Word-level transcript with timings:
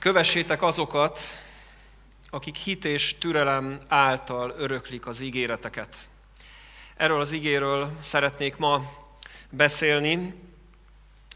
Kövessétek 0.00 0.62
azokat, 0.62 1.20
akik 2.30 2.56
hit 2.56 2.84
és 2.84 3.18
türelem 3.18 3.80
által 3.88 4.54
öröklik 4.56 5.06
az 5.06 5.20
ígéreteket. 5.20 5.96
Erről 6.96 7.20
az 7.20 7.32
ígéről 7.32 7.90
szeretnék 8.00 8.56
ma 8.56 8.82
beszélni, 9.50 10.34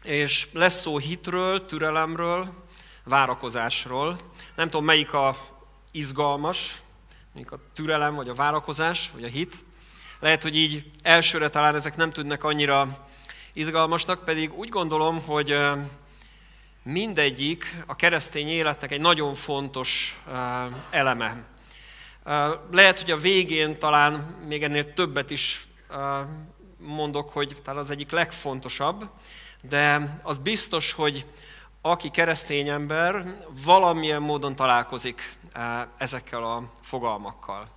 és 0.03 0.47
lesz 0.51 0.81
szó 0.81 0.97
hitről, 0.97 1.65
türelemről, 1.65 2.53
várakozásról. 3.03 4.17
Nem 4.55 4.69
tudom, 4.69 4.85
melyik 4.85 5.13
a 5.13 5.37
izgalmas, 5.91 6.75
mondjuk 7.33 7.59
a 7.59 7.63
türelem, 7.73 8.15
vagy 8.15 8.29
a 8.29 8.33
várakozás, 8.33 9.11
vagy 9.13 9.23
a 9.23 9.27
hit. 9.27 9.55
Lehet, 10.19 10.41
hogy 10.41 10.55
így 10.55 10.91
elsőre 11.01 11.49
talán 11.49 11.75
ezek 11.75 11.95
nem 11.95 12.11
tűnnek 12.11 12.43
annyira 12.43 13.07
izgalmasnak, 13.53 14.23
pedig 14.23 14.53
úgy 14.53 14.69
gondolom, 14.69 15.21
hogy 15.21 15.55
mindegyik 16.85 17.83
a 17.85 17.95
keresztény 17.95 18.47
életnek 18.47 18.91
egy 18.91 19.01
nagyon 19.01 19.33
fontos 19.33 20.21
eleme. 20.89 21.43
Lehet, 22.71 22.99
hogy 22.99 23.11
a 23.11 23.17
végén 23.17 23.79
talán 23.79 24.13
még 24.47 24.63
ennél 24.63 24.93
többet 24.93 25.29
is 25.29 25.67
mondok, 26.77 27.29
hogy 27.29 27.55
talán 27.63 27.79
az 27.79 27.91
egyik 27.91 28.11
legfontosabb, 28.11 29.09
de 29.61 30.15
az 30.23 30.37
biztos, 30.37 30.91
hogy 30.91 31.25
aki 31.81 32.09
keresztény 32.09 32.67
ember, 32.67 33.35
valamilyen 33.65 34.21
módon 34.21 34.55
találkozik 34.55 35.33
ezekkel 35.97 36.43
a 36.43 36.71
fogalmakkal. 36.81 37.67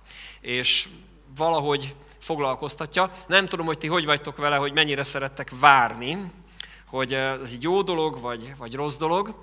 És 0.41 0.89
valahogy 1.35 1.95
foglalkoztatja. 2.19 3.09
Nem 3.27 3.45
tudom, 3.45 3.65
hogy 3.65 3.77
ti 3.77 3.87
hogy 3.87 4.05
vagytok 4.05 4.37
vele, 4.37 4.55
hogy 4.55 4.73
mennyire 4.73 5.03
szerettek 5.03 5.51
várni, 5.59 6.31
hogy 6.89 7.13
ez 7.13 7.51
egy 7.51 7.63
jó 7.63 7.81
dolog, 7.81 8.21
vagy, 8.21 8.53
vagy 8.57 8.75
rossz 8.75 8.95
dolog. 8.95 9.35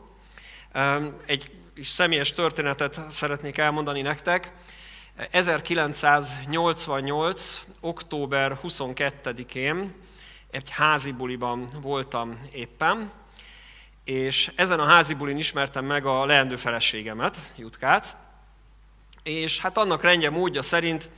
Egy 1.27 1.51
személyes 1.83 2.33
történetet 2.33 3.01
szeretnék 3.09 3.59
elmondani 3.59 4.03
nektek. 4.03 4.53
1988. 5.31 7.65
október 7.81 8.59
22-én 8.63 9.95
egy 10.51 10.71
házi 10.71 11.13
buliban 11.13 11.69
voltam 11.81 12.49
éppen, 12.53 13.13
és 14.05 14.53
ezen 14.55 14.81
a 14.81 14.85
házi 14.85 15.15
bulin 15.15 15.37
ismertem 15.37 15.85
meg 15.85 16.07
a 16.07 16.25
leendő 16.25 16.57
feleségemet, 16.57 17.53
Jutkát, 17.57 18.17
és 19.23 19.61
hát 19.61 19.79
annak 19.79 20.03
rendje 20.03 20.31
módja 20.31 20.63
szerint, 20.63 21.11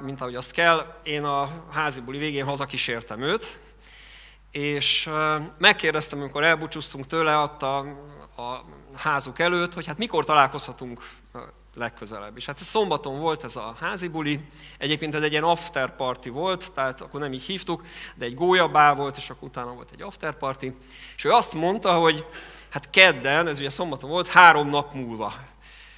mint 0.00 0.20
ahogy 0.20 0.34
azt 0.34 0.50
kell, 0.50 1.00
én 1.02 1.24
a 1.24 1.64
házi 1.72 2.00
buli 2.00 2.18
végén 2.18 2.44
hazakísértem 2.44 3.22
őt, 3.22 3.58
és 4.50 5.10
megkérdeztem, 5.58 6.20
amikor 6.20 6.44
elbúcsúztunk 6.44 7.06
tőle, 7.06 7.38
adta 7.38 7.78
a 8.36 8.64
házuk 8.94 9.38
előtt, 9.38 9.74
hogy 9.74 9.86
hát 9.86 9.98
mikor 9.98 10.24
találkozhatunk 10.24 11.00
legközelebb. 11.74 12.36
És 12.36 12.46
hát 12.46 12.60
ez 12.60 12.66
szombaton 12.66 13.18
volt 13.18 13.44
ez 13.44 13.56
a 13.56 13.74
házi 13.80 14.08
buli, 14.08 14.40
egyébként 14.78 15.14
ez 15.14 15.22
egy 15.22 15.30
ilyen 15.30 15.44
after 15.44 15.96
party 15.96 16.28
volt, 16.28 16.72
tehát 16.72 17.00
akkor 17.00 17.20
nem 17.20 17.32
így 17.32 17.42
hívtuk, 17.42 17.86
de 18.14 18.24
egy 18.24 18.34
gólyabál 18.34 18.94
volt, 18.94 19.16
és 19.16 19.30
akkor 19.30 19.48
utána 19.48 19.72
volt 19.72 19.90
egy 19.92 20.02
after 20.02 20.38
party, 20.38 20.66
és 21.16 21.24
ő 21.24 21.30
azt 21.30 21.54
mondta, 21.54 21.92
hogy 21.92 22.26
hát 22.70 22.90
kedden, 22.90 23.46
ez 23.46 23.58
ugye 23.58 23.70
szombaton 23.70 24.10
volt, 24.10 24.28
három 24.28 24.68
nap 24.68 24.92
múlva. 24.92 25.34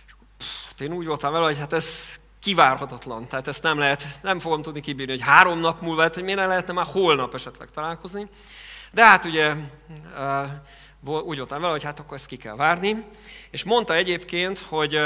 És 0.06 0.14
pff, 0.36 0.80
én 0.80 0.92
úgy 0.92 1.06
voltam 1.06 1.32
vele, 1.32 1.44
hogy 1.44 1.58
hát 1.58 1.72
ez 1.72 2.20
kivárhatatlan, 2.42 3.26
tehát 3.26 3.46
ezt 3.46 3.62
nem 3.62 3.78
lehet, 3.78 4.04
nem 4.22 4.38
fogom 4.38 4.62
tudni 4.62 4.80
kibírni, 4.80 5.12
hogy 5.12 5.22
három 5.22 5.58
nap 5.58 5.80
múlva, 5.80 6.02
hát, 6.02 6.14
hogy 6.14 6.22
miért 6.22 6.38
ne 6.38 6.46
lehetne 6.46 6.72
már 6.72 6.86
holnap 6.86 7.34
esetleg 7.34 7.68
találkozni. 7.70 8.28
De 8.92 9.04
hát 9.04 9.24
ugye 9.24 9.54
úgy 11.04 11.36
voltam 11.36 11.60
vele, 11.60 11.72
hogy 11.72 11.82
hát 11.82 11.98
akkor 11.98 12.16
ezt 12.16 12.26
ki 12.26 12.36
kell 12.36 12.56
várni. 12.56 13.04
És 13.50 13.64
mondta 13.64 13.94
egyébként, 13.94 14.58
hogy 14.58 15.00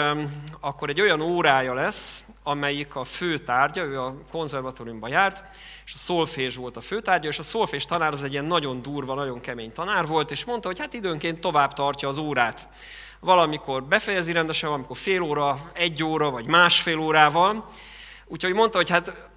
akkor 0.60 0.88
egy 0.88 1.00
olyan 1.00 1.20
órája 1.20 1.74
lesz, 1.74 2.24
amelyik 2.42 2.94
a 2.94 3.04
fő 3.04 3.38
tárgya, 3.38 3.82
ő 3.82 4.00
a 4.00 4.14
konzervatóriumban 4.30 5.10
járt, 5.10 5.42
és 5.84 5.94
a 5.94 5.98
szolfés 5.98 6.56
volt 6.56 6.76
a 6.76 6.80
főtárgya, 6.80 7.28
és 7.28 7.38
a 7.38 7.42
szolfés 7.42 7.84
tanár 7.84 8.12
az 8.12 8.24
egy 8.24 8.32
ilyen 8.32 8.44
nagyon 8.44 8.82
durva, 8.82 9.14
nagyon 9.14 9.40
kemény 9.40 9.72
tanár 9.72 10.06
volt, 10.06 10.30
és 10.30 10.44
mondta, 10.44 10.68
hogy 10.68 10.78
hát 10.78 10.94
időnként 10.94 11.40
tovább 11.40 11.72
tartja 11.72 12.08
az 12.08 12.18
órát. 12.18 12.68
Valamikor 13.26 13.84
befejezi 13.84 14.32
rendesen, 14.32 14.68
valamikor 14.68 14.96
fél 14.96 15.22
óra, 15.22 15.70
egy 15.72 16.04
óra, 16.04 16.30
vagy 16.30 16.46
másfél 16.46 16.98
órával. 16.98 17.68
Úgyhogy 18.26 18.52
mondta, 18.52 18.76
hogy 18.76 18.90
hát 18.90 19.28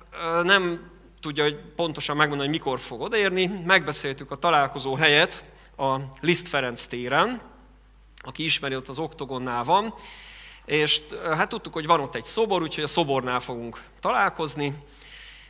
nem 0.43 0.91
tudja 1.21 1.43
hogy 1.43 1.55
pontosan 1.75 2.15
megmondani, 2.15 2.49
hogy 2.49 2.57
mikor 2.57 2.79
fog 2.79 3.01
odaérni. 3.01 3.47
Megbeszéltük 3.65 4.31
a 4.31 4.35
találkozó 4.35 4.95
helyet 4.95 5.43
a 5.77 5.97
Liszt 6.21 6.47
Ferenc 6.47 6.85
téren, 6.85 7.41
aki 8.21 8.43
ismeri, 8.43 8.75
ott 8.75 8.87
az 8.87 8.99
oktogonnál 8.99 9.63
van, 9.63 9.93
és 10.65 11.01
hát 11.23 11.49
tudtuk, 11.49 11.73
hogy 11.73 11.85
van 11.85 11.99
ott 11.99 12.15
egy 12.15 12.25
szobor, 12.25 12.61
úgyhogy 12.61 12.83
a 12.83 12.87
szobornál 12.87 13.39
fogunk 13.39 13.81
találkozni, 13.99 14.73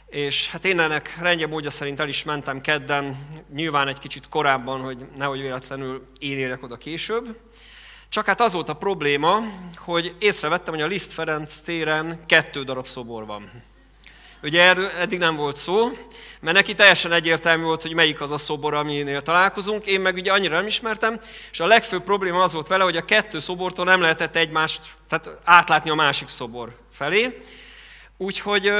és 0.08 0.50
hát 0.50 0.66
én 0.66 0.80
ennek 0.80 1.18
rendje 1.22 1.48
módja 1.48 1.70
szerint 1.70 2.00
el 2.00 2.08
is 2.08 2.24
mentem 2.24 2.62
kedden, 2.62 3.18
nyilván 3.54 3.88
egy 3.88 4.00
kicsit 4.00 4.30
korábban, 4.30 4.82
hogy 4.82 5.08
nehogy 5.18 5.42
véletlenül 5.42 6.04
én 6.20 6.38
érjek 6.38 6.64
oda 6.64 6.78
később. 6.78 7.38
Csak 8.10 8.26
hát 8.26 8.42
az 8.42 8.54
volt 8.54 8.70
a 8.70 8.74
probléma, 8.74 9.40
hogy 9.78 10.16
észrevettem, 10.20 10.74
hogy 10.74 10.84
a 10.84 10.88
Liszt 10.88 11.14
Ferenc 11.14 11.60
téren 11.60 12.20
kettő 12.26 12.64
darab 12.64 12.88
szobor 12.88 13.26
van. 13.26 13.64
Ugye 14.44 14.62
erről 14.62 14.88
eddig 14.88 15.20
nem 15.20 15.36
volt 15.36 15.58
szó, 15.58 15.90
mert 16.40 16.56
neki 16.56 16.74
teljesen 16.74 17.12
egyértelmű 17.12 17.64
volt, 17.64 17.82
hogy 17.82 17.94
melyik 17.94 18.22
az 18.22 18.32
a 18.32 18.38
szobor, 18.38 18.74
aminél 18.74 19.22
találkozunk. 19.22 19.86
Én 19.86 20.02
meg 20.02 20.16
ugye 20.16 20.32
annyira 20.32 20.56
nem 20.56 20.68
ismertem, 20.68 21.20
és 21.52 21.60
a 21.60 21.66
legfőbb 21.66 22.04
probléma 22.04 22.44
az 22.44 22.54
volt 22.54 22.68
vele, 22.68 22.84
hogy 22.84 22.98
a 22.98 23.06
kettő 23.06 23.40
szobortól 23.40 23.86
nem 23.86 24.02
lehetett 24.02 24.36
egymást, 24.36 24.82
tehát 25.10 25.42
átlátni 25.44 25.90
a 25.90 25.96
másik 25.96 26.30
szobor 26.30 26.76
felé. 26.92 27.42
Úgyhogy 28.22 28.72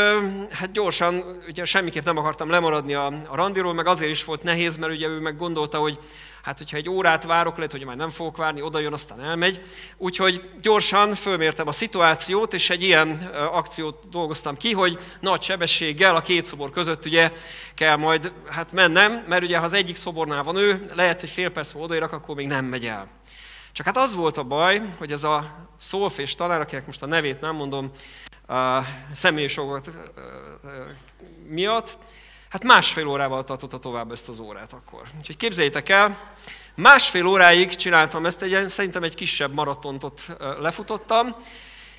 hát 0.52 0.72
gyorsan, 0.72 1.42
ugye 1.48 1.66
semmiképp 1.66 2.04
nem 2.04 2.18
akartam 2.18 2.50
lemaradni 2.50 2.94
a, 2.94 3.06
a 3.06 3.36
randiról, 3.36 3.74
meg 3.74 3.88
azért 3.88 4.12
is 4.12 4.24
volt 4.24 4.44
nehéz, 4.44 4.78
mert 4.78 4.94
ugye 4.94 5.08
ő 5.08 5.20
meg 5.20 5.38
gondolta, 5.38 5.78
hogy 5.78 5.98
hát 6.44 6.58
hogyha 6.58 6.78
egy 6.78 6.90
órát 6.90 7.24
várok, 7.24 7.56
lehet, 7.56 7.72
hogy 7.72 7.86
már 7.86 7.96
nem 7.96 8.10
fogok 8.10 8.38
várni, 8.38 8.62
oda 8.62 8.80
jön, 8.80 8.94
aztán 8.94 9.22
elmegy. 9.22 9.62
Úgyhogy 9.98 10.50
gyorsan 10.62 11.16
fölmértem 11.16 11.68
a 11.68 11.72
szituációt, 11.72 12.54
és 12.54 12.70
egy 12.70 12.84
ilyen 12.84 13.32
akciót 13.52 14.10
dolgoztam 14.10 14.58
ki, 14.58 14.74
hogy 14.74 14.98
nagy 15.20 15.42
sebességgel 15.42 16.16
a 16.16 16.22
két 16.22 16.46
szobor 16.46 16.72
között 16.72 17.06
ugye 17.06 17.32
kell 17.74 17.96
majd 17.96 18.32
hát 18.50 18.72
mennem, 18.72 19.24
mert 19.28 19.44
ugye 19.44 19.58
ha 19.58 19.64
az 19.64 19.74
egyik 19.74 19.96
szobornál 19.96 20.44
van 20.44 20.56
ő, 20.56 20.92
lehet, 20.96 21.20
hogy 21.20 21.30
fél 21.30 21.50
perc 21.50 21.72
odaérak, 21.76 22.12
akkor 22.12 22.36
még 22.36 22.48
nem 22.48 22.66
megy 22.66 22.86
el. 22.86 23.08
Csak 23.72 23.86
hát 23.86 23.98
az 23.98 24.16
volt 24.16 24.38
a 24.38 24.44
baj, 24.44 24.82
hogy 24.98 25.12
ez 25.12 25.24
a 25.24 25.68
szolfés 25.78 26.36
tanár, 26.36 26.62
akinek 26.62 26.86
most 26.86 27.04
a 27.04 27.06
nevét 27.06 27.42
nem 27.42 27.56
mondom, 27.56 27.92
személyes 29.16 29.60
miatt, 31.48 31.98
hát 32.50 32.64
másfél 32.64 33.08
órával 33.08 33.44
tartotta 33.44 33.80
tovább 33.80 34.12
ezt 34.12 34.30
az 34.30 34.40
órát 34.40 34.74
akkor. 34.74 35.02
Úgyhogy 35.18 35.38
képzeljétek 35.38 35.90
el, 35.90 36.34
másfél 36.76 37.26
óráig 37.26 37.76
csináltam 37.76 38.26
ezt, 38.26 38.42
egy, 38.42 38.68
szerintem 38.68 39.04
egy 39.04 39.16
kisebb 39.16 39.54
maratont 39.54 40.04
ott 40.04 40.38
lefutottam, 40.60 41.36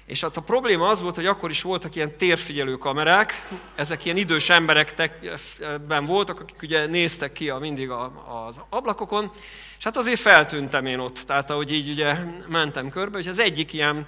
és 0.06 0.20
hát 0.20 0.36
a 0.36 0.40
probléma 0.40 0.88
az 0.88 1.02
volt, 1.02 1.14
hogy 1.14 1.26
akkor 1.26 1.50
is 1.50 1.62
voltak 1.62 1.94
ilyen 1.94 2.16
térfigyelő 2.16 2.76
kamerák, 2.76 3.48
ezek 3.74 4.04
ilyen 4.04 4.16
idős 4.16 4.50
emberekben 4.50 6.04
voltak, 6.04 6.40
akik 6.40 6.62
ugye 6.62 6.86
néztek 6.86 7.32
ki 7.32 7.48
a, 7.48 7.58
mindig 7.58 7.90
a, 7.90 8.12
az 8.46 8.60
ablakokon, 8.68 9.30
és 9.78 9.84
hát 9.84 9.96
azért 9.96 10.20
feltűntem 10.20 10.86
én 10.86 10.98
ott, 10.98 11.18
tehát 11.18 11.50
ahogy 11.50 11.72
így 11.72 11.88
ugye 11.88 12.16
mentem 12.48 12.88
körbe, 12.88 13.18
és 13.18 13.26
az 13.26 13.38
egyik 13.38 13.72
ilyen 13.72 14.06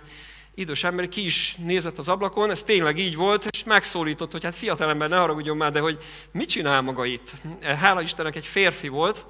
idős 0.54 0.84
ember 0.84 1.08
ki 1.08 1.24
is 1.24 1.54
nézett 1.58 1.98
az 1.98 2.08
ablakon, 2.08 2.50
ez 2.50 2.62
tényleg 2.62 2.98
így 2.98 3.16
volt, 3.16 3.46
és 3.50 3.64
megszólított, 3.64 4.32
hogy 4.32 4.44
hát 4.44 4.54
fiatalember, 4.54 5.08
ne 5.08 5.16
haragudjon 5.16 5.56
már, 5.56 5.72
de 5.72 5.80
hogy 5.80 5.98
mit 6.32 6.48
csinál 6.48 6.80
maga 6.80 7.04
itt? 7.04 7.32
Hála 7.62 8.00
Istennek 8.00 8.36
egy 8.36 8.46
férfi 8.46 8.88
volt, 8.88 9.26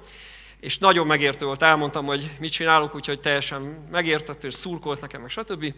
és 0.59 0.77
nagyon 0.77 1.07
megértő 1.07 1.45
volt, 1.45 1.61
elmondtam, 1.61 2.05
hogy 2.05 2.29
mit 2.39 2.51
csinálok, 2.51 2.95
úgyhogy 2.95 3.19
teljesen 3.19 3.87
megértett, 3.91 4.43
és 4.43 4.53
szurkolt 4.53 5.01
nekem, 5.01 5.21
meg 5.21 5.29
stb. 5.29 5.73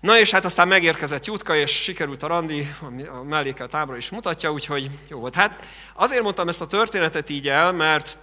Na 0.00 0.18
és 0.18 0.30
hát 0.30 0.44
aztán 0.44 0.68
megérkezett 0.68 1.24
Jutka, 1.24 1.56
és 1.56 1.70
sikerült 1.70 2.22
a 2.22 2.26
randi, 2.26 2.66
a 3.08 3.22
mellékelt 3.22 3.74
ábra 3.74 3.96
is 3.96 4.10
mutatja, 4.10 4.52
úgyhogy 4.52 4.90
jó 5.08 5.18
volt. 5.18 5.34
Hát 5.34 5.68
azért 5.94 6.22
mondtam 6.22 6.48
ezt 6.48 6.60
a 6.60 6.66
történetet 6.66 7.30
így 7.30 7.48
el, 7.48 7.72
mert 7.72 8.18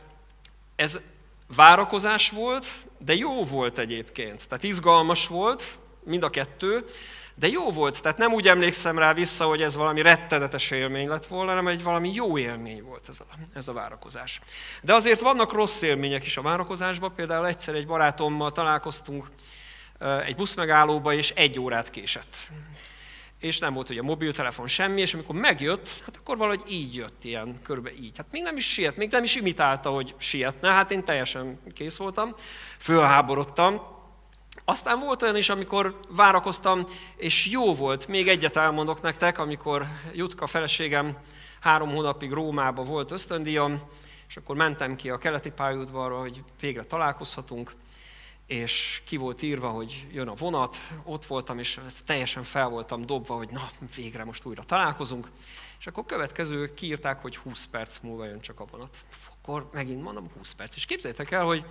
ez 0.76 1.00
várakozás 1.56 2.30
volt, 2.30 2.66
de 3.00 3.16
jó 3.16 3.46
volt 3.46 3.78
egyébként. 3.78 4.48
Tehát 4.48 4.64
izgalmas 4.64 5.28
volt, 5.28 5.80
mind 6.08 6.24
a 6.24 6.30
kettő, 6.30 6.86
de 7.36 7.48
jó 7.48 7.72
volt, 7.72 8.02
tehát 8.02 8.18
nem 8.18 8.34
úgy 8.34 8.48
emlékszem 8.48 8.98
rá 8.98 9.14
vissza, 9.14 9.46
hogy 9.46 9.62
ez 9.62 9.76
valami 9.76 10.02
rettenetes 10.02 10.72
élmény 10.72 11.08
lett 11.08 11.26
volna, 11.26 11.50
hanem 11.50 11.68
egy 11.68 11.84
valami 11.84 12.14
jó 12.14 12.38
élmény 12.38 12.84
volt 12.84 13.10
ez 13.10 13.20
a, 13.20 13.24
ez 13.54 13.68
a 13.68 13.74
várakozás. 13.74 14.40
De 14.82 14.94
azért 14.94 15.22
vannak 15.22 15.54
rossz 15.54 15.82
élmények 15.82 16.26
is 16.26 16.38
a 16.38 16.42
várakozásban, 16.42 17.14
például 17.16 17.48
egyszer 17.48 17.76
egy 17.76 17.88
barátommal 17.88 18.52
találkoztunk 18.52 19.28
egy 20.26 20.36
buszmegállóba, 20.36 21.14
és 21.14 21.30
egy 21.30 21.60
órát 21.60 21.90
késett. 21.90 22.38
És 23.40 23.60
nem 23.60 23.74
volt 23.74 23.90
ugye 23.90 24.02
mobiltelefon 24.02 24.68
semmi, 24.68 25.02
és 25.02 25.14
amikor 25.14 25.36
megjött, 25.36 25.90
hát 26.06 26.18
akkor 26.18 26.38
valahogy 26.38 26.64
így 26.68 26.96
jött, 26.96 27.24
ilyen 27.24 27.60
körbe 27.64 27.92
így. 27.94 28.18
Hát 28.18 28.32
még 28.32 28.42
nem 28.42 28.58
is 28.58 28.72
siet, 28.72 28.98
még 28.98 29.12
nem 29.12 29.24
is 29.24 29.36
imitálta, 29.36 29.90
hogy 29.90 30.16
sietne, 30.18 30.70
hát 30.70 30.92
én 30.92 31.04
teljesen 31.04 31.60
kész 31.74 31.98
voltam, 31.98 32.34
fölháborodtam, 32.78 33.97
Aztán 34.70 35.00
volt 35.00 35.22
olyan 35.22 35.36
is, 35.36 35.50
amikor 35.50 36.00
várakoztam, 36.10 36.88
és 37.16 37.46
jó 37.46 37.76
volt, 37.76 38.08
még 38.08 38.28
egyet 38.28 38.56
elmondok 38.56 39.02
nektek, 39.02 39.38
amikor 39.38 39.88
Jutka 40.14 40.48
feleségem 40.48 41.18
három 41.60 41.90
hónapig 41.90 42.32
Rómába 42.32 42.84
volt 42.84 43.12
ösztöndíjam, 43.12 43.82
és 44.28 44.38
akkor 44.38 44.56
mentem 44.56 44.96
ki 44.96 45.10
a 45.10 45.18
keleti 45.18 45.52
pályaudvarra, 45.52 46.20
hogy 46.20 46.44
végre 46.60 46.84
találkozhatunk, 46.84 47.74
és 48.46 49.02
ki 49.06 49.18
volt 49.18 49.42
írva, 49.42 49.70
hogy 49.70 50.08
jön 50.12 50.28
a 50.28 50.34
vonat, 50.34 50.78
ott 51.04 51.26
voltam, 51.26 51.60
és 51.60 51.80
teljesen 52.06 52.44
fel 52.44 52.70
voltam 52.70 53.06
dobva, 53.06 53.36
hogy 53.36 53.50
na, 53.52 53.70
végre 53.96 54.24
most 54.24 54.46
újra 54.46 54.64
találkozunk, 54.64 55.30
és 55.80 55.88
akkor 55.88 56.06
következő 56.06 56.74
kiírták, 56.74 57.22
hogy 57.22 57.38
20 57.38 57.66
perc 57.66 58.00
múlva 58.00 58.26
jön 58.26 58.40
csak 58.40 58.60
a 58.60 58.66
vonat. 58.72 58.98
Akkor 59.32 59.70
megint 59.74 60.04
mondom 60.04 60.30
20 60.38 60.52
perc. 60.52 60.76
És 60.76 60.86
képzeljétek 60.86 61.32
el, 61.32 61.44
hogy 61.44 61.66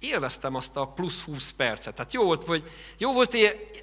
élveztem 0.00 0.54
azt 0.54 0.76
a 0.76 0.86
plusz 0.86 1.24
20 1.24 1.50
percet. 1.50 1.94
Tehát 1.94 2.12
jó 2.12 2.24
volt, 2.24 2.44
hogy 2.44 2.70
jó 2.98 3.12
volt 3.12 3.36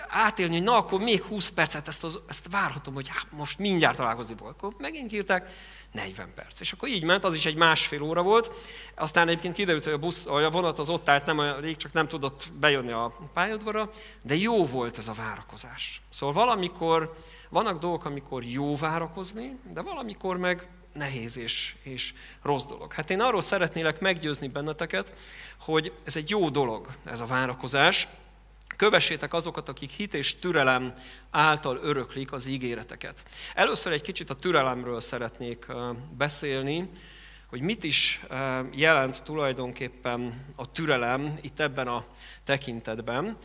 átélni, 0.07 0.53
hogy 0.53 0.63
na, 0.63 0.75
akkor 0.75 0.99
még 0.99 1.23
20 1.23 1.49
percet, 1.49 1.87
ezt, 1.87 2.03
az, 2.03 2.19
ezt 2.27 2.47
várhatom, 2.51 2.93
hogy 2.93 3.07
hát 3.07 3.27
most 3.31 3.59
mindjárt 3.59 3.97
találkozni 3.97 4.35
volt. 4.37 4.55
Akkor 4.57 4.73
megint 4.77 5.13
írták, 5.13 5.49
40 5.91 6.33
perc. 6.35 6.59
És 6.59 6.71
akkor 6.71 6.89
így 6.89 7.03
ment, 7.03 7.23
az 7.23 7.33
is 7.33 7.45
egy 7.45 7.55
másfél 7.55 8.01
óra 8.01 8.21
volt. 8.21 8.51
Aztán 8.95 9.27
egyébként 9.27 9.55
kiderült, 9.55 9.83
hogy 9.83 9.93
a, 9.93 9.97
busz, 9.97 10.25
a 10.25 10.49
vonat 10.49 10.79
az 10.79 10.89
ott 10.89 11.09
állt, 11.09 11.25
nem 11.25 11.37
olyan 11.37 11.59
rég, 11.59 11.77
csak 11.77 11.93
nem 11.93 12.07
tudott 12.07 12.51
bejönni 12.59 12.91
a 12.91 13.11
pályadvara, 13.33 13.89
de 14.21 14.35
jó 14.35 14.65
volt 14.65 14.97
ez 14.97 15.07
a 15.07 15.13
várakozás. 15.13 16.01
Szóval 16.09 16.35
valamikor, 16.35 17.13
vannak 17.49 17.79
dolgok, 17.79 18.05
amikor 18.05 18.43
jó 18.43 18.75
várakozni, 18.75 19.59
de 19.73 19.81
valamikor 19.81 20.37
meg 20.37 20.67
nehéz 20.97 21.37
és, 21.37 21.75
és 21.83 22.13
rossz 22.41 22.65
dolog. 22.65 22.93
Hát 22.93 23.09
én 23.09 23.21
arról 23.21 23.41
szeretnélek 23.41 23.99
meggyőzni 23.99 24.47
benneteket, 24.47 25.13
hogy 25.59 25.93
ez 26.03 26.15
egy 26.15 26.29
jó 26.29 26.49
dolog, 26.49 26.87
ez 27.05 27.19
a 27.19 27.25
várakozás. 27.25 28.07
Kövessétek 28.75 29.33
azokat, 29.33 29.69
akik 29.69 29.89
hit 29.89 30.13
és 30.13 30.39
türelem 30.39 30.93
által 31.31 31.79
öröklik 31.81 32.31
az 32.31 32.45
ígéreteket. 32.45 33.23
Először 33.55 33.91
egy 33.91 34.01
kicsit 34.01 34.29
a 34.29 34.35
türelemről 34.35 34.99
szeretnék 34.99 35.65
beszélni, 36.17 36.89
hogy 37.49 37.61
mit 37.61 37.83
is 37.83 38.21
jelent 38.71 39.23
tulajdonképpen 39.23 40.45
a 40.55 40.71
türelem 40.71 41.37
itt 41.41 41.59
ebben 41.59 41.87
a 41.87 42.05
tekintetben. 42.43 43.37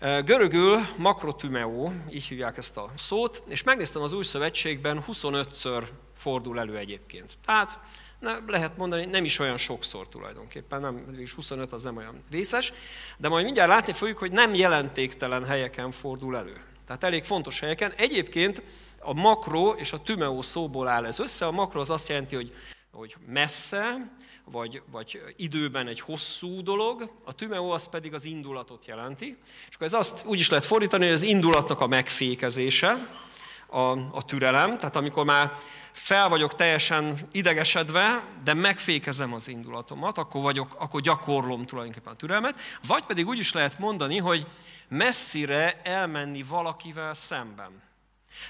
Görögül 0.00 0.78
makrotümeo, 0.96 1.90
így 2.10 2.24
hívják 2.24 2.56
ezt 2.56 2.76
a 2.76 2.90
szót, 2.96 3.42
és 3.48 3.62
megnéztem 3.62 4.02
az 4.02 4.12
új 4.12 4.24
szövetségben 4.24 5.04
25-ször 5.08 5.86
fordul 6.20 6.58
elő 6.58 6.76
egyébként. 6.76 7.38
Tehát 7.44 7.78
ne, 8.18 8.32
lehet 8.46 8.76
mondani, 8.76 9.04
nem 9.04 9.24
is 9.24 9.38
olyan 9.38 9.56
sokszor 9.56 10.08
tulajdonképpen, 10.08 10.80
nem, 10.80 11.16
és 11.18 11.32
25 11.32 11.72
az 11.72 11.82
nem 11.82 11.96
olyan 11.96 12.20
vészes, 12.30 12.72
de 13.16 13.28
majd 13.28 13.44
mindjárt 13.44 13.68
látni 13.68 13.92
fogjuk, 13.92 14.18
hogy 14.18 14.32
nem 14.32 14.54
jelentéktelen 14.54 15.44
helyeken 15.44 15.90
fordul 15.90 16.36
elő. 16.36 16.60
Tehát 16.86 17.04
elég 17.04 17.24
fontos 17.24 17.60
helyeken. 17.60 17.92
Egyébként 17.96 18.62
a 18.98 19.12
makro 19.12 19.70
és 19.70 19.92
a 19.92 20.02
tümeó 20.02 20.42
szóból 20.42 20.88
áll 20.88 21.04
ez 21.04 21.18
össze. 21.18 21.46
A 21.46 21.50
makro 21.50 21.80
az 21.80 21.90
azt 21.90 22.08
jelenti, 22.08 22.34
hogy, 22.34 22.54
hogy 22.92 23.16
messze, 23.26 24.12
vagy, 24.44 24.82
vagy 24.90 25.22
időben 25.36 25.86
egy 25.86 26.00
hosszú 26.00 26.62
dolog, 26.62 27.10
a 27.24 27.34
tümeó 27.34 27.70
az 27.70 27.88
pedig 27.88 28.14
az 28.14 28.24
indulatot 28.24 28.86
jelenti. 28.86 29.38
És 29.68 29.74
akkor 29.74 29.86
ez 29.86 29.92
azt 29.92 30.22
úgy 30.24 30.40
is 30.40 30.48
lehet 30.50 30.64
fordítani, 30.64 31.04
hogy 31.04 31.12
az 31.12 31.22
indulatnak 31.22 31.80
a 31.80 31.86
megfékezése, 31.86 32.96
a, 33.70 33.90
a 33.90 34.24
türelem, 34.26 34.78
tehát 34.78 34.96
amikor 34.96 35.24
már 35.24 35.52
fel 35.92 36.28
vagyok 36.28 36.54
teljesen 36.54 37.18
idegesedve, 37.32 38.24
de 38.44 38.54
megfékezem 38.54 39.32
az 39.32 39.48
indulatomat, 39.48 40.18
akkor, 40.18 40.42
vagyok, 40.42 40.74
akkor 40.78 41.00
gyakorlom 41.00 41.64
tulajdonképpen 41.64 42.12
a 42.12 42.16
türelmet, 42.16 42.60
vagy 42.86 43.04
pedig 43.04 43.26
úgy 43.26 43.38
is 43.38 43.52
lehet 43.52 43.78
mondani, 43.78 44.18
hogy 44.18 44.46
messzire 44.88 45.80
elmenni 45.82 46.42
valakivel 46.42 47.14
szemben. 47.14 47.82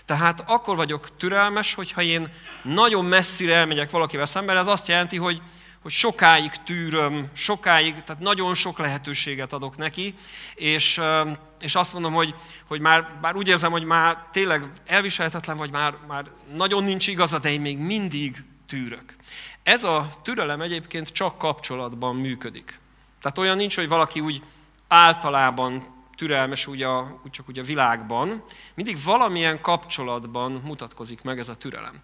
Tehát 0.04 0.44
akkor 0.46 0.76
vagyok 0.76 1.16
türelmes, 1.16 1.74
hogyha 1.74 2.02
én 2.02 2.32
nagyon 2.62 3.04
messzire 3.04 3.54
elmegyek 3.54 3.90
valakivel 3.90 4.26
szemben, 4.26 4.56
ez 4.56 4.66
azt 4.66 4.88
jelenti, 4.88 5.16
hogy 5.16 5.42
hogy 5.82 5.92
sokáig 5.92 6.50
tűröm, 6.50 7.28
sokáig, 7.34 8.02
tehát 8.02 8.22
nagyon 8.22 8.54
sok 8.54 8.78
lehetőséget 8.78 9.52
adok 9.52 9.76
neki, 9.76 10.14
és, 10.54 11.00
és 11.60 11.74
azt 11.74 11.92
mondom, 11.92 12.12
hogy, 12.12 12.34
hogy 12.66 12.80
már, 12.80 13.08
már 13.20 13.36
úgy 13.36 13.48
érzem, 13.48 13.70
hogy 13.70 13.84
már 13.84 14.26
tényleg 14.32 14.68
elviselhetetlen, 14.86 15.56
vagy 15.56 15.70
már, 15.70 15.94
már 16.08 16.24
nagyon 16.54 16.84
nincs 16.84 17.06
igaza, 17.06 17.38
de 17.38 17.50
én 17.50 17.60
még 17.60 17.78
mindig 17.78 18.44
tűrök. 18.66 19.14
Ez 19.62 19.84
a 19.84 20.10
türelem 20.22 20.60
egyébként 20.60 21.08
csak 21.08 21.38
kapcsolatban 21.38 22.16
működik. 22.16 22.78
Tehát 23.20 23.38
olyan 23.38 23.56
nincs, 23.56 23.76
hogy 23.76 23.88
valaki 23.88 24.20
úgy 24.20 24.42
általában 24.88 25.82
türelmes 26.16 26.66
úgy, 26.66 26.82
a, 26.82 27.20
úgy 27.24 27.30
csak 27.30 27.48
úgy 27.48 27.58
a 27.58 27.62
világban, 27.62 28.44
mindig 28.74 29.04
valamilyen 29.04 29.60
kapcsolatban 29.60 30.60
mutatkozik 30.64 31.22
meg 31.22 31.38
ez 31.38 31.48
a 31.48 31.56
türelem. 31.56 32.00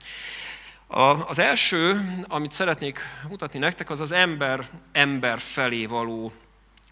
Az 1.27 1.38
első, 1.38 2.00
amit 2.29 2.53
szeretnék 2.53 3.00
mutatni 3.29 3.59
nektek, 3.59 3.91
az 3.91 4.00
az 4.00 4.12
ember 4.12 4.67
ember 4.93 5.38
felé 5.38 5.87
való 5.87 6.33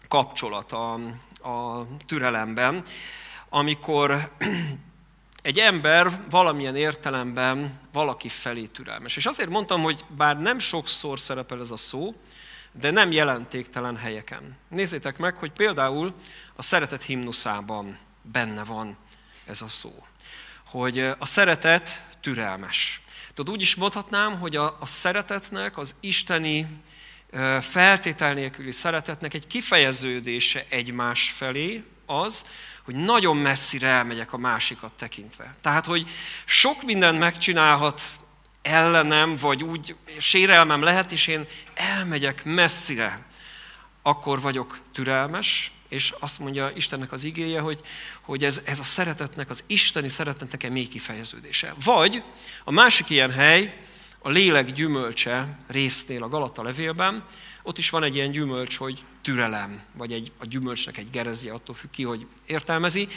kapcsolat 0.07 0.71
a, 0.71 0.93
a 1.49 1.87
türelemben, 2.05 2.83
amikor 3.49 4.31
egy 5.41 5.59
ember 5.59 6.11
valamilyen 6.29 6.75
értelemben 6.75 7.79
valaki 7.91 8.29
felé 8.29 8.65
türelmes. 8.65 9.15
És 9.15 9.25
azért 9.25 9.49
mondtam, 9.49 9.81
hogy 9.81 10.05
bár 10.17 10.41
nem 10.41 10.59
sokszor 10.59 11.19
szerepel 11.19 11.59
ez 11.59 11.71
a 11.71 11.77
szó, 11.77 12.15
de 12.71 12.91
nem 12.91 13.11
jelentéktelen 13.11 13.97
helyeken. 13.97 14.57
Nézzétek 14.69 15.17
meg, 15.17 15.37
hogy 15.37 15.51
például 15.51 16.13
a 16.55 16.61
szeretet 16.61 17.03
himnuszában 17.03 17.97
benne 18.21 18.63
van 18.63 18.97
ez 19.45 19.61
a 19.61 19.67
szó. 19.67 20.05
Hogy 20.65 20.99
a 20.99 21.25
szeretet 21.25 22.03
türelmes. 22.21 23.04
Tudod, 23.35 23.53
úgy 23.53 23.61
is 23.61 23.75
mondhatnám, 23.75 24.39
hogy 24.39 24.55
a, 24.55 24.77
a 24.79 24.85
szeretetnek, 24.85 25.77
az 25.77 25.95
isteni 25.99 26.67
feltétel 27.61 28.33
nélküli 28.33 28.71
szeretetnek 28.71 29.33
egy 29.33 29.47
kifejeződése 29.47 30.65
egymás 30.69 31.29
felé 31.29 31.83
az, 32.05 32.45
hogy 32.83 32.95
nagyon 32.95 33.37
messzire 33.37 33.87
elmegyek 33.87 34.33
a 34.33 34.37
másikat 34.37 34.93
tekintve. 34.93 35.55
Tehát, 35.61 35.85
hogy 35.85 36.09
sok 36.45 36.83
mindent 36.83 37.19
megcsinálhat 37.19 38.01
ellenem, 38.61 39.35
vagy 39.35 39.63
úgy 39.63 39.95
sérelmem 40.17 40.81
lehet, 40.81 41.11
és 41.11 41.27
én 41.27 41.47
elmegyek 41.73 42.43
messzire, 42.43 43.25
akkor 44.01 44.41
vagyok 44.41 44.79
türelmes, 44.93 45.71
és 45.95 46.13
azt 46.19 46.39
mondja 46.39 46.71
Istennek 46.75 47.11
az 47.11 47.23
igéje, 47.23 47.59
hogy, 47.59 47.79
hogy 48.21 48.43
ez, 48.43 48.61
ez 48.65 48.79
a 48.79 48.83
szeretetnek, 48.83 49.49
az 49.49 49.63
isteni 49.67 50.07
szeretetnek 50.07 50.63
egy 50.63 50.71
mély 50.71 50.87
kifejeződése. 50.87 51.73
Vagy 51.83 52.23
a 52.63 52.71
másik 52.71 53.09
ilyen 53.09 53.31
hely, 53.31 53.79
a 54.19 54.29
lélek 54.29 54.71
gyümölcse 54.71 55.59
résznél 55.67 56.23
a 56.23 56.27
Galata 56.27 56.63
levélben, 56.63 57.25
ott 57.63 57.77
is 57.77 57.89
van 57.89 58.03
egy 58.03 58.15
ilyen 58.15 58.31
gyümölcs, 58.31 58.77
hogy 58.77 59.03
türelem, 59.21 59.81
vagy 59.93 60.11
egy, 60.11 60.31
a 60.39 60.45
gyümölcsnek 60.45 60.97
egy 60.97 61.09
gerezje, 61.09 61.53
attól 61.53 61.75
függ 61.75 61.89
ki, 61.89 62.03
hogy 62.03 62.27
értelmezi. 62.45 63.07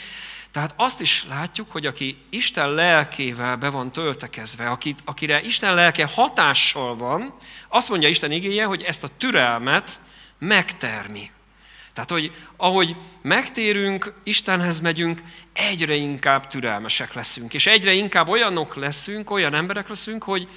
Tehát 0.51 0.73
azt 0.77 1.01
is 1.01 1.25
látjuk, 1.29 1.71
hogy 1.71 1.85
aki 1.85 2.17
Isten 2.29 2.71
lelkével 2.71 3.55
be 3.55 3.69
van 3.69 3.91
töltekezve, 3.91 4.69
akit, 4.69 4.99
akire 5.05 5.41
Isten 5.41 5.73
lelke 5.73 6.05
hatással 6.05 6.95
van, 6.95 7.33
azt 7.67 7.89
mondja 7.89 8.09
Isten 8.09 8.31
igéje, 8.31 8.65
hogy 8.65 8.81
ezt 8.81 9.03
a 9.03 9.09
türelmet 9.17 10.01
megtermi. 10.39 11.31
Tehát, 11.99 12.23
hogy 12.23 12.31
ahogy 12.57 12.95
megtérünk, 13.21 14.13
Istenhez 14.23 14.79
megyünk, 14.79 15.21
egyre 15.53 15.95
inkább 15.95 16.47
türelmesek 16.47 17.13
leszünk. 17.13 17.53
És 17.53 17.67
egyre 17.67 17.93
inkább 17.93 18.29
olyanok 18.29 18.75
leszünk, 18.75 19.31
olyan 19.31 19.53
emberek 19.53 19.89
leszünk, 19.89 20.23
hogy, 20.23 20.47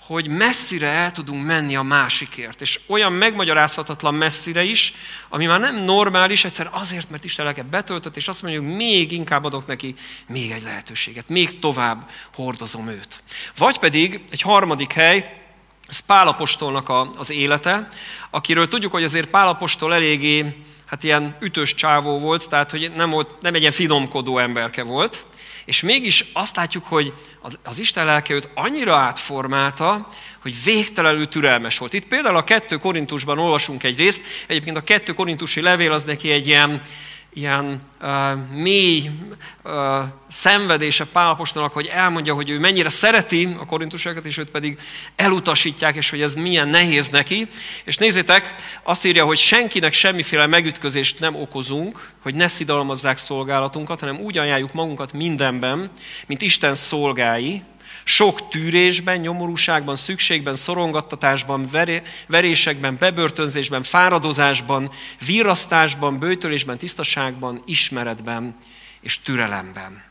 hogy 0.00 0.28
messzire 0.28 0.88
el 0.88 1.12
tudunk 1.12 1.46
menni 1.46 1.76
a 1.76 1.82
másikért. 1.82 2.60
És 2.60 2.80
olyan 2.86 3.12
megmagyarázhatatlan 3.12 4.14
messzire 4.14 4.62
is, 4.62 4.94
ami 5.28 5.46
már 5.46 5.60
nem 5.60 5.76
normális, 5.76 6.44
egyszer 6.44 6.68
azért, 6.72 7.10
mert 7.10 7.24
Isten 7.24 7.44
lelke 7.44 7.62
betöltött, 7.62 8.16
és 8.16 8.28
azt 8.28 8.42
mondjuk, 8.42 8.64
még 8.64 9.12
inkább 9.12 9.44
adok 9.44 9.66
neki 9.66 9.94
még 10.28 10.50
egy 10.50 10.62
lehetőséget, 10.62 11.28
még 11.28 11.58
tovább 11.58 12.10
hordozom 12.34 12.88
őt. 12.88 13.22
Vagy 13.56 13.78
pedig 13.78 14.20
egy 14.30 14.40
harmadik 14.40 14.92
hely, 14.92 15.44
ez 15.88 15.98
Pálapostolnak 15.98 16.92
az 17.18 17.30
élete, 17.30 17.88
akiről 18.30 18.68
tudjuk, 18.68 18.92
hogy 18.92 19.04
azért 19.04 19.28
Pálapostól 19.28 19.94
eléggé 19.94 20.60
hát 20.86 21.02
ilyen 21.02 21.36
ütős 21.40 21.74
csávó 21.74 22.18
volt, 22.18 22.48
tehát 22.48 22.70
hogy 22.70 22.92
nem, 22.96 23.10
volt, 23.10 23.34
nem 23.40 23.54
egy 23.54 23.60
ilyen 23.60 23.72
finomkodó 23.72 24.38
emberke 24.38 24.82
volt, 24.82 25.26
és 25.64 25.82
mégis 25.82 26.24
azt 26.32 26.56
látjuk, 26.56 26.84
hogy 26.84 27.12
az 27.64 27.78
Isten 27.78 28.04
lelke 28.04 28.34
őt 28.34 28.50
annyira 28.54 28.96
átformálta, 28.96 30.08
hogy 30.42 30.54
végtelenül 30.64 31.28
türelmes 31.28 31.78
volt. 31.78 31.92
Itt 31.92 32.06
például 32.06 32.36
a 32.36 32.44
kettő 32.44 32.76
Korintusban 32.76 33.38
olvasunk 33.38 33.82
egy 33.82 33.96
részt, 33.96 34.22
egyébként 34.46 34.76
a 34.76 34.80
kettő 34.80 35.12
Korintusi 35.12 35.60
levél 35.60 35.92
az 35.92 36.04
neki 36.04 36.30
egy 36.30 36.46
ilyen, 36.46 36.82
ilyen 37.36 37.80
uh, 38.00 38.32
mély 38.54 39.10
uh, 39.64 39.72
szenvedése 40.28 41.04
Pálapostolnak, 41.04 41.72
hogy 41.72 41.86
elmondja, 41.86 42.34
hogy 42.34 42.50
ő 42.50 42.58
mennyire 42.58 42.88
szereti 42.88 43.56
a 43.58 43.66
korintusokat, 43.66 44.26
és 44.26 44.38
őt 44.38 44.50
pedig 44.50 44.78
elutasítják, 45.16 45.94
és 45.94 46.10
hogy 46.10 46.22
ez 46.22 46.34
milyen 46.34 46.68
nehéz 46.68 47.08
neki. 47.08 47.46
És 47.84 47.96
nézzétek, 47.96 48.54
azt 48.82 49.04
írja, 49.04 49.24
hogy 49.24 49.36
senkinek 49.36 49.92
semmiféle 49.92 50.46
megütközést 50.46 51.20
nem 51.20 51.34
okozunk, 51.34 52.10
hogy 52.22 52.34
ne 52.34 52.48
szidalmazzák 52.48 53.18
szolgálatunkat, 53.18 54.00
hanem 54.00 54.18
úgy 54.20 54.38
ajánljuk 54.38 54.72
magunkat 54.72 55.12
mindenben, 55.12 55.90
mint 56.26 56.42
Isten 56.42 56.74
szolgái, 56.74 57.62
sok 58.08 58.48
tűrésben, 58.48 59.18
nyomorúságban, 59.18 59.96
szükségben, 59.96 60.54
szorongattatásban, 60.54 61.68
verésekben, 62.26 62.96
bebörtönzésben, 62.98 63.82
fáradozásban, 63.82 64.90
virasztásban, 65.26 66.16
bőtölésben, 66.16 66.78
tisztaságban, 66.78 67.62
ismeretben 67.64 68.56
és 69.00 69.20
türelemben. 69.20 70.04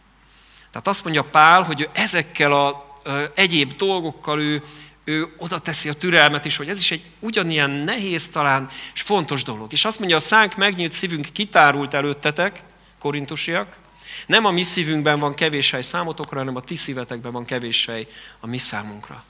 Tehát 0.71 0.87
azt 0.87 1.03
mondja 1.03 1.23
Pál, 1.23 1.61
hogy 1.61 1.81
ő 1.81 1.89
ezekkel 1.93 2.51
a 2.51 2.99
egyéb 3.35 3.75
dolgokkal 3.75 4.39
ő, 4.39 4.63
ő 5.03 5.33
oda 5.37 5.59
teszi 5.59 5.89
a 5.89 5.93
türelmet 5.93 6.45
is, 6.45 6.57
hogy 6.57 6.69
ez 6.69 6.79
is 6.79 6.91
egy 6.91 7.05
ugyanilyen 7.19 7.69
nehéz 7.69 8.29
talán, 8.29 8.69
és 8.93 9.01
fontos 9.01 9.43
dolog. 9.43 9.71
És 9.73 9.85
azt 9.85 9.99
mondja, 9.99 10.17
a 10.17 10.19
szánk 10.19 10.55
megnyílt 10.55 10.91
szívünk 10.91 11.27
kitárult 11.31 11.93
előttetek, 11.93 12.63
korintusiak, 12.99 13.77
nem 14.25 14.45
a 14.45 14.51
mi 14.51 14.63
szívünkben 14.63 15.19
van 15.19 15.33
kevés 15.33 15.71
hely 15.71 15.81
számotokra, 15.81 16.37
hanem 16.37 16.55
a 16.55 16.61
ti 16.61 16.75
szívetekben 16.75 17.31
van 17.31 17.45
kevés 17.45 17.85
hely 17.85 18.07
a 18.39 18.47
mi 18.47 18.57
számunkra. 18.57 19.23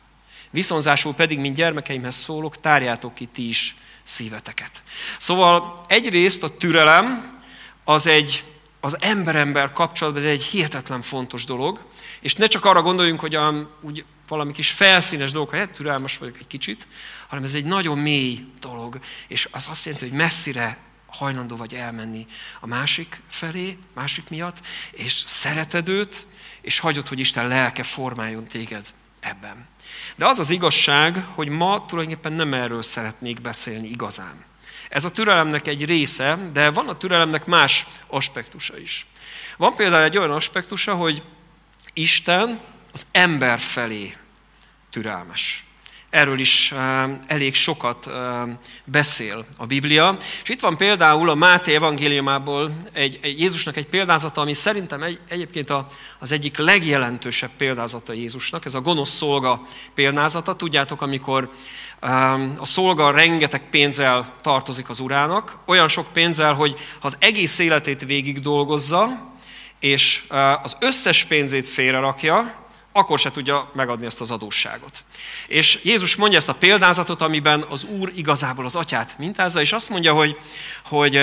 Viszonzásul 0.50 1.14
pedig, 1.14 1.40
mint 1.40 1.56
gyermekeimhez 1.56 2.16
szólok, 2.16 2.60
tárjátok 2.60 3.14
ki 3.14 3.26
ti 3.26 3.48
is 3.48 3.76
szíveteket. 4.04 4.84
Szóval 5.18 5.86
egyrészt 5.88 6.44
a 6.44 6.58
türelem 6.58 7.40
az 7.84 8.08
egy 8.08 8.44
az 8.86 8.98
ember-ember 9.00 9.72
kapcsolatban 9.72 10.24
ez 10.24 10.30
egy 10.30 10.44
hihetetlen 10.44 11.02
fontos 11.02 11.46
dolog, 11.46 11.86
és 12.22 12.34
ne 12.34 12.48
csak 12.48 12.66
arra 12.66 12.82
gondoljunk, 12.82 13.20
hogy 13.20 13.36
a, 13.36 13.70
úgy 13.82 14.06
valami 14.28 14.54
kis 14.54 14.72
felszínes 14.72 15.32
dolog, 15.32 15.50
hát 15.50 15.70
türelmes 15.70 16.18
vagyok 16.18 16.38
egy 16.40 16.48
kicsit, 16.48 16.88
hanem 17.28 17.44
ez 17.44 17.54
egy 17.54 17.66
nagyon 17.66 17.98
mély 17.98 18.46
dolog, 18.60 19.00
és 19.28 19.48
az 19.52 19.68
azt 19.70 19.86
jelenti, 19.86 20.08
hogy 20.08 20.18
messzire 20.18 20.78
hajlandó 21.18 21.56
vagy 21.56 21.74
elmenni 21.74 22.26
a 22.60 22.68
másik 22.68 23.22
felé, 23.30 23.78
másik 23.94 24.30
miatt, 24.30 24.66
és 24.92 25.24
szereted 25.26 25.88
őt, 25.88 26.28
és 26.62 26.80
hagyod, 26.80 27.08
hogy 27.08 27.20
Isten 27.20 27.48
lelke 27.48 27.84
formáljon 27.84 28.46
téged 28.46 28.86
ebben. 29.20 29.68
De 30.16 30.26
az 30.26 30.40
az 30.40 30.50
igazság, 30.50 31.24
hogy 31.24 31.50
ma 31.50 31.86
tulajdonképpen 31.86 32.34
nem 32.34 32.54
erről 32.54 32.82
szeretnék 32.82 33.42
beszélni 33.42 33.88
igazán. 33.88 34.46
Ez 34.90 35.06
a 35.06 35.12
türelemnek 35.12 35.68
egy 35.68 35.86
része, 35.86 36.38
de 36.54 36.70
van 36.70 36.90
a 36.90 36.98
türelemnek 36.98 37.46
más 37.46 37.88
aspektusa 38.08 38.78
is. 38.78 39.06
Van 39.58 39.76
például 39.76 40.04
egy 40.04 40.18
olyan 40.18 40.32
aspektusa, 40.32 40.96
hogy 40.96 41.24
Isten 41.94 42.60
az 42.94 43.06
ember 43.12 43.60
felé 43.60 44.18
türelmes 44.90 45.66
erről 46.16 46.40
is 46.40 46.74
elég 47.28 47.56
sokat 47.56 48.10
beszél 48.86 49.46
a 49.58 49.66
Biblia. 49.66 50.18
És 50.44 50.50
itt 50.50 50.60
van 50.60 50.78
például 50.78 51.30
a 51.30 51.36
Máté 51.36 51.76
evangéliumából 51.76 52.72
egy, 52.94 53.20
egy 53.22 53.40
Jézusnak 53.40 53.78
egy 53.78 53.88
példázata, 53.88 54.42
ami 54.42 54.54
szerintem 54.54 55.04
egy, 55.04 55.20
egyébként 55.30 55.70
a, 55.70 55.88
az 56.20 56.32
egyik 56.32 56.58
legjelentősebb 56.58 57.50
példázata 57.58 58.14
Jézusnak. 58.14 58.66
Ez 58.66 58.74
a 58.74 58.82
gonosz 58.82 59.10
szolga 59.10 59.62
példázata. 59.94 60.56
Tudjátok, 60.56 61.02
amikor 61.02 61.50
a 62.58 62.66
szolga 62.66 63.12
rengeteg 63.12 63.70
pénzzel 63.70 64.34
tartozik 64.42 64.90
az 64.90 65.00
urának, 65.00 65.58
olyan 65.66 65.88
sok 65.88 66.08
pénzzel, 66.14 66.54
hogy 66.54 66.76
az 67.02 67.18
egész 67.20 67.60
életét 67.60 68.06
végig 68.06 68.42
dolgozza, 68.42 69.34
és 69.80 70.24
az 70.62 70.78
összes 70.80 71.24
pénzét 71.24 71.68
félrerakja, 71.68 72.65
akkor 72.98 73.20
se 73.20 73.32
tudja 73.32 73.72
megadni 73.74 74.06
ezt 74.06 74.22
az 74.22 74.32
adósságot. 74.32 75.00
És 75.48 75.80
Jézus 75.84 76.16
mondja 76.16 76.38
ezt 76.38 76.50
a 76.50 76.54
példázatot, 76.54 77.22
amiben 77.22 77.66
az 77.70 77.84
Úr 77.84 78.12
igazából 78.16 78.66
az 78.66 78.76
atyát 78.76 79.18
mintázza, 79.18 79.62
és 79.62 79.74
azt 79.74 79.90
mondja, 79.90 80.14
hogy, 80.14 80.40
hogy 80.86 81.16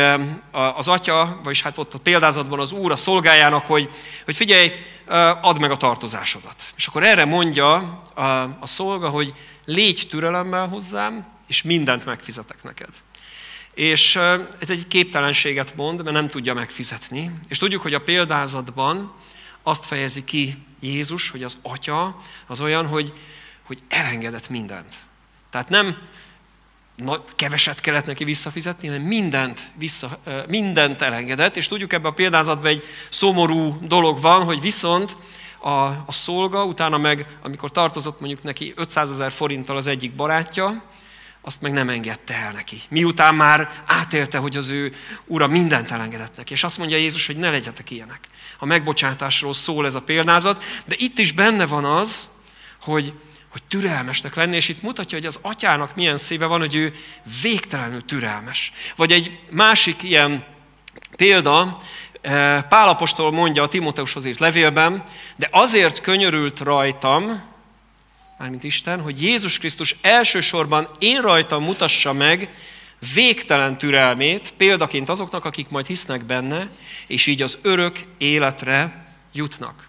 az 0.50 0.88
atya, 0.88 1.41
vagyis 1.43 1.62
hát 1.62 1.79
ott 1.79 1.95
a 1.95 1.99
példázatban 1.99 2.61
az 2.61 2.73
Úr 2.73 2.91
a 2.91 2.97
szolgájának, 2.97 3.67
hogy, 3.67 3.88
hogy 4.25 4.37
figyelj, 4.37 4.73
add 5.41 5.61
meg 5.61 5.71
a 5.71 5.76
tartozásodat. 5.76 6.62
És 6.76 6.87
akkor 6.87 7.02
erre 7.02 7.25
mondja 7.25 7.75
a, 8.14 8.23
a 8.61 8.67
szolga, 8.67 9.09
hogy 9.09 9.33
légy 9.64 10.07
türelemmel 10.11 10.69
hozzám, 10.69 11.26
és 11.47 11.62
mindent 11.62 12.05
megfizetek 12.05 12.62
neked. 12.62 12.91
És 13.75 14.17
ez 14.59 14.71
egy 14.71 14.87
képtelenséget 14.88 15.76
mond, 15.76 16.02
mert 16.02 16.17
nem 16.17 16.29
tudja 16.29 16.55
megfizetni. 16.55 17.31
És 17.49 17.59
tudjuk, 17.59 17.83
hogy 17.83 17.95
a 17.95 18.00
példázatban 18.00 19.14
azt 19.62 19.87
fejezi 19.87 20.25
ki 20.25 20.57
Jézus, 20.82 21.30
hogy 21.30 21.42
az 21.42 21.56
atya 21.62 22.16
az 22.46 22.60
olyan, 22.60 22.86
hogy, 22.86 23.14
hogy 23.66 23.78
elengedett 23.88 24.48
mindent. 24.48 24.94
Tehát 25.50 25.68
nem 25.68 25.96
na, 26.96 27.24
keveset 27.36 27.80
kellett 27.80 28.06
neki 28.06 28.24
visszafizetni, 28.24 28.88
hanem 28.88 29.02
mindent, 29.02 29.70
vissza, 29.74 30.18
mindent 30.48 31.02
elengedett, 31.02 31.56
és 31.56 31.68
tudjuk 31.68 31.92
ebben 31.92 32.10
a 32.10 32.14
példázatban 32.14 32.66
egy 32.66 32.84
szomorú 33.08 33.78
dolog 33.86 34.20
van, 34.20 34.44
hogy 34.44 34.60
viszont 34.60 35.16
a, 35.58 35.70
a 35.86 36.04
szolga, 36.08 36.64
utána 36.64 36.98
meg, 36.98 37.38
amikor 37.42 37.70
tartozott 37.70 38.20
mondjuk 38.20 38.42
neki 38.42 38.72
500 38.76 39.12
ezer 39.12 39.32
forinttal 39.32 39.76
az 39.76 39.86
egyik 39.86 40.14
barátja, 40.14 40.82
azt 41.42 41.61
meg 41.61 41.72
nem 41.72 41.88
engedte 41.88 42.34
el 42.34 42.52
neki. 42.52 42.80
Miután 42.88 43.34
már 43.34 43.70
átélte, 43.87 44.38
hogy 44.38 44.56
az 44.56 44.68
ő 44.68 44.94
ura 45.26 45.46
mindent 45.46 45.90
elengedett 45.90 46.37
neki. 46.37 46.52
És 46.52 46.64
azt 46.64 46.78
mondja 46.78 46.96
Jézus, 46.96 47.26
hogy 47.26 47.37
ne 47.37 47.50
legyetek 47.50 47.90
ilyenek. 47.90 48.20
A 48.58 48.66
megbocsátásról 48.66 49.52
szól 49.52 49.87
ez 49.87 49.94
a 49.94 50.02
példázat, 50.02 50.64
de 50.87 50.94
itt 50.99 51.18
is 51.18 51.32
benne 51.32 51.66
van 51.66 51.84
az, 51.84 52.28
hogy, 52.82 53.12
hogy 53.50 53.62
türelmesnek 53.68 54.34
lenni, 54.34 54.56
és 54.56 54.68
itt 54.68 54.82
mutatja, 54.82 55.18
hogy 55.18 55.26
az 55.26 55.38
atyának 55.42 55.94
milyen 55.94 56.16
szíve 56.16 56.46
van, 56.46 56.61
hogy 56.61 56.75
ő 56.75 56.94
végtelenül 57.42 58.04
türelmes. 58.04 58.72
Vagy 58.96 59.12
egy 59.12 59.40
másik 59.50 60.02
ilyen 60.02 60.44
példa, 61.16 61.78
eh, 62.20 62.62
Pálapostól 62.62 63.32
mondja 63.32 63.62
a 63.62 63.68
Timóteushoz 63.68 64.25
írt 64.25 64.38
levélben, 64.38 65.02
de 65.37 65.49
azért 65.50 66.00
könyörült 66.00 66.61
rajtam, 66.61 67.50
mármint 68.42 68.64
Isten, 68.64 69.00
hogy 69.00 69.22
Jézus 69.22 69.58
Krisztus 69.58 69.96
elsősorban 70.00 70.88
én 70.99 71.20
rajtam 71.20 71.64
mutassa 71.64 72.12
meg 72.12 72.54
végtelen 73.14 73.78
türelmét, 73.78 74.52
példaként 74.56 75.08
azoknak, 75.08 75.44
akik 75.44 75.68
majd 75.68 75.87
hisznek 75.87 76.25
benne, 76.25 76.70
és 77.06 77.26
így 77.26 77.42
az 77.42 77.58
örök 77.62 78.04
életre 78.18 79.06
jutnak. 79.32 79.88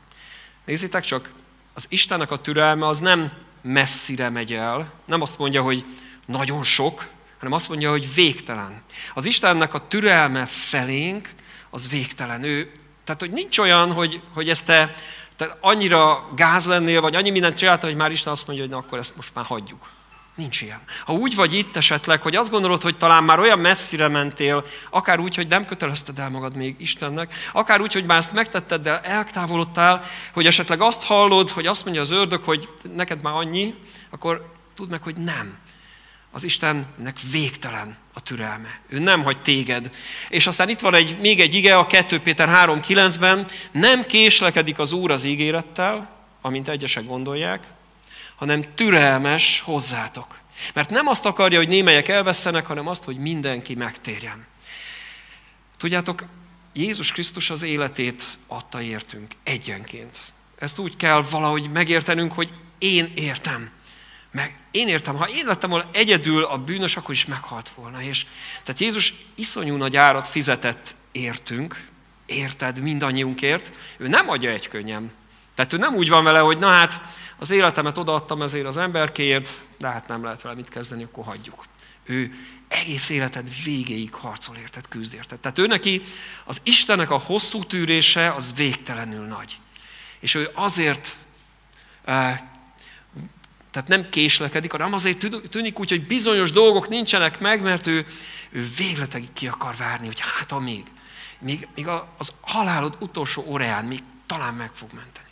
Nézzétek 0.65 1.03
csak, 1.03 1.31
az 1.73 1.85
Istennek 1.89 2.31
a 2.31 2.41
türelme 2.41 2.87
az 2.87 2.99
nem 2.99 3.31
messzire 3.61 4.29
megy 4.29 4.53
el, 4.53 4.93
nem 5.05 5.21
azt 5.21 5.37
mondja, 5.37 5.61
hogy 5.61 5.85
nagyon 6.25 6.63
sok, 6.63 7.07
hanem 7.37 7.53
azt 7.53 7.69
mondja, 7.69 7.89
hogy 7.89 8.13
végtelen. 8.13 8.81
Az 9.13 9.25
Istennek 9.25 9.73
a 9.73 9.87
türelme 9.87 10.45
felénk 10.45 11.29
az 11.69 11.89
végtelen. 11.89 12.43
Ő, 12.43 12.71
tehát, 13.03 13.21
hogy 13.21 13.31
nincs 13.31 13.57
olyan, 13.57 13.91
hogy, 13.91 14.21
hogy 14.33 14.49
ezt 14.49 14.65
te 14.65 14.91
tehát 15.35 15.57
annyira 15.61 16.29
gáz 16.35 16.65
lennél, 16.65 17.01
vagy 17.01 17.15
annyi 17.15 17.29
mindent 17.29 17.57
csináltál, 17.57 17.89
hogy 17.89 17.99
már 17.99 18.11
Isten 18.11 18.33
azt 18.33 18.47
mondja, 18.47 18.65
hogy 18.65 18.73
na 18.73 18.79
akkor 18.79 18.97
ezt 18.97 19.15
most 19.15 19.35
már 19.35 19.45
hagyjuk. 19.45 19.89
Nincs 20.35 20.61
ilyen. 20.61 20.81
Ha 21.05 21.13
úgy 21.13 21.35
vagy 21.35 21.53
itt 21.53 21.75
esetleg, 21.75 22.21
hogy 22.21 22.35
azt 22.35 22.49
gondolod, 22.49 22.81
hogy 22.81 22.97
talán 22.97 23.23
már 23.23 23.39
olyan 23.39 23.59
messzire 23.59 24.07
mentél, 24.07 24.65
akár 24.89 25.19
úgy, 25.19 25.35
hogy 25.35 25.47
nem 25.47 25.65
kötelezted 25.65 26.19
el 26.19 26.29
magad 26.29 26.55
még 26.55 26.75
Istennek, 26.79 27.33
akár 27.51 27.81
úgy, 27.81 27.93
hogy 27.93 28.05
már 28.05 28.17
ezt 28.17 28.33
megtetted, 28.33 28.81
de 28.81 29.01
eltávolodtál, 29.01 30.03
hogy 30.33 30.45
esetleg 30.45 30.81
azt 30.81 31.03
hallod, 31.03 31.49
hogy 31.49 31.67
azt 31.67 31.83
mondja 31.83 32.01
az 32.01 32.11
ördög, 32.11 32.43
hogy 32.43 32.69
neked 32.93 33.21
már 33.21 33.33
annyi, 33.33 33.75
akkor 34.09 34.51
tudd 34.75 34.89
meg, 34.89 35.03
hogy 35.03 35.17
nem 35.17 35.57
az 36.31 36.43
Istennek 36.43 37.17
végtelen 37.31 37.97
a 38.13 38.21
türelme. 38.21 38.79
Ő 38.89 38.99
nem 38.99 39.23
hagy 39.23 39.41
téged. 39.41 39.89
És 40.29 40.47
aztán 40.47 40.69
itt 40.69 40.79
van 40.79 40.93
egy, 40.93 41.19
még 41.19 41.39
egy 41.39 41.53
ige 41.53 41.77
a 41.77 41.87
2 41.87 42.19
Péter 42.19 42.49
3.9-ben, 42.49 43.47
nem 43.71 44.03
késlekedik 44.03 44.79
az 44.79 44.91
Úr 44.91 45.11
az 45.11 45.23
ígérettel, 45.23 46.09
amint 46.41 46.67
egyesek 46.67 47.05
gondolják, 47.05 47.63
hanem 48.35 48.63
türelmes 48.75 49.61
hozzátok. 49.65 50.39
Mert 50.73 50.89
nem 50.89 51.07
azt 51.07 51.25
akarja, 51.25 51.57
hogy 51.57 51.67
némelyek 51.67 52.07
elvesztenek, 52.07 52.65
hanem 52.65 52.87
azt, 52.87 53.03
hogy 53.03 53.17
mindenki 53.17 53.75
megtérjen. 53.75 54.45
Tudjátok, 55.77 56.25
Jézus 56.73 57.11
Krisztus 57.11 57.49
az 57.49 57.61
életét 57.61 58.37
adta 58.47 58.81
értünk 58.81 59.27
egyenként. 59.43 60.19
Ezt 60.57 60.79
úgy 60.79 60.95
kell 60.95 61.23
valahogy 61.29 61.69
megértenünk, 61.71 62.33
hogy 62.33 62.53
én 62.77 63.11
értem 63.15 63.71
meg 64.33 64.55
én 64.71 64.87
értem, 64.87 65.15
ha 65.15 65.27
én 65.29 65.45
lettem 65.45 65.69
volna 65.69 65.89
egyedül 65.91 66.43
a 66.43 66.57
bűnös, 66.57 66.97
akkor 66.97 67.11
is 67.11 67.25
meghalt 67.25 67.69
volna. 67.69 68.01
És, 68.01 68.25
tehát 68.63 68.79
Jézus 68.79 69.13
iszonyú 69.35 69.75
nagy 69.75 69.95
árat 69.95 70.27
fizetett 70.27 70.95
értünk, 71.11 71.87
érted, 72.25 72.79
mindannyiunkért. 72.79 73.71
Ő 73.97 74.07
nem 74.07 74.29
adja 74.29 74.49
egy 74.49 74.67
könnyen. 74.67 75.11
Tehát 75.55 75.73
ő 75.73 75.77
nem 75.77 75.95
úgy 75.95 76.09
van 76.09 76.23
vele, 76.23 76.39
hogy 76.39 76.59
na 76.59 76.67
hát 76.67 77.01
az 77.37 77.51
életemet 77.51 77.97
odaadtam 77.97 78.41
ezért 78.41 78.65
az 78.65 78.77
emberkéért, 78.77 79.49
de 79.77 79.87
hát 79.87 80.07
nem 80.07 80.23
lehet 80.23 80.41
vele 80.41 80.55
mit 80.55 80.69
kezdeni, 80.69 81.03
akkor 81.03 81.25
hagyjuk. 81.25 81.65
Ő 82.03 82.31
egész 82.67 83.09
életed 83.09 83.47
végéig 83.63 84.13
harcol 84.13 84.55
érted, 84.55 84.87
küzd 84.87 85.13
érted. 85.13 85.39
Tehát 85.39 85.59
ő 85.59 85.67
neki 85.67 86.01
az 86.45 86.61
Istennek 86.63 87.09
a 87.09 87.17
hosszú 87.17 87.63
tűrése 87.63 88.33
az 88.33 88.53
végtelenül 88.55 89.25
nagy. 89.25 89.59
És 90.19 90.35
ő 90.35 90.49
azért 90.53 91.17
eh, 92.05 92.39
tehát 93.73 93.87
nem 93.87 94.09
késlekedik, 94.09 94.71
hanem 94.71 94.93
azért 94.93 95.29
tűnik 95.49 95.79
úgy, 95.79 95.89
hogy 95.89 96.07
bizonyos 96.07 96.51
dolgok 96.51 96.87
nincsenek 96.87 97.39
meg, 97.39 97.61
mert 97.61 97.87
ő, 97.87 98.05
ő 98.51 98.67
végletekig 98.77 99.33
ki 99.33 99.47
akar 99.47 99.75
várni, 99.75 100.05
hogy 100.05 100.19
hát 100.19 100.51
a 100.51 100.59
még, 100.59 100.83
még, 101.39 101.67
még 101.75 101.87
az 102.17 102.31
halálod 102.41 102.95
utolsó 102.99 103.43
óráján 103.47 103.85
még 103.85 103.99
talán 104.25 104.53
meg 104.53 104.69
fog 104.73 104.89
menteni. 104.93 105.27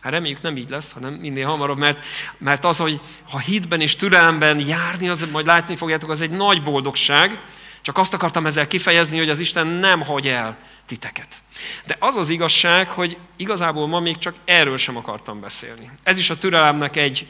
Hát 0.00 0.12
reméljük 0.12 0.42
nem 0.42 0.56
így 0.56 0.68
lesz, 0.68 0.92
hanem 0.92 1.12
minél 1.12 1.46
hamarabb, 1.46 1.78
mert, 1.78 2.04
mert 2.38 2.64
az, 2.64 2.78
hogy 2.78 3.00
ha 3.30 3.38
hitben 3.38 3.80
és 3.80 3.96
türelemben 3.96 4.60
járni, 4.60 5.08
az 5.08 5.26
majd 5.32 5.46
látni 5.46 5.76
fogjátok, 5.76 6.10
az 6.10 6.20
egy 6.20 6.30
nagy 6.30 6.62
boldogság. 6.62 7.40
Csak 7.82 7.98
azt 7.98 8.14
akartam 8.14 8.46
ezzel 8.46 8.66
kifejezni, 8.66 9.18
hogy 9.18 9.28
az 9.28 9.38
Isten 9.38 9.66
nem 9.66 10.02
hagy 10.02 10.28
el 10.28 10.58
titeket. 10.86 11.42
De 11.86 11.96
az 11.98 12.16
az 12.16 12.28
igazság, 12.28 12.88
hogy 12.88 13.18
igazából 13.36 13.86
ma 13.86 14.00
még 14.00 14.18
csak 14.18 14.34
erről 14.44 14.76
sem 14.76 14.96
akartam 14.96 15.40
beszélni. 15.40 15.90
Ez 16.02 16.18
is 16.18 16.30
a 16.30 16.38
türelemnek 16.38 16.96
egy 16.96 17.26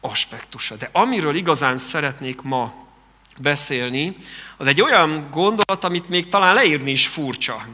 aspektusa. 0.00 0.76
De 0.76 0.88
amiről 0.92 1.34
igazán 1.34 1.76
szeretnék 1.76 2.42
ma 2.42 2.72
beszélni, 3.38 4.16
az 4.56 4.66
egy 4.66 4.80
olyan 4.80 5.26
gondolat, 5.30 5.84
amit 5.84 6.08
még 6.08 6.28
talán 6.28 6.54
leírni 6.54 6.90
is 6.90 7.06
furcsa. 7.06 7.66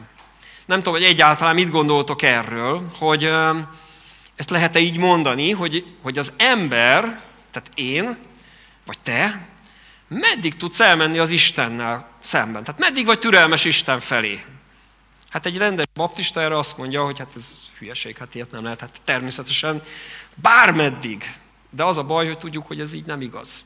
Nem 0.65 0.77
tudom, 0.77 0.93
hogy 0.93 1.03
egyáltalán 1.03 1.55
mit 1.55 1.69
gondoltok 1.69 2.21
erről, 2.21 2.91
hogy 2.97 3.23
ezt 4.35 4.49
lehet-e 4.49 4.79
így 4.79 4.97
mondani, 4.97 5.51
hogy, 5.51 5.95
hogy 6.01 6.17
az 6.17 6.33
ember, 6.37 7.21
tehát 7.51 7.71
én, 7.75 8.17
vagy 8.85 8.99
te, 8.99 9.47
meddig 10.07 10.57
tudsz 10.57 10.79
elmenni 10.79 11.17
az 11.17 11.29
Istennel 11.29 12.09
szemben? 12.19 12.63
Tehát 12.63 12.79
meddig 12.79 13.05
vagy 13.05 13.19
türelmes 13.19 13.65
Isten 13.65 13.99
felé? 13.99 14.43
Hát 15.29 15.45
egy 15.45 15.57
rendes 15.57 15.85
baptista 15.93 16.41
erre 16.41 16.57
azt 16.57 16.77
mondja, 16.77 17.05
hogy 17.05 17.17
hát 17.17 17.31
ez 17.35 17.55
hülyeség, 17.79 18.17
hát 18.17 18.35
ilyet 18.35 18.51
nem 18.51 18.63
lehet. 18.63 18.79
Hát 18.79 19.01
természetesen 19.05 19.81
bármeddig. 20.35 21.33
De 21.69 21.83
az 21.83 21.97
a 21.97 22.03
baj, 22.03 22.25
hogy 22.25 22.37
tudjuk, 22.37 22.67
hogy 22.67 22.79
ez 22.79 22.93
így 22.93 23.05
nem 23.05 23.21
igaz. 23.21 23.63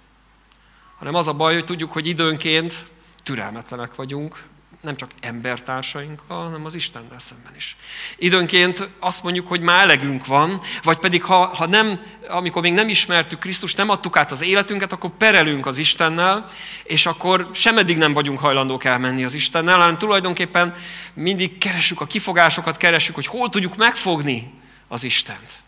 Hanem 0.98 1.16
az 1.16 1.28
a 1.28 1.34
baj, 1.34 1.54
hogy 1.54 1.66
tudjuk, 1.66 1.92
hogy 1.92 2.08
időnként 2.08 2.86
türelmetlenek 3.24 3.96
vagyunk, 3.96 4.44
nem 4.82 4.96
csak 4.96 5.12
embertársainkkal, 5.20 6.44
hanem 6.44 6.66
az 6.66 6.74
Istennel 6.74 7.20
szemben 7.20 7.56
is. 7.56 7.78
Időnként 8.18 8.90
azt 9.00 9.24
mondjuk, 9.24 9.48
hogy 9.48 9.62
már 9.62 9.84
elegünk 9.84 10.26
van, 10.26 10.62
vagy 10.84 10.98
pedig 10.98 11.24
ha, 11.24 11.46
ha 11.46 11.66
nem, 11.68 12.00
amikor 12.28 12.62
még 12.62 12.74
nem 12.74 12.90
ismertük 12.90 13.40
Krisztust, 13.40 13.78
nem 13.78 13.90
adtuk 13.90 14.18
át 14.18 14.32
az 14.32 14.42
életünket, 14.42 14.92
akkor 14.92 15.10
perelünk 15.18 15.66
az 15.66 15.78
Istennel, 15.78 16.46
és 16.84 17.06
akkor 17.06 17.48
semeddig 17.54 17.98
nem 17.98 18.14
vagyunk 18.14 18.40
hajlandók 18.40 18.84
elmenni 18.84 19.24
az 19.24 19.34
Istennel, 19.34 19.80
hanem 19.80 19.98
tulajdonképpen 19.98 20.76
mindig 21.14 21.58
keresünk 21.58 22.02
a 22.02 22.06
kifogásokat, 22.06 22.78
keresünk, 22.78 23.16
hogy 23.16 23.28
hol 23.28 23.50
tudjuk 23.50 23.76
megfogni 23.76 24.54
az 24.88 25.04
Istent. 25.04 25.64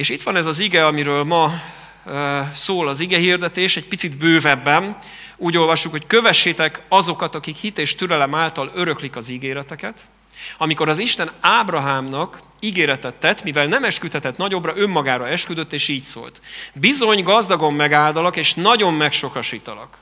És 0.00 0.08
itt 0.08 0.22
van 0.22 0.36
ez 0.36 0.46
az 0.46 0.58
ige, 0.58 0.86
amiről 0.86 1.24
ma 1.24 1.52
szól 2.54 2.88
az 2.88 3.00
ige 3.00 3.18
hirdetés, 3.18 3.76
egy 3.76 3.88
picit 3.88 4.16
bővebben. 4.16 4.96
Úgy 5.36 5.56
olvassuk, 5.56 5.90
hogy 5.90 6.06
kövessétek 6.06 6.82
azokat, 6.88 7.34
akik 7.34 7.56
hit 7.56 7.78
és 7.78 7.94
türelem 7.94 8.34
által 8.34 8.70
öröklik 8.74 9.16
az 9.16 9.28
ígéreteket, 9.28 10.10
amikor 10.58 10.88
az 10.88 10.98
Isten 10.98 11.30
Ábrahámnak 11.40 12.38
ígéretet 12.60 13.14
tett, 13.14 13.42
mivel 13.42 13.66
nem 13.66 13.84
esküdhetett 13.84 14.36
nagyobbra, 14.36 14.76
önmagára 14.76 15.28
esküdött, 15.28 15.72
és 15.72 15.88
így 15.88 16.02
szólt. 16.02 16.40
Bizony 16.74 17.22
gazdagon 17.22 17.74
megáldalak, 17.74 18.36
és 18.36 18.54
nagyon 18.54 18.94
megsokasítalak. 18.94 19.98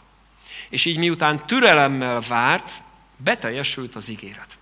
És 0.71 0.85
így 0.85 0.99
miután 0.99 1.47
türelemmel 1.47 2.21
várt, 2.29 2.73
beteljesült 3.17 3.95
az 3.95 4.09
ígéret. 4.09 4.58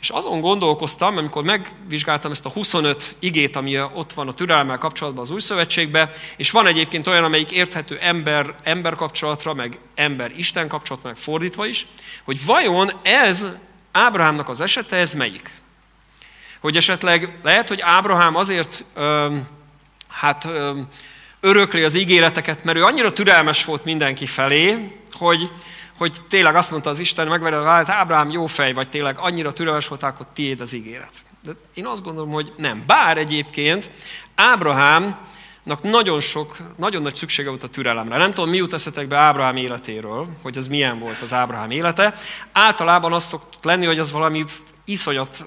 És 0.00 0.08
azon 0.08 0.40
gondolkoztam, 0.40 1.16
amikor 1.16 1.44
megvizsgáltam 1.44 2.30
ezt 2.30 2.46
a 2.46 2.48
25 2.48 3.16
igét, 3.18 3.56
ami 3.56 3.80
ott 3.80 4.12
van 4.12 4.28
a 4.28 4.34
türelemmel 4.34 4.78
kapcsolatban 4.78 5.22
az 5.22 5.30
új 5.30 5.40
szövetségben, 5.40 6.10
és 6.36 6.50
van 6.50 6.66
egyébként 6.66 7.06
olyan, 7.06 7.24
amelyik 7.24 7.50
érthető 7.50 7.98
ember, 7.98 8.54
ember 8.62 8.94
kapcsolatra, 8.94 9.54
meg 9.54 9.78
ember-isten 9.94 10.68
kapcsolatra, 10.68 11.08
meg 11.08 11.18
fordítva 11.18 11.66
is, 11.66 11.86
hogy 12.24 12.44
vajon 12.44 12.90
ez 13.02 13.46
Ábrahámnak 13.92 14.48
az 14.48 14.60
esete, 14.60 14.96
ez 14.96 15.14
melyik? 15.14 15.50
Hogy 16.60 16.76
esetleg 16.76 17.38
lehet, 17.42 17.68
hogy 17.68 17.80
Ábrahám 17.80 18.36
azért 18.36 18.84
ö, 18.94 19.36
hát 20.08 20.44
ö, 20.44 20.72
örökli 21.40 21.82
az 21.82 21.94
ígéreteket, 21.94 22.64
mert 22.64 22.78
ő 22.78 22.84
annyira 22.84 23.12
türelmes 23.12 23.64
volt 23.64 23.84
mindenki 23.84 24.26
felé, 24.26 24.92
hogy, 25.12 25.50
hogy 25.96 26.16
tényleg 26.28 26.56
azt 26.56 26.70
mondta 26.70 26.90
az 26.90 26.98
Isten, 26.98 27.26
megvered 27.26 27.58
a 27.58 27.62
vállat, 27.62 27.88
Ábrám 27.88 28.30
jó 28.30 28.46
fej 28.46 28.72
vagy, 28.72 28.88
tényleg 28.88 29.18
annyira 29.18 29.52
türelmes 29.52 29.88
voltál, 29.88 30.14
hogy 30.16 30.26
tiéd 30.26 30.60
az 30.60 30.72
ígéret. 30.72 31.22
De 31.42 31.50
én 31.74 31.86
azt 31.86 32.02
gondolom, 32.02 32.30
hogy 32.30 32.52
nem. 32.56 32.82
Bár 32.86 33.18
egyébként 33.18 33.90
Ábrahámnak 34.34 35.82
nagyon 35.82 36.20
sok, 36.20 36.56
nagyon 36.76 37.02
nagy 37.02 37.14
szüksége 37.14 37.48
volt 37.48 37.62
a 37.62 37.68
türelemre. 37.68 38.16
Nem 38.16 38.30
tudom, 38.30 38.50
mi 38.50 38.56
jut 38.56 38.72
eszetek 38.72 39.08
be 39.08 39.16
Ábrahám 39.16 39.56
életéről, 39.56 40.28
hogy 40.42 40.56
az 40.56 40.68
milyen 40.68 40.98
volt 40.98 41.22
az 41.22 41.32
Ábrahám 41.32 41.70
élete. 41.70 42.14
Általában 42.52 43.12
azt 43.12 43.28
szokott 43.28 43.64
lenni, 43.64 43.86
hogy 43.86 43.98
az 43.98 44.12
valami 44.12 44.44
iszonyat 44.84 45.46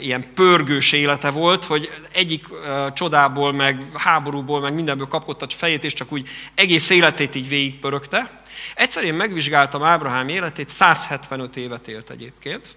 ilyen 0.00 0.24
pörgős 0.34 0.92
élete 0.92 1.30
volt, 1.30 1.64
hogy 1.64 1.90
egyik 2.12 2.46
uh, 2.50 2.92
csodából, 2.92 3.52
meg 3.52 3.82
háborúból, 3.94 4.60
meg 4.60 4.74
mindenből 4.74 5.06
kapott 5.08 5.42
a 5.42 5.46
fejét, 5.48 5.84
és 5.84 5.92
csak 5.92 6.12
úgy 6.12 6.28
egész 6.54 6.90
életét 6.90 7.34
így 7.34 7.48
végigpörögte. 7.48 8.42
Egyszer 8.74 9.04
én 9.04 9.14
megvizsgáltam 9.14 9.82
Ábrahám 9.82 10.28
életét, 10.28 10.68
175 10.68 11.56
évet 11.56 11.88
élt 11.88 12.10
egyébként, 12.10 12.76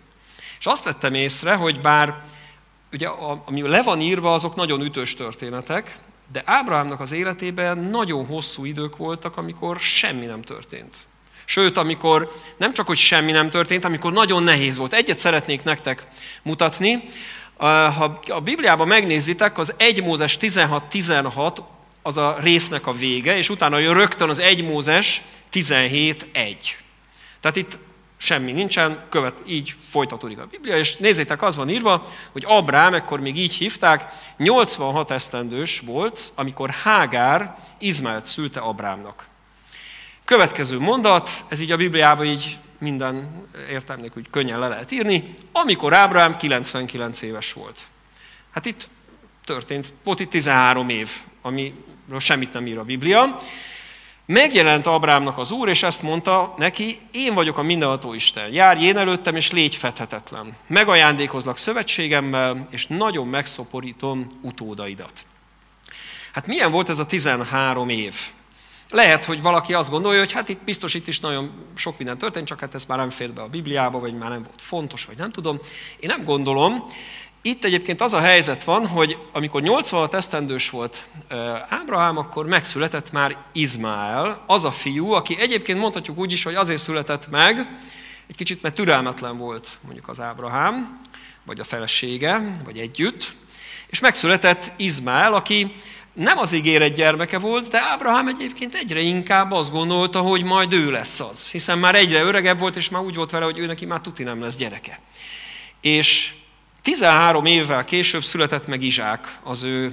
és 0.60 0.66
azt 0.66 0.84
vettem 0.84 1.14
észre, 1.14 1.54
hogy 1.54 1.82
bár 1.82 2.24
ugye 2.92 3.08
ami 3.46 3.62
le 3.62 3.84
van 3.84 4.02
írva, 4.02 4.34
azok 4.34 4.56
nagyon 4.56 4.82
ütős 4.82 5.16
történetek, 5.16 5.96
de 6.32 6.42
Ábrahámnak 6.46 7.00
az 7.00 7.12
életében 7.12 7.78
nagyon 7.78 8.26
hosszú 8.26 8.66
idők 8.66 8.98
voltak, 8.98 9.38
amikor 9.38 9.80
semmi 9.80 10.26
nem 10.26 10.42
történt. 10.42 10.96
Sőt, 11.46 11.78
amikor 11.78 12.32
nem 12.58 12.74
csak, 12.74 12.88
hogy 12.88 12.98
semmi 12.98 13.32
nem 13.32 13.50
történt, 13.50 13.86
amikor 13.86 14.12
nagyon 14.14 14.44
nehéz 14.44 14.78
volt. 14.78 14.94
Egyet 14.94 15.18
szeretnék 15.18 15.64
nektek 15.64 16.08
mutatni. 16.42 17.04
Ha 17.58 18.20
a 18.28 18.40
Bibliában 18.40 18.88
megnézitek, 18.88 19.58
az 19.58 19.74
1 19.78 20.04
Mózes 20.04 20.38
16-16 20.42 21.58
az 22.02 22.18
a 22.18 22.38
résznek 22.40 22.88
a 22.88 22.92
vége, 22.92 23.38
és 23.38 23.50
utána 23.50 23.78
jön 23.78 23.94
rögtön 23.94 24.30
az 24.30 24.40
1 24.40 24.64
Mózes 24.64 25.22
17.1. 25.52 26.56
Tehát 27.40 27.58
itt 27.58 27.78
semmi 28.18 28.52
nincsen, 28.52 29.06
követ, 29.10 29.42
így 29.48 29.74
folytatódik 29.90 30.40
a 30.40 30.46
Biblia, 30.46 30.78
és 30.78 30.96
nézzétek, 30.96 31.42
az 31.42 31.56
van 31.56 31.70
írva, 31.70 32.08
hogy 32.32 32.44
Abrám, 32.48 32.94
ekkor 32.94 33.20
még 33.20 33.38
így 33.38 33.54
hívták, 33.54 34.14
86 34.38 35.12
esztendős 35.12 35.80
volt, 35.80 36.32
amikor 36.36 36.70
Hágár 36.70 37.56
Izmaelt 37.80 38.26
szülte 38.26 38.60
Abrámnak. 38.60 39.26
Következő 40.26 40.80
mondat, 40.80 41.46
ez 41.48 41.60
így 41.60 41.72
a 41.72 41.78
Bibliában 41.78 42.26
így 42.26 42.58
minden 42.80 43.48
értelmnek 43.70 44.18
úgy 44.18 44.30
könnyen 44.30 44.60
le 44.60 44.68
lehet 44.68 44.92
írni, 44.92 45.34
amikor 45.52 45.94
Ábrám 45.94 46.36
99 46.38 47.22
éves 47.22 47.54
volt. 47.54 47.80
Hát 48.52 48.66
itt 48.66 48.90
történt, 49.46 49.94
volt 50.04 50.20
itt 50.20 50.30
13 50.30 50.90
év, 50.90 51.10
amiről 51.42 52.20
semmit 52.20 52.54
nem 52.54 52.68
ír 52.68 52.78
a 52.78 52.84
Biblia. 52.84 53.38
Megjelent 54.26 54.86
Abrámnak 54.86 55.38
az 55.38 55.52
Úr, 55.52 55.70
és 55.70 55.84
ezt 55.84 56.02
mondta 56.02 56.54
neki, 56.58 57.00
én 57.12 57.34
vagyok 57.34 57.58
a 57.58 57.62
mindenható 57.62 58.14
Isten, 58.14 58.54
járj 58.54 58.84
én 58.84 58.98
előttem, 58.98 59.36
és 59.36 59.52
légy 59.52 59.76
fedhetetlen. 59.76 60.56
Megajándékozlak 60.68 61.58
szövetségemmel, 61.58 62.68
és 62.70 62.88
nagyon 62.88 63.28
megszoporítom 63.28 64.28
utódaidat. 64.42 65.26
Hát 66.34 66.48
milyen 66.48 66.72
volt 66.72 66.90
ez 66.90 67.00
a 67.00 67.06
13 67.06 67.90
év? 67.90 68.16
Lehet, 68.90 69.26
hogy 69.26 69.42
valaki 69.42 69.74
azt 69.74 69.90
gondolja, 69.90 70.20
hogy 70.20 70.32
hát 70.32 70.50
itt 70.50 70.64
biztos 70.64 70.94
itt 70.94 71.08
is 71.08 71.20
nagyon 71.20 71.52
sok 71.76 71.98
minden 71.98 72.18
történt, 72.18 72.48
csak 72.48 72.60
hát 72.60 72.76
ez 72.76 72.86
már 72.86 72.98
nem 72.98 73.10
fér 73.10 73.34
be 73.34 73.42
a 73.42 73.48
Bibliába, 73.48 74.00
vagy 74.00 74.14
már 74.14 74.30
nem 74.30 74.44
volt 74.44 74.62
fontos, 74.62 75.06
vagy 75.06 75.18
nem 75.18 75.32
tudom. 75.32 75.60
Én 76.00 76.10
nem 76.10 76.24
gondolom. 76.24 76.84
Itt 77.42 77.64
egyébként 77.64 78.02
az 78.02 78.14
a 78.14 78.20
helyzet 78.20 78.64
van, 78.64 78.88
hogy 78.88 79.18
amikor 79.34 79.62
86 79.62 80.14
esztendős 80.14 80.70
volt 80.70 81.06
Ábrahám, 81.70 82.18
akkor 82.18 82.46
megszületett 82.46 83.12
már 83.12 83.38
Izmael, 83.52 84.44
az 84.48 84.66
a 84.66 84.72
fiú, 84.72 85.12
aki 85.12 85.40
egyébként 85.40 85.80
mondhatjuk 85.80 86.18
úgy 86.18 86.32
is, 86.32 86.44
hogy 86.44 86.56
azért 86.56 86.82
született 86.82 87.30
meg, 87.30 87.58
egy 88.28 88.36
kicsit, 88.36 88.62
mert 88.62 88.76
türelmetlen 88.76 89.38
volt 89.38 89.78
mondjuk 89.82 90.08
az 90.08 90.20
Ábrahám, 90.20 91.00
vagy 91.46 91.60
a 91.60 91.64
felesége, 91.64 92.56
vagy 92.66 92.78
együtt, 92.78 93.32
és 93.88 94.00
megszületett 94.00 94.72
Izmael, 94.78 95.34
aki 95.34 95.72
nem 96.14 96.38
az 96.38 96.54
ígéret 96.54 96.94
gyermeke 96.94 97.38
volt, 97.38 97.68
de 97.68 97.82
Ábrahám 97.82 98.28
egyébként 98.28 98.74
egyre 98.74 99.00
inkább 99.00 99.52
azt 99.52 99.72
gondolta, 99.72 100.22
hogy 100.22 100.44
majd 100.44 100.74
ő 100.74 100.92
lesz 100.92 101.20
az. 101.20 101.50
Hiszen 101.50 101.78
már 101.78 101.96
egyre 101.96 102.22
öregebb 102.22 102.60
volt, 102.60 102.76
és 102.76 102.90
már 102.90 103.02
úgy 103.02 103.16
volt 103.16 103.32
vele, 103.32 103.46
hogy 103.46 103.58
ő 103.58 103.66
neki 103.66 103.86
már 103.86 104.02
tuti 104.02 104.24
nem 104.24 104.42
lesz 104.42 104.56
gyereke. 104.56 105.00
És 105.82 106.34
13 106.82 107.46
évvel 107.46 107.84
később 107.84 108.24
született 108.24 108.68
meg 108.68 108.84
Izsák, 108.84 109.38
az 109.44 109.64
ő 109.64 109.92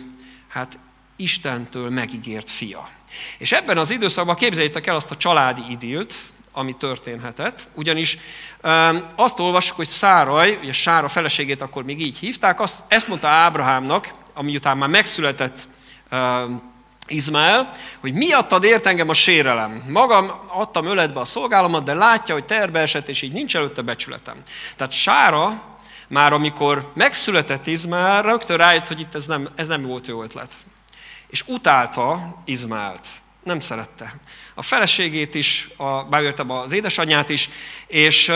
hát 0.48 0.78
Istentől 1.16 1.90
megígért 1.90 2.50
fia. 2.50 2.88
És 3.38 3.52
ebben 3.52 3.78
az 3.78 3.90
időszakban 3.90 4.34
képzeljétek 4.34 4.86
el 4.86 4.94
azt 4.94 5.10
a 5.10 5.16
családi 5.16 5.62
idilt, 5.68 6.16
ami 6.52 6.76
történhetett, 6.76 7.70
ugyanis 7.74 8.18
azt 9.16 9.38
olvassuk, 9.38 9.76
hogy 9.76 9.86
Száraj, 9.86 10.58
ugye 10.62 10.72
Sára 10.72 11.08
feleségét 11.08 11.60
akkor 11.60 11.84
még 11.84 12.00
így 12.00 12.18
hívták, 12.18 12.60
azt, 12.60 12.80
ezt 12.88 13.08
mondta 13.08 13.28
Ábrahámnak, 13.28 14.10
ami 14.34 14.56
után 14.56 14.76
már 14.76 14.88
megszületett 14.88 15.68
Izmael, 17.06 17.70
hogy 18.00 18.12
miattad 18.12 18.64
ért 18.64 18.86
engem 18.86 19.08
a 19.08 19.14
sérelem. 19.14 19.84
Magam 19.88 20.32
adtam 20.48 20.86
öletbe 20.86 21.20
a 21.20 21.24
szolgálomat, 21.24 21.84
de 21.84 21.94
látja, 21.94 22.34
hogy 22.34 22.44
terbe 22.44 22.80
esett, 22.80 23.08
és 23.08 23.22
így 23.22 23.32
nincs 23.32 23.56
előtte 23.56 23.82
becsületem. 23.82 24.36
Tehát 24.76 24.92
Sára 24.92 25.62
már 26.08 26.32
amikor 26.32 26.92
megszületett 26.94 27.66
Izmael, 27.66 28.22
rögtön 28.22 28.56
rájött, 28.56 28.86
hogy 28.86 29.00
itt 29.00 29.14
ez 29.14 29.26
nem, 29.26 29.48
ez 29.54 29.68
nem 29.68 29.82
volt 29.82 30.06
jó 30.06 30.22
ötlet. 30.22 30.56
És 31.28 31.42
utálta 31.46 32.36
Izmaelt. 32.44 33.08
Nem 33.42 33.58
szerette. 33.58 34.14
A 34.54 34.62
feleségét 34.62 35.34
is, 35.34 35.68
a, 35.76 36.04
beértem 36.04 36.50
az 36.50 36.72
édesanyját 36.72 37.28
is, 37.28 37.48
és 37.86 38.32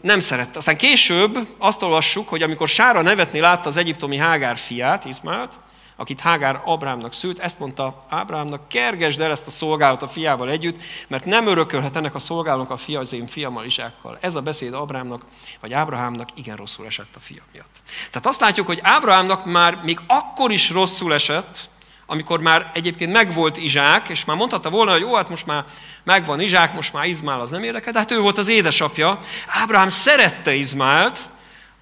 nem 0.00 0.18
szerette. 0.18 0.58
Aztán 0.58 0.76
később 0.76 1.38
azt 1.58 1.82
olvassuk, 1.82 2.28
hogy 2.28 2.42
amikor 2.42 2.68
Sára 2.68 3.02
nevetni 3.02 3.40
látta 3.40 3.68
az 3.68 3.76
egyiptomi 3.76 4.16
Hágár 4.16 4.56
fiát, 4.58 5.04
Izmaelt, 5.04 5.58
akit 5.96 6.20
Hágár 6.20 6.62
Abrámnak 6.64 7.12
szült, 7.12 7.38
ezt 7.38 7.58
mondta 7.58 8.04
Ábrámnak, 8.08 8.68
kergesd 8.68 9.20
el 9.20 9.30
ezt 9.30 9.46
a 9.46 9.50
szolgálat 9.50 10.02
a 10.02 10.08
fiával 10.08 10.50
együtt, 10.50 10.82
mert 11.08 11.24
nem 11.24 11.46
örökölhet 11.46 11.96
ennek 11.96 12.14
a 12.14 12.18
szolgálónak 12.18 12.70
a 12.70 12.76
fia 12.76 13.00
az 13.00 13.12
én 13.12 13.26
fiammal 13.26 13.64
Izsákkal. 13.64 14.18
Ez 14.20 14.34
a 14.34 14.40
beszéd 14.40 14.74
Abrámnak, 14.74 15.22
vagy 15.60 15.72
Ábrahámnak 15.72 16.28
igen 16.34 16.56
rosszul 16.56 16.86
esett 16.86 17.16
a 17.16 17.20
fia 17.20 17.42
miatt. 17.52 17.80
Tehát 18.10 18.26
azt 18.26 18.40
látjuk, 18.40 18.66
hogy 18.66 18.80
Ábrahámnak 18.82 19.44
már 19.44 19.80
még 19.82 20.00
akkor 20.06 20.50
is 20.50 20.70
rosszul 20.70 21.14
esett, 21.14 21.68
amikor 22.06 22.40
már 22.40 22.70
egyébként 22.74 23.12
megvolt 23.12 23.56
Izsák, 23.56 24.08
és 24.08 24.24
már 24.24 24.36
mondhatta 24.36 24.70
volna, 24.70 24.92
hogy 24.92 25.00
jó, 25.00 25.14
hát 25.14 25.28
most 25.28 25.46
már 25.46 25.64
megvan 26.04 26.40
Izsák, 26.40 26.72
most 26.72 26.92
már 26.92 27.04
Izmál 27.04 27.40
az 27.40 27.50
nem 27.50 27.62
érdekel, 27.62 27.92
de 27.92 27.98
hát 27.98 28.10
ő 28.10 28.20
volt 28.20 28.38
az 28.38 28.48
édesapja. 28.48 29.18
Ábrahám 29.46 29.88
szerette 29.88 30.54
Izmált, 30.54 31.20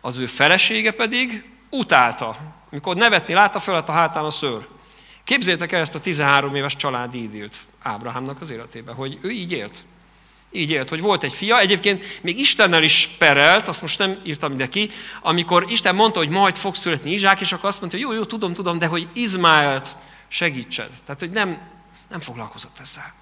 az 0.00 0.18
ő 0.18 0.26
felesége 0.26 0.90
pedig 0.90 1.44
utálta 1.70 2.36
amikor 2.72 2.96
nevetni 2.96 3.34
látta, 3.34 3.58
föl 3.58 3.74
a 3.74 3.92
hátán 3.92 4.24
a 4.24 4.30
szőr. 4.30 4.66
Képzétek 5.24 5.72
el 5.72 5.80
ezt 5.80 5.94
a 5.94 6.00
13 6.00 6.54
éves 6.54 6.76
családi 6.76 7.22
idilt 7.22 7.56
Ábrahámnak 7.82 8.40
az 8.40 8.50
életében, 8.50 8.94
hogy 8.94 9.18
ő 9.22 9.30
így 9.30 9.52
élt. 9.52 9.84
Így 10.50 10.70
élt, 10.70 10.88
hogy 10.88 11.00
volt 11.00 11.24
egy 11.24 11.32
fia, 11.32 11.58
egyébként 11.58 12.04
még 12.22 12.38
Istennel 12.38 12.82
is 12.82 13.08
perelt, 13.18 13.68
azt 13.68 13.80
most 13.80 13.98
nem 13.98 14.20
írtam 14.24 14.52
ide 14.52 14.68
ki, 14.68 14.90
amikor 15.22 15.64
Isten 15.68 15.94
mondta, 15.94 16.18
hogy 16.18 16.28
majd 16.28 16.56
fog 16.56 16.74
születni 16.74 17.12
Izsák, 17.12 17.40
és 17.40 17.52
akkor 17.52 17.68
azt 17.68 17.80
mondta, 17.80 17.98
hogy 17.98 18.06
jó, 18.06 18.12
jó, 18.12 18.24
tudom, 18.24 18.54
tudom, 18.54 18.78
de 18.78 18.86
hogy 18.86 19.08
Izmáelt 19.14 19.96
segítsed. 20.28 20.90
Tehát, 21.04 21.20
hogy 21.20 21.32
nem, 21.32 21.58
nem 22.08 22.20
foglalkozott 22.20 22.78
ezzel. 22.80 23.14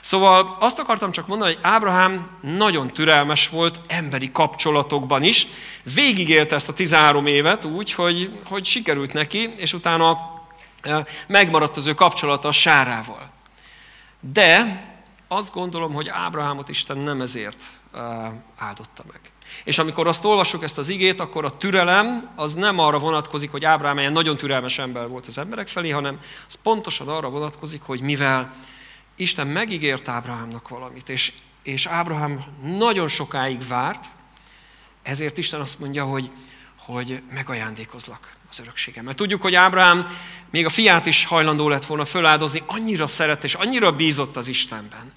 Szóval 0.00 0.56
azt 0.60 0.78
akartam 0.78 1.10
csak 1.10 1.26
mondani, 1.26 1.54
hogy 1.54 1.62
Ábrahám 1.62 2.30
nagyon 2.40 2.86
türelmes 2.86 3.48
volt 3.48 3.80
emberi 3.86 4.30
kapcsolatokban 4.32 5.22
is. 5.22 5.46
Végigélte 5.94 6.54
ezt 6.54 6.68
a 6.68 6.72
13 6.72 7.26
évet 7.26 7.64
úgy, 7.64 7.92
hogy, 7.92 8.40
hogy 8.48 8.64
sikerült 8.64 9.12
neki, 9.12 9.54
és 9.56 9.72
utána 9.72 10.18
e, 10.82 11.06
megmaradt 11.26 11.76
az 11.76 11.86
ő 11.86 11.94
kapcsolata 11.94 12.48
a 12.48 12.52
sárával. 12.52 13.30
De 14.20 14.82
azt 15.28 15.52
gondolom, 15.52 15.92
hogy 15.92 16.08
Ábrahámot 16.08 16.68
Isten 16.68 16.98
nem 16.98 17.20
ezért 17.20 17.64
e, 17.94 17.98
áldotta 18.56 19.02
meg. 19.12 19.20
És 19.64 19.78
amikor 19.78 20.06
azt 20.06 20.24
olvassuk 20.24 20.62
ezt 20.62 20.78
az 20.78 20.88
igét, 20.88 21.20
akkor 21.20 21.44
a 21.44 21.56
türelem 21.56 22.20
az 22.36 22.54
nem 22.54 22.78
arra 22.78 22.98
vonatkozik, 22.98 23.50
hogy 23.50 23.64
Ábrahám 23.64 23.98
egy 23.98 24.12
nagyon 24.12 24.36
türelmes 24.36 24.78
ember 24.78 25.08
volt 25.08 25.26
az 25.26 25.38
emberek 25.38 25.68
felé, 25.68 25.90
hanem 25.90 26.20
az 26.48 26.58
pontosan 26.62 27.08
arra 27.08 27.28
vonatkozik, 27.28 27.82
hogy 27.82 28.00
mivel 28.00 28.52
Isten 29.18 29.46
megígért 29.46 30.08
Ábrahámnak 30.08 30.68
valamit, 30.68 31.08
és, 31.08 31.32
és 31.62 31.86
Ábrahám 31.86 32.44
nagyon 32.78 33.08
sokáig 33.08 33.66
várt, 33.66 34.04
ezért 35.02 35.38
Isten 35.38 35.60
azt 35.60 35.78
mondja, 35.78 36.04
hogy, 36.04 36.30
hogy 36.76 37.22
megajándékozlak 37.32 38.32
az 38.50 38.60
örökségem. 38.60 39.04
Mert 39.04 39.16
tudjuk, 39.16 39.42
hogy 39.42 39.54
Ábrahám 39.54 40.06
még 40.50 40.64
a 40.64 40.68
fiát 40.68 41.06
is 41.06 41.24
hajlandó 41.24 41.68
lett 41.68 41.84
volna 41.84 42.04
föláldozni, 42.04 42.62
annyira 42.66 43.06
szeret 43.06 43.44
és 43.44 43.54
annyira 43.54 43.92
bízott 43.92 44.36
az 44.36 44.48
Istenben. 44.48 45.12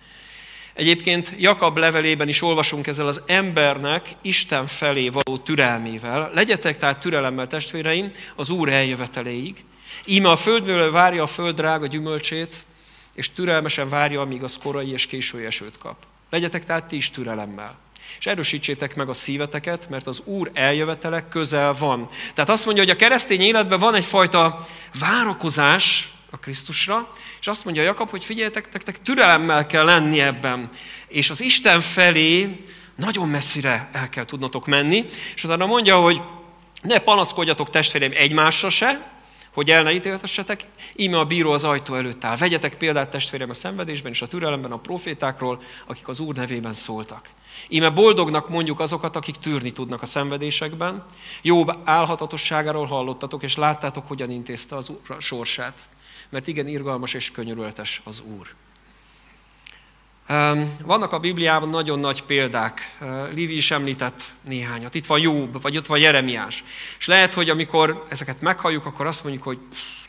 Egyébként 0.73 1.33
Jakab 1.37 1.77
levelében 1.77 2.27
is 2.27 2.41
olvasunk 2.41 2.87
ezzel 2.87 3.07
az 3.07 3.21
embernek 3.25 4.15
Isten 4.21 4.65
felé 4.65 5.09
való 5.09 5.37
türelmével. 5.37 6.31
Legyetek 6.33 6.77
tehát 6.77 6.99
türelemmel, 6.99 7.47
testvéreim, 7.47 8.09
az 8.35 8.49
Úr 8.49 8.69
eljöveteléig. 8.69 9.63
Íme 10.05 10.29
a 10.29 10.35
földművelő 10.35 10.91
várja 10.91 11.23
a 11.23 11.27
föld 11.27 11.55
drága 11.55 11.87
gyümölcsét, 11.87 12.65
és 13.15 13.33
türelmesen 13.33 13.89
várja, 13.89 14.21
amíg 14.21 14.43
az 14.43 14.57
korai 14.63 14.91
és 14.91 15.05
késői 15.05 15.45
esőt 15.45 15.77
kap. 15.77 15.95
Legyetek 16.29 16.65
tehát 16.65 16.85
ti 16.85 16.95
is 16.95 17.11
türelemmel. 17.11 17.77
És 18.19 18.25
erősítsétek 18.25 18.95
meg 18.95 19.09
a 19.09 19.13
szíveteket, 19.13 19.89
mert 19.89 20.07
az 20.07 20.21
Úr 20.25 20.51
eljövetele 20.53 21.27
közel 21.27 21.73
van. 21.73 22.09
Tehát 22.33 22.49
azt 22.49 22.65
mondja, 22.65 22.83
hogy 22.83 22.91
a 22.91 22.95
keresztény 22.95 23.41
életben 23.41 23.79
van 23.79 23.95
egyfajta 23.95 24.67
várakozás 24.99 26.13
a 26.29 26.37
Krisztusra, 26.37 27.09
és 27.39 27.47
azt 27.47 27.65
mondja 27.65 27.83
Jakab, 27.83 28.09
hogy 28.09 28.25
figyeljetek, 28.25 28.69
tektek, 28.69 29.01
türelemmel 29.01 29.65
kell 29.65 29.85
lenni 29.85 30.19
ebben. 30.19 30.69
És 31.07 31.29
az 31.29 31.41
Isten 31.41 31.81
felé 31.81 32.55
nagyon 32.95 33.29
messzire 33.29 33.89
el 33.91 34.09
kell 34.09 34.25
tudnotok 34.25 34.65
menni, 34.65 35.05
és 35.35 35.43
utána 35.43 35.65
mondja, 35.65 35.95
hogy 35.95 36.21
ne 36.81 36.97
panaszkodjatok 36.97 37.69
testvéreim 37.69 38.11
egymásra 38.15 38.69
se, 38.69 39.11
hogy 39.53 39.69
el 39.69 39.83
ne 39.83 39.93
ítéltessetek, 39.93 40.65
íme 40.95 41.19
a 41.19 41.25
bíró 41.25 41.51
az 41.51 41.63
ajtó 41.63 41.95
előtt 41.95 42.23
áll. 42.23 42.37
Vegyetek 42.37 42.77
példát 42.77 43.09
testvérem 43.09 43.49
a 43.49 43.53
szenvedésben 43.53 44.11
és 44.11 44.21
a 44.21 44.27
türelemben 44.27 44.71
a 44.71 44.79
profétákról, 44.79 45.61
akik 45.87 46.07
az 46.07 46.19
Úr 46.19 46.35
nevében 46.35 46.73
szóltak. 46.73 47.29
Íme 47.67 47.89
boldognak 47.89 48.49
mondjuk 48.49 48.79
azokat, 48.79 49.15
akik 49.15 49.35
tűrni 49.35 49.71
tudnak 49.71 50.01
a 50.01 50.05
szenvedésekben. 50.05 51.05
Jobb 51.41 51.77
álhatatosságáról 51.83 52.85
hallottatok, 52.85 53.43
és 53.43 53.55
láttátok, 53.55 54.07
hogyan 54.07 54.31
intézte 54.31 54.75
az 54.75 54.89
Úr 54.89 55.17
sorsát. 55.19 55.87
Mert 56.29 56.47
igen, 56.47 56.67
irgalmas 56.67 57.13
és 57.13 57.31
könyörületes 57.31 58.01
az 58.03 58.21
Úr. 58.37 58.47
Vannak 60.83 61.11
a 61.11 61.19
Bibliában 61.19 61.69
nagyon 61.69 61.99
nagy 61.99 62.23
példák, 62.23 62.97
Livi 63.33 63.55
is 63.55 63.71
említett 63.71 64.31
néhányat. 64.45 64.95
Itt 64.95 65.05
van 65.05 65.19
Jobb, 65.19 65.61
vagy 65.61 65.77
ott 65.77 65.85
van 65.85 65.99
Jeremiás. 65.99 66.63
És 66.99 67.07
lehet, 67.07 67.33
hogy 67.33 67.49
amikor 67.49 68.03
ezeket 68.09 68.41
meghalljuk, 68.41 68.85
akkor 68.85 69.05
azt 69.05 69.23
mondjuk, 69.23 69.43
hogy 69.43 69.59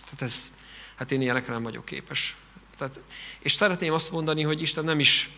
tehát 0.04 0.22
ez, 0.22 0.50
hát 0.96 1.12
én 1.12 1.20
ilyenekre 1.20 1.52
nem 1.52 1.62
vagyok 1.62 1.84
képes. 1.84 2.36
Tehát, 2.78 3.00
és 3.40 3.52
szeretném 3.52 3.92
azt 3.92 4.10
mondani, 4.12 4.42
hogy 4.42 4.62
Isten 4.62 4.84
nem 4.84 4.98
is 4.98 5.30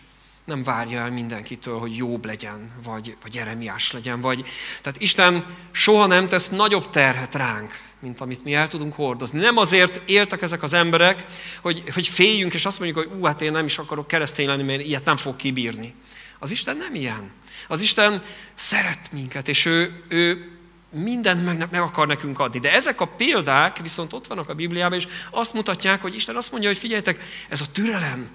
nem 0.45 0.63
várja 0.63 0.99
el 0.99 1.11
mindenkitől, 1.11 1.79
hogy 1.79 1.95
jobb 1.95 2.25
legyen, 2.25 2.71
vagy, 2.83 3.17
vagy 3.21 3.35
Jeremiás 3.35 3.91
legyen, 3.91 4.21
vagy... 4.21 4.45
Tehát 4.81 5.01
Isten 5.01 5.45
soha 5.71 6.05
nem 6.05 6.27
tesz 6.27 6.49
nagyobb 6.49 6.89
terhet 6.89 7.35
ránk, 7.35 7.81
mint 7.99 8.21
amit 8.21 8.43
mi 8.43 8.53
el 8.53 8.67
tudunk 8.67 8.93
hordozni. 8.93 9.39
Nem 9.39 9.57
azért 9.57 10.09
éltek 10.09 10.41
ezek 10.41 10.63
az 10.63 10.73
emberek, 10.73 11.23
hogy, 11.61 11.83
hogy 11.93 12.07
féljünk, 12.07 12.53
és 12.53 12.65
azt 12.65 12.79
mondjuk, 12.79 13.07
hogy 13.07 13.19
ú, 13.19 13.25
hát 13.25 13.41
én 13.41 13.51
nem 13.51 13.65
is 13.65 13.77
akarok 13.77 14.07
keresztény 14.07 14.47
lenni, 14.47 14.63
mert 14.63 14.81
ilyet 14.81 15.05
nem 15.05 15.17
fog 15.17 15.35
kibírni. 15.35 15.93
Az 16.39 16.51
Isten 16.51 16.77
nem 16.77 16.95
ilyen. 16.95 17.31
Az 17.67 17.81
Isten 17.81 18.21
szeret 18.53 19.11
minket, 19.11 19.47
és 19.47 19.65
ő, 19.65 20.03
ő 20.07 20.51
mindent 20.89 21.45
meg, 21.45 21.67
meg 21.71 21.81
akar 21.81 22.07
nekünk 22.07 22.39
adni. 22.39 22.59
De 22.59 22.73
ezek 22.73 23.01
a 23.01 23.05
példák 23.05 23.77
viszont 23.77 24.13
ott 24.13 24.27
vannak 24.27 24.49
a 24.49 24.53
Bibliában, 24.53 24.97
és 24.97 25.07
azt 25.31 25.53
mutatják, 25.53 26.01
hogy 26.01 26.15
Isten 26.15 26.35
azt 26.35 26.51
mondja, 26.51 26.69
hogy 26.69 26.77
figyeljetek, 26.77 27.23
ez 27.49 27.61
a 27.61 27.71
türelem, 27.71 28.29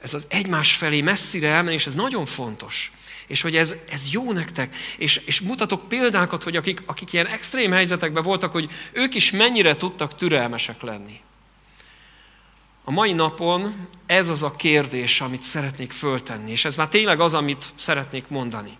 ez 0.00 0.14
az 0.14 0.26
egymás 0.28 0.74
felé 0.74 1.00
messzire 1.00 1.48
elmenni, 1.48 1.74
és 1.74 1.86
ez 1.86 1.94
nagyon 1.94 2.26
fontos 2.26 2.92
és 3.26 3.42
hogy 3.42 3.56
ez, 3.56 3.74
ez 3.90 4.12
jó 4.12 4.32
nektek, 4.32 4.76
és, 4.98 5.16
és 5.16 5.40
mutatok 5.40 5.88
példákat, 5.88 6.42
hogy 6.42 6.56
akik, 6.56 6.82
akik 6.86 7.12
ilyen 7.12 7.26
extrém 7.26 7.72
helyzetekben 7.72 8.22
voltak, 8.22 8.52
hogy 8.52 8.70
ők 8.92 9.14
is 9.14 9.30
mennyire 9.30 9.76
tudtak 9.76 10.16
türelmesek 10.16 10.82
lenni. 10.82 11.20
A 12.84 12.90
mai 12.90 13.12
napon 13.12 13.88
ez 14.06 14.28
az 14.28 14.42
a 14.42 14.50
kérdés, 14.50 15.20
amit 15.20 15.42
szeretnék 15.42 15.92
föltenni, 15.92 16.50
és 16.50 16.64
ez 16.64 16.76
már 16.76 16.88
tényleg 16.88 17.20
az, 17.20 17.34
amit 17.34 17.72
szeretnék 17.76 18.28
mondani. 18.28 18.78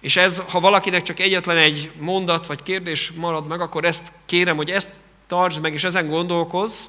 És 0.00 0.16
ez, 0.16 0.42
ha 0.48 0.60
valakinek 0.60 1.02
csak 1.02 1.20
egyetlen 1.20 1.56
egy 1.56 1.90
mondat 1.98 2.46
vagy 2.46 2.62
kérdés 2.62 3.10
marad 3.10 3.46
meg, 3.46 3.60
akkor 3.60 3.84
ezt 3.84 4.12
kérem, 4.26 4.56
hogy 4.56 4.70
ezt 4.70 4.98
tartsd 5.26 5.60
meg, 5.60 5.72
és 5.72 5.84
ezen 5.84 6.08
gondolkozz, 6.08 6.84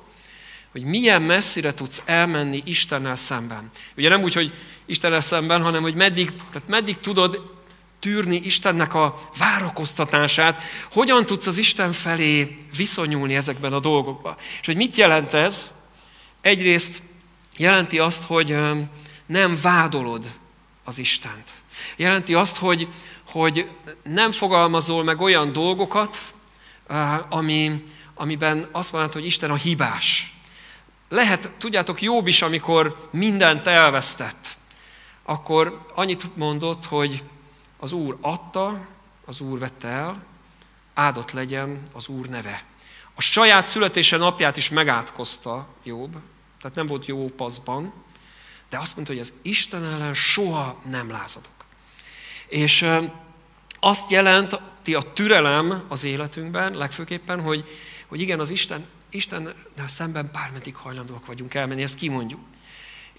hogy 0.71 0.83
milyen 0.83 1.21
messzire 1.21 1.73
tudsz 1.73 2.01
elmenni 2.05 2.61
Istennel 2.65 3.15
szemben. 3.15 3.69
Ugye 3.97 4.09
nem 4.09 4.21
úgy, 4.21 4.33
hogy 4.33 4.53
Istennel 4.91 5.21
szemben, 5.21 5.61
hanem 5.61 5.81
hogy 5.81 5.95
meddig, 5.95 6.31
tehát 6.31 6.67
meddig 6.67 6.99
tudod 6.99 7.59
tűrni 7.99 8.35
Istennek 8.35 8.93
a 8.93 9.15
várakoztatását, 9.37 10.61
hogyan 10.91 11.25
tudsz 11.25 11.47
az 11.47 11.57
Isten 11.57 11.91
felé 11.91 12.55
viszonyulni 12.75 13.35
ezekben 13.35 13.73
a 13.73 13.79
dolgokban. 13.79 14.35
És 14.59 14.65
hogy 14.65 14.75
mit 14.75 14.95
jelent 14.95 15.33
ez? 15.33 15.71
Egyrészt 16.41 17.01
jelenti 17.57 17.99
azt, 17.99 18.23
hogy 18.23 18.57
nem 19.25 19.59
vádolod 19.61 20.25
az 20.83 20.97
Istent. 20.97 21.49
Jelenti 21.95 22.33
azt, 22.33 22.57
hogy, 22.57 22.87
hogy 23.29 23.69
nem 24.03 24.31
fogalmazol 24.31 25.03
meg 25.03 25.21
olyan 25.21 25.53
dolgokat, 25.53 26.17
ami, 27.29 27.83
amiben 28.15 28.67
azt 28.71 28.91
mondod, 28.91 29.13
hogy 29.13 29.25
Isten 29.25 29.51
a 29.51 29.55
hibás. 29.55 30.33
lehet, 31.09 31.51
tudjátok, 31.57 32.01
jobb 32.01 32.27
is, 32.27 32.41
amikor 32.41 33.09
mindent 33.11 33.67
elvesztett, 33.67 34.59
akkor 35.23 35.79
annyit 35.95 36.35
mondott, 36.35 36.85
hogy 36.85 37.23
az 37.79 37.91
Úr 37.91 38.17
adta, 38.21 38.87
az 39.25 39.41
Úr 39.41 39.59
vette 39.59 39.87
el, 39.87 40.23
áldott 40.93 41.31
legyen 41.31 41.81
az 41.93 42.07
Úr 42.07 42.27
neve. 42.27 42.63
A 43.15 43.21
saját 43.21 43.65
születése 43.65 44.17
napját 44.17 44.57
is 44.57 44.69
megátkozta 44.69 45.67
Jobb, 45.83 46.17
tehát 46.61 46.75
nem 46.75 46.85
volt 46.85 47.05
jó 47.05 47.25
paszban, 47.25 47.93
de 48.69 48.77
azt 48.77 48.95
mondta, 48.95 49.13
hogy 49.13 49.21
az 49.21 49.33
Isten 49.41 49.83
ellen 49.83 50.13
soha 50.13 50.81
nem 50.85 51.11
lázadok. 51.11 51.65
És 52.47 52.85
azt 53.79 54.11
jelenti 54.11 54.93
a 54.93 55.13
türelem 55.13 55.83
az 55.87 56.03
életünkben, 56.03 56.73
legfőképpen, 56.73 57.41
hogy, 57.41 57.69
hogy 58.07 58.21
igen, 58.21 58.39
az 58.39 58.49
Isten, 58.49 58.85
Isten 59.09 59.53
szemben 59.87 60.29
bármeddig 60.33 60.75
hajlandóak 60.75 61.25
vagyunk 61.25 61.53
elmenni, 61.53 61.81
ezt 61.81 61.95
kimondjuk. 61.95 62.39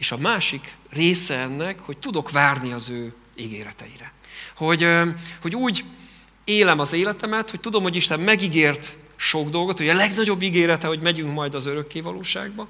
És 0.03 0.13
a 0.13 0.17
másik 0.17 0.77
része 0.91 1.35
ennek, 1.35 1.81
hogy 1.81 1.99
tudok 1.99 2.31
várni 2.31 2.73
az 2.73 2.89
ő 2.91 3.13
ígéreteire. 3.37 4.13
Hogy, 4.57 4.89
hogy 5.43 5.57
úgy 5.57 5.85
élem 6.45 6.79
az 6.79 6.93
életemet, 6.93 7.51
hogy 7.51 7.61
tudom, 7.61 7.83
hogy 7.83 7.97
Isten 7.97 8.21
megígért 8.21 8.97
sok 9.17 9.51
dolgot, 9.51 9.79
hogy 9.79 9.89
a 9.89 9.95
legnagyobb 9.95 10.43
ígérete, 10.43 10.87
hogy 10.87 11.03
megyünk 11.03 11.33
majd 11.33 11.55
az 11.55 11.67
örökké 11.67 12.01
valóságba, 12.01 12.69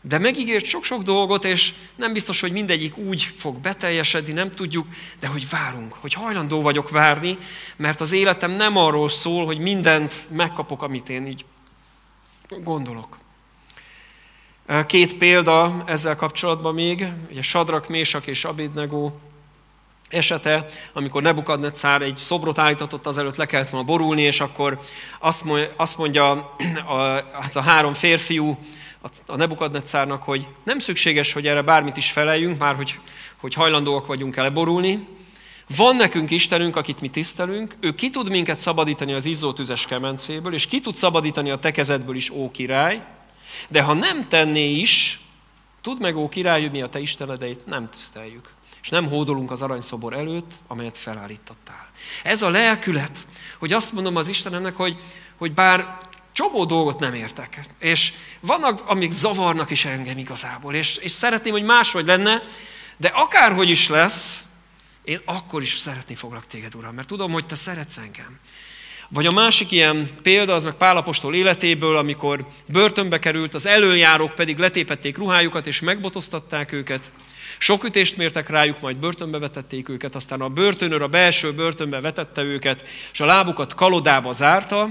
de 0.00 0.18
megígért 0.18 0.64
sok-sok 0.64 1.02
dolgot, 1.02 1.44
és 1.44 1.74
nem 1.96 2.12
biztos, 2.12 2.40
hogy 2.40 2.52
mindegyik 2.52 2.96
úgy 2.96 3.22
fog 3.36 3.58
beteljesedni, 3.58 4.32
nem 4.32 4.50
tudjuk, 4.50 4.86
de 5.20 5.26
hogy 5.26 5.48
várunk, 5.50 5.92
hogy 5.92 6.12
hajlandó 6.12 6.62
vagyok 6.62 6.90
várni, 6.90 7.38
mert 7.76 8.00
az 8.00 8.12
életem 8.12 8.50
nem 8.50 8.76
arról 8.76 9.08
szól, 9.08 9.46
hogy 9.46 9.58
mindent 9.58 10.26
megkapok, 10.30 10.82
amit 10.82 11.08
én 11.08 11.26
így 11.26 11.44
gondolok. 12.62 13.22
Két 14.86 15.16
példa 15.16 15.82
ezzel 15.86 16.16
kapcsolatban 16.16 16.74
még, 16.74 17.06
ugye 17.30 17.42
Sadrak, 17.42 17.88
Mésak 17.88 18.26
és 18.26 18.44
Abidnego 18.44 19.12
esete, 20.08 20.66
amikor 20.92 21.22
Nebukadnetszár 21.22 22.02
egy 22.02 22.16
szobrot 22.16 22.58
állítatott, 22.58 23.06
azelőtt 23.06 23.36
le 23.36 23.46
kellett 23.46 23.70
volna 23.70 23.86
borulni, 23.86 24.22
és 24.22 24.40
akkor 24.40 24.78
azt 25.76 25.96
mondja 25.98 26.56
az 27.42 27.56
a 27.56 27.60
három 27.60 27.94
férfiú 27.94 28.58
a 29.26 29.36
Nebukadnetszárnak, 29.36 30.22
hogy 30.22 30.46
nem 30.64 30.78
szükséges, 30.78 31.32
hogy 31.32 31.46
erre 31.46 31.62
bármit 31.62 31.96
is 31.96 32.10
feleljünk, 32.10 32.58
már 32.58 32.74
hogy, 32.74 32.98
hogy 33.36 33.54
hajlandóak 33.54 34.06
vagyunk 34.06 34.36
el 34.36 34.50
borulni. 34.50 35.06
Van 35.76 35.96
nekünk 35.96 36.30
Istenünk, 36.30 36.76
akit 36.76 37.00
mi 37.00 37.08
tisztelünk, 37.08 37.76
ő 37.80 37.94
ki 37.94 38.10
tud 38.10 38.30
minket 38.30 38.58
szabadítani 38.58 39.12
az 39.12 39.24
izzó 39.24 39.52
tüzes 39.52 39.86
kemencéből, 39.86 40.54
és 40.54 40.66
ki 40.66 40.80
tud 40.80 40.94
szabadítani 40.94 41.50
a 41.50 41.58
tekezetből 41.58 42.16
is, 42.16 42.30
ó 42.30 42.50
király, 42.50 43.02
de 43.68 43.82
ha 43.82 43.92
nem 43.92 44.28
tenné 44.28 44.70
is, 44.70 45.20
tud 45.80 46.00
meg, 46.00 46.16
ó 46.16 46.28
király, 46.28 46.62
hogy 46.62 46.72
mi 46.72 46.82
a 46.82 46.88
te 46.88 46.98
istenedeit 46.98 47.66
nem 47.66 47.90
tiszteljük 47.90 48.54
és 48.84 48.90
nem 48.90 49.08
hódolunk 49.08 49.50
az 49.50 49.62
aranyszobor 49.62 50.12
előtt, 50.12 50.60
amelyet 50.66 50.98
felállítottál. 50.98 51.88
Ez 52.22 52.42
a 52.42 52.50
lelkület, 52.50 53.26
hogy 53.58 53.72
azt 53.72 53.92
mondom 53.92 54.16
az 54.16 54.28
Istenemnek, 54.28 54.76
hogy, 54.76 54.96
hogy 55.38 55.52
bár 55.52 55.96
csomó 56.32 56.64
dolgot 56.64 57.00
nem 57.00 57.14
értek, 57.14 57.60
és 57.78 58.12
vannak, 58.40 58.80
amik 58.86 59.10
zavarnak 59.12 59.70
is 59.70 59.84
engem 59.84 60.18
igazából, 60.18 60.74
és, 60.74 60.96
és 60.96 61.10
szeretném, 61.10 61.52
hogy 61.52 61.62
máshogy 61.62 62.06
lenne, 62.06 62.42
de 62.96 63.08
akárhogy 63.08 63.68
is 63.68 63.88
lesz, 63.88 64.44
én 65.04 65.20
akkor 65.24 65.62
is 65.62 65.76
szeretni 65.76 66.14
foglak 66.14 66.46
téged, 66.46 66.74
Uram, 66.74 66.94
mert 66.94 67.08
tudom, 67.08 67.32
hogy 67.32 67.46
te 67.46 67.54
szeretsz 67.54 67.96
engem. 67.96 68.38
Vagy 69.14 69.26
a 69.26 69.32
másik 69.32 69.70
ilyen 69.70 70.08
példa, 70.22 70.54
az 70.54 70.64
meg 70.64 70.74
Pálapostól 70.74 71.34
életéből, 71.34 71.96
amikor 71.96 72.46
börtönbe 72.72 73.18
került, 73.18 73.54
az 73.54 73.66
előjárók 73.66 74.34
pedig 74.34 74.58
letépették 74.58 75.16
ruhájukat, 75.16 75.66
és 75.66 75.80
megbotoztatták 75.80 76.72
őket, 76.72 77.12
sok 77.58 77.84
ütést 77.84 78.16
mértek 78.16 78.48
rájuk, 78.48 78.80
majd 78.80 78.96
börtönbe 78.96 79.38
vetették 79.38 79.88
őket, 79.88 80.14
aztán 80.14 80.40
a 80.40 80.48
börtönőr 80.48 81.02
a 81.02 81.08
belső 81.08 81.52
börtönbe 81.52 82.00
vetette 82.00 82.42
őket, 82.42 82.88
és 83.12 83.20
a 83.20 83.26
lábukat 83.26 83.74
kalodába 83.74 84.32
zárta, 84.32 84.88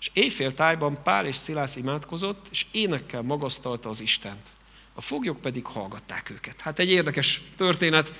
és 0.00 0.10
éjfél 0.12 0.54
tájban 0.54 1.02
Pál 1.02 1.26
és 1.26 1.36
Szilász 1.36 1.76
imádkozott, 1.76 2.46
és 2.50 2.66
énekkel 2.70 3.22
magasztalta 3.22 3.88
az 3.88 4.00
Istent. 4.00 4.48
A 4.94 5.00
foglyok 5.00 5.40
pedig 5.40 5.66
hallgatták 5.66 6.30
őket. 6.30 6.60
Hát 6.60 6.78
egy 6.78 6.90
érdekes 6.90 7.42
történet, 7.56 8.12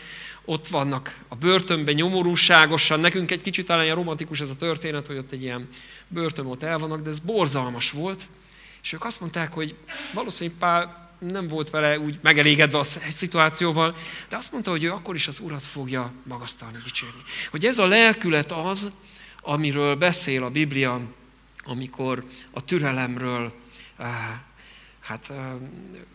ott 0.45 0.67
vannak 0.67 1.19
a 1.29 1.35
börtönben 1.35 1.95
nyomorúságosan, 1.95 3.01
nekünk 3.01 3.31
egy 3.31 3.41
kicsit 3.41 3.67
talán 3.67 3.85
ilyen 3.85 3.97
romantikus 3.97 4.41
ez 4.41 4.51
a 4.51 4.57
történet, 4.57 5.07
hogy 5.07 5.17
ott 5.17 5.33
egy 5.33 5.43
ilyen 5.43 5.67
börtön 6.09 6.47
ott 6.47 6.63
el 6.63 6.79
vannak, 6.79 7.01
de 7.01 7.11
ez 7.11 7.19
borzalmas 7.19 7.91
volt, 7.91 8.29
és 8.83 8.93
ők 8.93 9.05
azt 9.05 9.21
mondták, 9.21 9.53
hogy 9.53 9.75
valószínűleg 10.15 10.59
Pál 10.59 11.09
nem 11.19 11.47
volt 11.47 11.71
vele 11.71 11.99
úgy 11.99 12.19
megelégedve 12.23 12.79
a 12.79 12.83
szituációval, 13.09 13.97
de 14.29 14.37
azt 14.37 14.53
mondta, 14.53 14.71
hogy 14.71 14.85
ő 14.85 14.91
akkor 14.91 15.15
is 15.15 15.29
az 15.29 15.41
Urat 15.41 15.65
fogja 15.65 16.13
magasztalni, 16.23 16.77
dicsérni. 16.85 17.23
Hogy 17.51 17.65
ez 17.65 17.79
a 17.79 17.87
lelkület 17.87 18.53
az, 18.53 18.93
amiről 19.41 19.95
beszél 19.95 20.43
a 20.43 20.51
Biblia, 20.51 21.01
amikor 21.65 22.25
a 22.51 22.65
türelemről 22.65 23.53
eh, 23.97 24.07
hát 25.11 25.33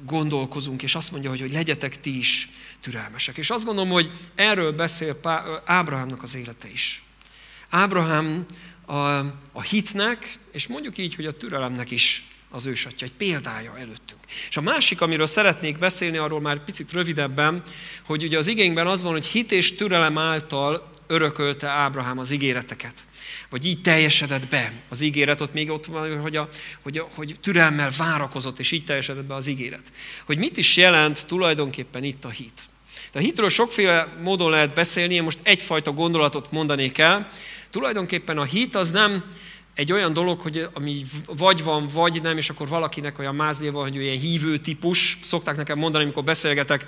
gondolkozunk, 0.06 0.84
és 0.84 0.96
azt 0.96 1.12
mondja, 1.12 1.30
hogy, 1.30 1.40
hogy 1.40 1.52
legyetek 1.52 2.00
ti 2.00 2.18
is 2.18 2.50
türelmesek. 2.82 3.38
És 3.38 3.50
azt 3.50 3.66
gondolom, 3.66 3.90
hogy 3.90 4.12
erről 4.36 4.72
beszél 4.72 5.20
Ábrahámnak 5.66 6.24
az 6.24 6.36
élete 6.36 6.68
is. 6.72 7.04
Ábrahám 7.70 8.46
a, 8.86 8.96
a 9.52 9.62
hitnek, 9.62 10.40
és 10.52 10.68
mondjuk 10.68 10.98
így, 10.98 11.16
hogy 11.16 11.26
a 11.26 11.32
türelemnek 11.32 11.92
is 11.92 12.28
az 12.50 12.66
ősatja, 12.66 13.08
egy 13.08 13.14
példája 13.14 13.78
előttünk. 13.78 14.22
És 14.50 14.58
a 14.58 14.62
másik, 14.62 15.02
amiről 15.02 15.26
szeretnék 15.26 15.78
beszélni, 15.78 16.18
arról 16.18 16.42
már 16.42 16.64
picit 16.64 16.92
rövidebben, 16.92 17.64
hogy 18.06 18.24
ugye 18.24 18.38
az 18.38 18.48
igényben 18.48 18.88
az 18.88 19.04
van, 19.04 19.12
hogy 19.12 19.26
hit 19.26 19.52
és 19.52 19.76
türelem 19.76 20.18
által 20.18 20.90
örökölte 21.08 21.68
Ábrahám 21.68 22.18
az 22.18 22.32
ígéreteket. 22.32 22.94
Vagy 23.50 23.66
így 23.66 23.82
teljesedett 23.82 24.48
be 24.48 24.74
az 24.90 25.02
ígéret, 25.02 25.42
ott 25.42 25.54
még 25.54 25.70
ott 25.70 25.86
van, 25.86 26.22
hogy, 26.22 26.36
a, 26.36 26.48
hogy, 26.82 26.98
a, 26.98 27.08
hogy 27.16 27.36
türelmmel 27.42 27.92
várakozott, 27.98 28.60
és 28.60 28.72
így 28.72 28.86
teljesedett 28.86 29.24
be 29.26 29.36
az 29.36 29.48
ígéret. 29.48 29.92
Hogy 30.26 30.38
mit 30.38 30.58
is 30.58 30.78
jelent 30.78 31.26
tulajdonképpen 31.26 32.04
itt 32.04 32.26
a 32.26 32.30
hit. 32.30 32.66
De 33.12 33.20
a 33.20 33.22
hitről 33.22 33.50
sokféle 33.50 34.16
módon 34.22 34.50
lehet 34.50 34.74
beszélni, 34.74 35.14
én 35.14 35.24
most 35.24 35.40
egyfajta 35.44 35.92
gondolatot 35.92 36.52
mondanék 36.52 36.98
el. 36.98 37.28
Tulajdonképpen 37.70 38.38
a 38.38 38.44
hit 38.44 38.76
az 38.76 38.92
nem 38.92 39.24
egy 39.76 39.92
olyan 39.92 40.14
dolog, 40.14 40.40
hogy 40.40 40.68
ami 40.74 41.02
vagy 41.26 41.64
van, 41.64 41.88
vagy 41.94 42.22
nem, 42.22 42.38
és 42.38 42.50
akkor 42.50 42.68
valakinek 42.68 43.20
olyan 43.20 43.36
mázlia 43.36 43.72
van, 43.72 43.84
hogy 43.84 43.96
ő 43.96 44.02
ilyen 44.02 44.18
hívő 44.18 44.58
típus. 44.58 45.18
Szokták 45.22 45.56
nekem 45.56 45.78
mondani, 45.78 46.04
amikor 46.04 46.24
beszélgetek 46.24 46.86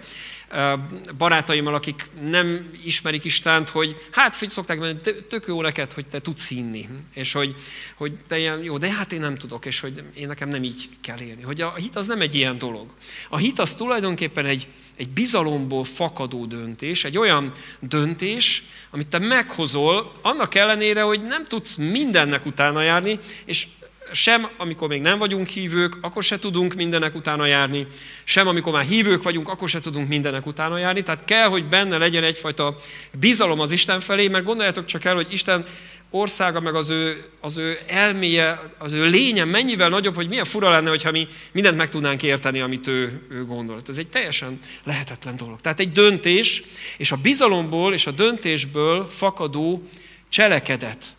barátaimmal, 1.17 1.76
akik 1.76 2.06
nem 2.30 2.69
ismerik 2.84 3.23
Istent, 3.23 3.69
hogy 3.69 4.08
hát 4.12 4.50
szokták 4.50 4.80
mondani, 4.80 5.15
tök 5.30 5.45
jó 5.47 5.62
neked, 5.62 5.93
hogy 5.93 6.06
te 6.06 6.21
tudsz 6.21 6.47
hinni. 6.47 6.88
És 7.13 7.32
hogy, 7.32 7.56
hogy 7.95 8.13
te 8.28 8.38
ilyen, 8.38 8.63
jó, 8.63 8.78
de 8.78 8.91
hát 8.91 9.12
én 9.12 9.19
nem 9.19 9.38
tudok, 9.38 9.65
és 9.65 9.80
hogy 9.80 10.04
én 10.13 10.28
nekem 10.28 10.50
nem 10.50 10.63
így 10.63 10.89
kell 11.02 11.19
élni. 11.19 11.41
Hogy 11.41 11.62
a 11.62 11.76
hit 11.76 11.95
az 11.95 12.08
nem 12.08 12.21
egy 12.21 12.36
ilyen 12.36 12.58
dolog. 12.58 12.88
A 13.30 13.38
hit 13.38 13.60
az 13.60 13.73
tulajdonképpen 13.73 14.45
egy, 14.45 14.67
egy 14.97 15.10
bizalomból 15.10 15.83
fakadó 15.83 16.45
döntés, 16.45 17.03
egy 17.03 17.17
olyan 17.17 17.51
döntés, 17.79 18.63
amit 18.91 19.07
te 19.07 19.19
meghozol, 19.19 20.07
annak 20.21 20.55
ellenére, 20.55 21.01
hogy 21.01 21.21
nem 21.23 21.45
tudsz 21.45 21.75
mindennek 21.75 22.45
utána 22.45 22.81
járni, 22.81 23.19
és 23.45 23.67
sem 24.12 24.49
amikor 24.57 24.88
még 24.88 25.01
nem 25.01 25.17
vagyunk 25.17 25.47
hívők, 25.47 25.97
akkor 26.01 26.23
se 26.23 26.39
tudunk 26.39 26.73
mindenek 26.73 27.15
utána 27.15 27.45
járni, 27.45 27.88
sem 28.23 28.47
amikor 28.47 28.73
már 28.73 28.83
hívők 28.83 29.23
vagyunk, 29.23 29.49
akkor 29.49 29.69
se 29.69 29.79
tudunk 29.79 30.07
mindenek 30.07 30.45
utána 30.45 30.77
járni. 30.77 31.03
Tehát 31.03 31.25
kell, 31.25 31.47
hogy 31.47 31.67
benne 31.67 31.97
legyen 31.97 32.23
egyfajta 32.23 32.75
bizalom 33.19 33.60
az 33.60 33.71
Isten 33.71 33.99
felé, 33.99 34.27
mert 34.27 34.45
gondoljátok 34.45 34.86
csak 34.86 35.05
el, 35.05 35.15
hogy 35.15 35.33
Isten 35.33 35.65
országa, 36.10 36.60
meg 36.60 36.76
az 36.76 36.89
ő, 36.89 37.26
az 37.39 37.58
ő 37.58 37.80
elméje, 37.88 38.74
az 38.78 38.93
ő 38.93 39.06
lénye 39.06 39.43
mennyivel 39.43 39.89
nagyobb, 39.89 40.15
hogy 40.15 40.28
milyen 40.28 40.43
fura 40.43 40.72
lenne, 40.72 40.89
hogyha 40.89 41.12
mi 41.12 41.28
mindent 41.52 41.78
meg 41.78 41.89
tudnánk 41.89 42.24
érteni, 42.24 42.60
amit 42.60 42.88
ő, 42.88 43.22
ő 43.30 43.46
gondolt. 43.46 43.89
Ez 43.89 43.98
egy 43.98 44.08
teljesen 44.08 44.58
lehetetlen 44.84 45.36
dolog. 45.36 45.62
Tehát 45.62 45.80
egy 45.80 45.91
döntés, 45.91 46.63
és 46.98 47.12
a 47.12 47.15
bizalomból 47.15 47.93
és 47.93 48.08
a 48.08 48.12
döntésből 48.12 49.06
fakadó 49.06 49.84
cselekedet 50.30 51.15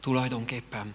tulajdonképpen. 0.00 0.94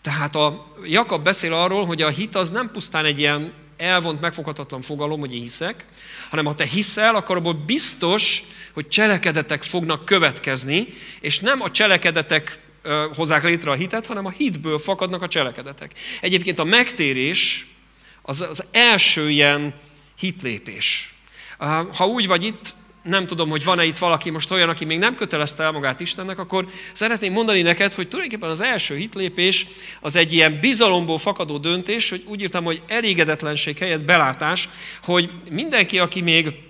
Tehát 0.00 0.36
a 0.36 0.72
Jakab 0.84 1.24
beszél 1.24 1.52
arról, 1.52 1.84
hogy 1.84 2.02
a 2.02 2.08
hit 2.08 2.34
az 2.34 2.50
nem 2.50 2.70
pusztán 2.70 3.04
egy 3.04 3.18
ilyen 3.18 3.52
elvont, 3.76 4.20
megfoghatatlan 4.20 4.80
fogalom, 4.80 5.20
hogy 5.20 5.34
én 5.34 5.40
hiszek, 5.40 5.84
hanem 6.30 6.44
ha 6.44 6.54
te 6.54 6.64
hiszel, 6.64 7.14
akkor 7.14 7.36
abból 7.36 7.62
biztos, 7.66 8.42
hogy 8.72 8.88
cselekedetek 8.88 9.62
fognak 9.62 10.04
következni, 10.04 10.88
és 11.20 11.38
nem 11.38 11.60
a 11.60 11.70
cselekedetek 11.70 12.56
hozzák 13.14 13.44
létre 13.44 13.70
a 13.70 13.74
hitet, 13.74 14.06
hanem 14.06 14.26
a 14.26 14.30
hitből 14.30 14.78
fakadnak 14.78 15.22
a 15.22 15.28
cselekedetek. 15.28 15.92
Egyébként 16.20 16.58
a 16.58 16.64
megtérés 16.64 17.66
az 18.22 18.40
az 18.40 18.64
első 18.70 19.30
ilyen 19.30 19.74
hitlépés. 20.18 21.14
Ha 21.96 22.06
úgy 22.06 22.26
vagy 22.26 22.44
itt, 22.44 22.74
nem 23.02 23.26
tudom, 23.26 23.48
hogy 23.48 23.64
van-e 23.64 23.84
itt 23.84 23.98
valaki 23.98 24.30
most 24.30 24.50
olyan, 24.50 24.68
aki 24.68 24.84
még 24.84 24.98
nem 24.98 25.14
kötelezte 25.14 25.62
el 25.62 25.70
magát 25.70 26.00
Istennek, 26.00 26.38
akkor 26.38 26.68
szeretném 26.92 27.32
mondani 27.32 27.62
neked, 27.62 27.92
hogy 27.92 28.08
tulajdonképpen 28.08 28.50
az 28.50 28.60
első 28.60 28.96
hitlépés 28.96 29.66
az 30.00 30.16
egy 30.16 30.32
ilyen 30.32 30.58
bizalomból 30.60 31.18
fakadó 31.18 31.58
döntés, 31.58 32.10
hogy 32.10 32.24
úgy 32.26 32.42
írtam, 32.42 32.64
hogy 32.64 32.82
elégedetlenség 32.86 33.78
helyett 33.78 34.04
belátás, 34.04 34.68
hogy 35.02 35.30
mindenki, 35.50 35.98
aki 35.98 36.20
még 36.22 36.68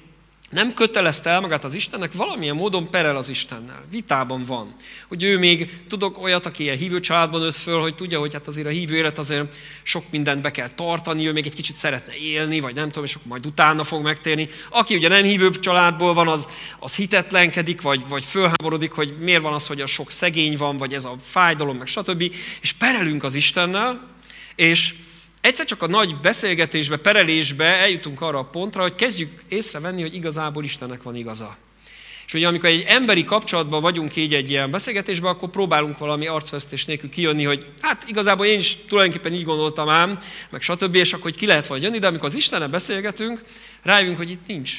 nem 0.50 0.74
kötelezte 0.74 1.30
el 1.30 1.40
magát 1.40 1.64
az 1.64 1.74
Istennek, 1.74 2.12
valamilyen 2.12 2.56
módon 2.56 2.90
perel 2.90 3.16
az 3.16 3.28
Istennel. 3.28 3.84
Vitában 3.90 4.44
van. 4.44 4.74
Hogy 5.08 5.22
ő 5.22 5.38
még, 5.38 5.82
tudok 5.88 6.22
olyat, 6.22 6.46
aki 6.46 6.62
ilyen 6.62 6.76
hívő 6.76 7.00
családban 7.00 7.40
nőtt 7.40 7.54
föl, 7.54 7.80
hogy 7.80 7.94
tudja, 7.94 8.18
hogy 8.18 8.32
hát 8.32 8.46
azért 8.46 8.66
a 8.66 8.70
hívő 8.70 8.96
élet 8.96 9.18
azért 9.18 9.54
sok 9.82 10.04
mindent 10.10 10.42
be 10.42 10.50
kell 10.50 10.68
tartani, 10.68 11.26
ő 11.26 11.32
még 11.32 11.46
egy 11.46 11.54
kicsit 11.54 11.76
szeretne 11.76 12.14
élni, 12.14 12.60
vagy 12.60 12.74
nem 12.74 12.88
tudom, 12.88 13.04
és 13.04 13.14
akkor 13.14 13.26
majd 13.26 13.46
utána 13.46 13.84
fog 13.84 14.02
megtérni. 14.02 14.48
Aki 14.70 14.94
ugye 14.94 15.08
nem 15.08 15.22
hívő 15.22 15.50
családból 15.50 16.14
van, 16.14 16.28
az, 16.28 16.48
az 16.78 16.94
hitetlenkedik, 16.94 17.80
vagy, 17.80 18.02
vagy 18.08 18.24
fölháborodik, 18.24 18.92
hogy 18.92 19.14
miért 19.18 19.42
van 19.42 19.52
az, 19.52 19.66
hogy 19.66 19.80
a 19.80 19.86
sok 19.86 20.10
szegény 20.10 20.56
van, 20.56 20.76
vagy 20.76 20.94
ez 20.94 21.04
a 21.04 21.16
fájdalom, 21.22 21.76
meg 21.76 21.86
stb. 21.86 22.34
És 22.60 22.72
perelünk 22.72 23.24
az 23.24 23.34
Istennel, 23.34 24.08
és 24.54 24.94
Egyszer 25.40 25.66
csak 25.66 25.82
a 25.82 25.86
nagy 25.86 26.16
beszélgetésbe, 26.20 26.96
perelésbe 26.96 27.64
eljutunk 27.64 28.20
arra 28.20 28.38
a 28.38 28.44
pontra, 28.44 28.82
hogy 28.82 28.94
kezdjük 28.94 29.42
észrevenni, 29.48 30.00
hogy 30.00 30.14
igazából 30.14 30.64
Istennek 30.64 31.02
van 31.02 31.16
igaza. 31.16 31.56
És 32.26 32.36
ugye 32.36 32.46
amikor 32.46 32.68
egy 32.68 32.84
emberi 32.86 33.24
kapcsolatban 33.24 33.80
vagyunk 33.80 34.16
így 34.16 34.34
egy 34.34 34.50
ilyen 34.50 34.70
beszélgetésben, 34.70 35.30
akkor 35.30 35.48
próbálunk 35.48 35.98
valami 35.98 36.26
arcvesztés 36.26 36.84
nélkül 36.84 37.10
kijönni, 37.10 37.44
hogy 37.44 37.66
hát 37.80 38.04
igazából 38.08 38.46
én 38.46 38.58
is 38.58 38.76
tulajdonképpen 38.88 39.32
így 39.32 39.44
gondoltam 39.44 39.88
ám, 39.88 40.18
meg 40.50 40.62
stb. 40.62 40.94
És 40.94 41.12
akkor 41.12 41.24
hogy 41.24 41.36
ki 41.36 41.46
lehet 41.46 41.66
vagy 41.66 41.82
jönni, 41.82 41.98
de 41.98 42.06
amikor 42.06 42.26
az 42.26 42.34
Istennel 42.34 42.68
beszélgetünk, 42.68 43.40
rájövünk, 43.82 44.16
hogy 44.16 44.30
itt 44.30 44.46
nincs. 44.46 44.78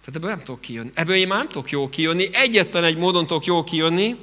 Tehát 0.00 0.16
ebből 0.16 0.30
nem 0.30 0.38
tudok 0.38 0.60
kijönni. 0.60 0.90
Ebből 0.94 1.14
én 1.14 1.26
már 1.26 1.38
nem 1.38 1.48
tudok 1.48 1.70
jól 1.70 1.88
kijönni. 1.88 2.28
Egyetlen 2.32 2.84
egy 2.84 2.96
módon 2.96 3.26
tudok 3.26 3.44
jól 3.44 3.64
kijönni, 3.64 4.16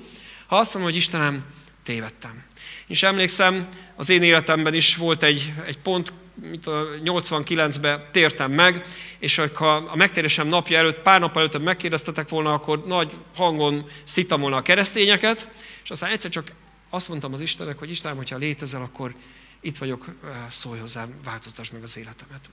ha 0.47 0.57
azt 0.57 0.73
mondom, 0.73 0.91
hogy 0.91 1.01
Istenem, 1.01 1.45
tévedtem. 1.83 2.43
És 2.87 3.03
emlékszem, 3.03 3.67
az 3.95 4.09
én 4.09 4.21
életemben 4.21 4.73
is 4.73 4.95
volt 4.95 5.23
egy, 5.23 5.53
egy 5.65 5.77
pont, 5.77 6.13
mint 6.33 6.67
a 6.67 6.85
89-ben 7.03 8.03
tértem 8.11 8.51
meg, 8.51 8.85
és 9.19 9.41
ha 9.53 9.75
a 9.75 9.95
megtérésem 9.95 10.47
napja 10.47 10.77
előtt, 10.77 10.99
pár 10.99 11.19
nap 11.19 11.37
előtt 11.37 11.63
megkérdeztetek 11.63 12.29
volna, 12.29 12.53
akkor 12.53 12.81
nagy 12.85 13.17
hangon 13.35 13.85
szittam 14.03 14.41
volna 14.41 14.55
a 14.55 14.61
keresztényeket, 14.61 15.49
és 15.83 15.89
aztán 15.89 16.11
egyszer 16.11 16.31
csak 16.31 16.51
azt 16.89 17.09
mondtam 17.09 17.33
az 17.33 17.41
Istennek, 17.41 17.79
hogy 17.79 17.89
Istenem, 17.89 18.17
hogyha 18.17 18.37
létezel, 18.37 18.81
akkor 18.81 19.13
itt 19.61 19.77
vagyok, 19.77 20.05
szólj 20.49 20.79
hozzám, 20.79 21.13
változtass 21.23 21.69
meg 21.69 21.83
az 21.83 21.97
életemet. 21.97 22.49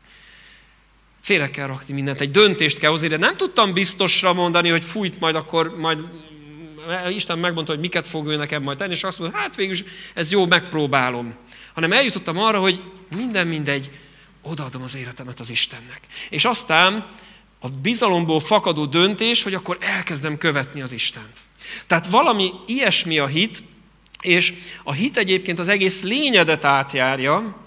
Félre 1.20 1.50
kell 1.50 1.66
rakni 1.66 1.94
mindent, 1.94 2.20
egy 2.20 2.30
döntést 2.30 2.78
kell 2.78 2.90
hozni, 2.90 3.08
de 3.08 3.16
nem 3.16 3.36
tudtam 3.36 3.72
biztosra 3.72 4.32
mondani, 4.32 4.68
hogy 4.68 4.84
fújt 4.84 5.20
majd 5.20 5.34
akkor, 5.34 5.76
majd 5.78 6.04
Isten 7.08 7.38
megmondta, 7.38 7.72
hogy 7.72 7.80
miket 7.80 8.06
fog 8.06 8.26
ő 8.26 8.36
nekem 8.36 8.62
majd 8.62 8.78
tenni, 8.78 8.92
és 8.92 9.04
azt 9.04 9.18
mondta, 9.18 9.38
hát 9.38 9.56
végül 9.56 9.74
is 9.74 9.84
ez 10.14 10.30
jó, 10.30 10.46
megpróbálom. 10.46 11.34
Hanem 11.74 11.92
eljutottam 11.92 12.38
arra, 12.38 12.60
hogy 12.60 12.82
minden 13.16 13.46
mindegy, 13.46 13.90
odaadom 14.42 14.82
az 14.82 14.96
életemet 14.96 15.40
az 15.40 15.50
Istennek. 15.50 16.00
És 16.30 16.44
aztán 16.44 17.06
a 17.60 17.68
bizalomból 17.82 18.40
fakadó 18.40 18.86
döntés, 18.86 19.42
hogy 19.42 19.54
akkor 19.54 19.76
elkezdem 19.80 20.38
követni 20.38 20.80
az 20.80 20.92
Istent. 20.92 21.42
Tehát 21.86 22.06
valami 22.06 22.52
ilyesmi 22.66 23.18
a 23.18 23.26
hit, 23.26 23.62
és 24.20 24.54
a 24.84 24.92
hit 24.92 25.16
egyébként 25.16 25.58
az 25.58 25.68
egész 25.68 26.02
lényedet 26.02 26.64
átjárja, 26.64 27.59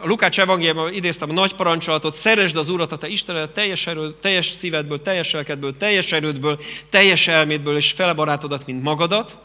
a 0.00 0.06
Lukács 0.06 0.40
evangéliumban 0.40 0.92
idéztem 0.92 1.30
a 1.30 1.32
nagy 1.32 1.54
parancsolatot, 1.54 2.14
szeresd 2.14 2.56
az 2.56 2.68
Urat, 2.68 2.92
a 2.92 2.96
te 2.96 3.08
Istenet 3.08 3.50
teljes, 3.50 3.86
erő, 3.86 4.14
teljes 4.20 4.46
szívedből, 4.46 5.02
teljes 5.02 5.32
lelkedből, 5.32 5.76
teljes 5.76 6.12
erődből, 6.12 6.60
teljes 6.90 7.28
elmédből 7.28 7.76
és 7.76 7.92
felebarátodat, 7.92 8.66
mint 8.66 8.82
magadat. 8.82 9.38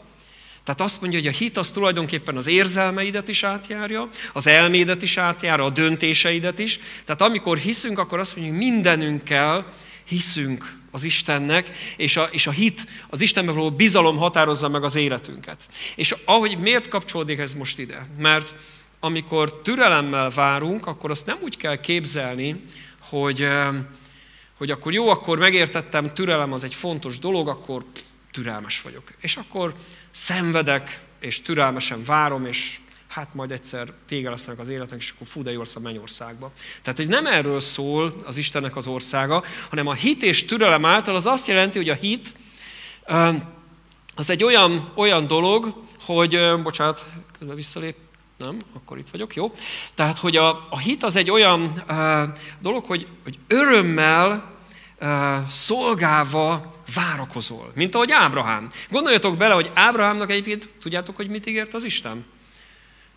Tehát 0.64 0.80
azt 0.80 1.00
mondja, 1.00 1.18
hogy 1.18 1.28
a 1.28 1.36
hit 1.36 1.56
az 1.56 1.70
tulajdonképpen 1.70 2.36
az 2.36 2.46
érzelmeidet 2.46 3.28
is 3.28 3.42
átjárja, 3.42 4.08
az 4.32 4.46
elmédet 4.46 5.02
is 5.02 5.16
átjárja, 5.16 5.64
a 5.64 5.70
döntéseidet 5.70 6.58
is. 6.58 6.80
Tehát 7.04 7.20
amikor 7.20 7.58
hiszünk, 7.58 7.98
akkor 7.98 8.18
azt 8.18 8.36
mondjuk, 8.36 8.56
hogy 8.56 8.66
mindenünkkel 8.66 9.66
hiszünk 10.04 10.78
az 10.90 11.04
Istennek, 11.04 11.70
és 11.96 12.16
a, 12.16 12.28
és 12.30 12.46
a 12.46 12.50
hit, 12.50 12.86
az 13.08 13.20
Istenbe 13.20 13.52
való 13.52 13.70
bizalom 13.70 14.16
határozza 14.16 14.68
meg 14.68 14.84
az 14.84 14.96
életünket. 14.96 15.66
És 15.96 16.14
ahogy 16.24 16.58
miért 16.58 16.88
kapcsolódik 16.88 17.38
ez 17.38 17.54
most 17.54 17.78
ide? 17.78 18.06
Mert 18.18 18.54
amikor 19.06 19.60
türelemmel 19.60 20.30
várunk, 20.30 20.86
akkor 20.86 21.10
azt 21.10 21.26
nem 21.26 21.38
úgy 21.42 21.56
kell 21.56 21.80
képzelni, 21.80 22.64
hogy, 23.00 23.48
hogy 24.56 24.70
akkor 24.70 24.92
jó, 24.92 25.08
akkor 25.08 25.38
megértettem, 25.38 26.14
türelem 26.14 26.52
az 26.52 26.64
egy 26.64 26.74
fontos 26.74 27.18
dolog, 27.18 27.48
akkor 27.48 27.84
türelmes 28.32 28.82
vagyok. 28.82 29.02
És 29.20 29.36
akkor 29.36 29.74
szenvedek, 30.10 31.00
és 31.20 31.42
türelmesen 31.42 32.04
várom, 32.04 32.46
és 32.46 32.78
hát 33.08 33.34
majd 33.34 33.50
egyszer 33.50 33.92
vége 34.08 34.30
lesz 34.30 34.48
az 34.56 34.68
életnek, 34.68 34.98
és 34.98 35.12
akkor 35.14 35.26
fú, 35.26 35.42
de 35.42 35.52
jó 35.52 35.58
lesz 35.58 35.76
a 35.76 35.80
mennyországba. 35.80 36.52
Tehát 36.82 36.98
hogy 36.98 37.08
nem 37.08 37.26
erről 37.26 37.60
szól 37.60 38.14
az 38.24 38.36
Istennek 38.36 38.76
az 38.76 38.86
országa, 38.86 39.44
hanem 39.68 39.86
a 39.86 39.94
hit 39.94 40.22
és 40.22 40.44
türelem 40.44 40.84
által 40.84 41.14
az 41.14 41.26
azt 41.26 41.46
jelenti, 41.46 41.78
hogy 41.78 41.88
a 41.88 41.94
hit 41.94 42.34
az 44.14 44.30
egy 44.30 44.44
olyan, 44.44 44.90
olyan 44.94 45.26
dolog, 45.26 45.84
hogy, 46.00 46.62
bocsánat, 46.62 47.06
közben 47.38 47.56
visszalép, 47.56 47.96
nem? 48.36 48.62
Akkor 48.74 48.98
itt 48.98 49.08
vagyok, 49.08 49.34
jó? 49.34 49.52
Tehát, 49.94 50.18
hogy 50.18 50.36
a, 50.36 50.66
a 50.70 50.78
hit 50.78 51.02
az 51.02 51.16
egy 51.16 51.30
olyan 51.30 51.82
uh, 51.88 52.22
dolog, 52.58 52.84
hogy, 52.84 53.06
hogy 53.24 53.36
örömmel 53.46 54.54
uh, 55.00 55.48
szolgálva 55.48 56.74
várakozol, 56.94 57.72
mint 57.74 57.94
ahogy 57.94 58.10
Ábrahám. 58.10 58.70
Gondoljatok 58.90 59.36
bele, 59.36 59.54
hogy 59.54 59.70
Ábrahámnak 59.74 60.30
egyébként, 60.30 60.68
tudjátok, 60.80 61.16
hogy 61.16 61.28
mit 61.28 61.46
ígért 61.46 61.74
az 61.74 61.84
Isten? 61.84 62.24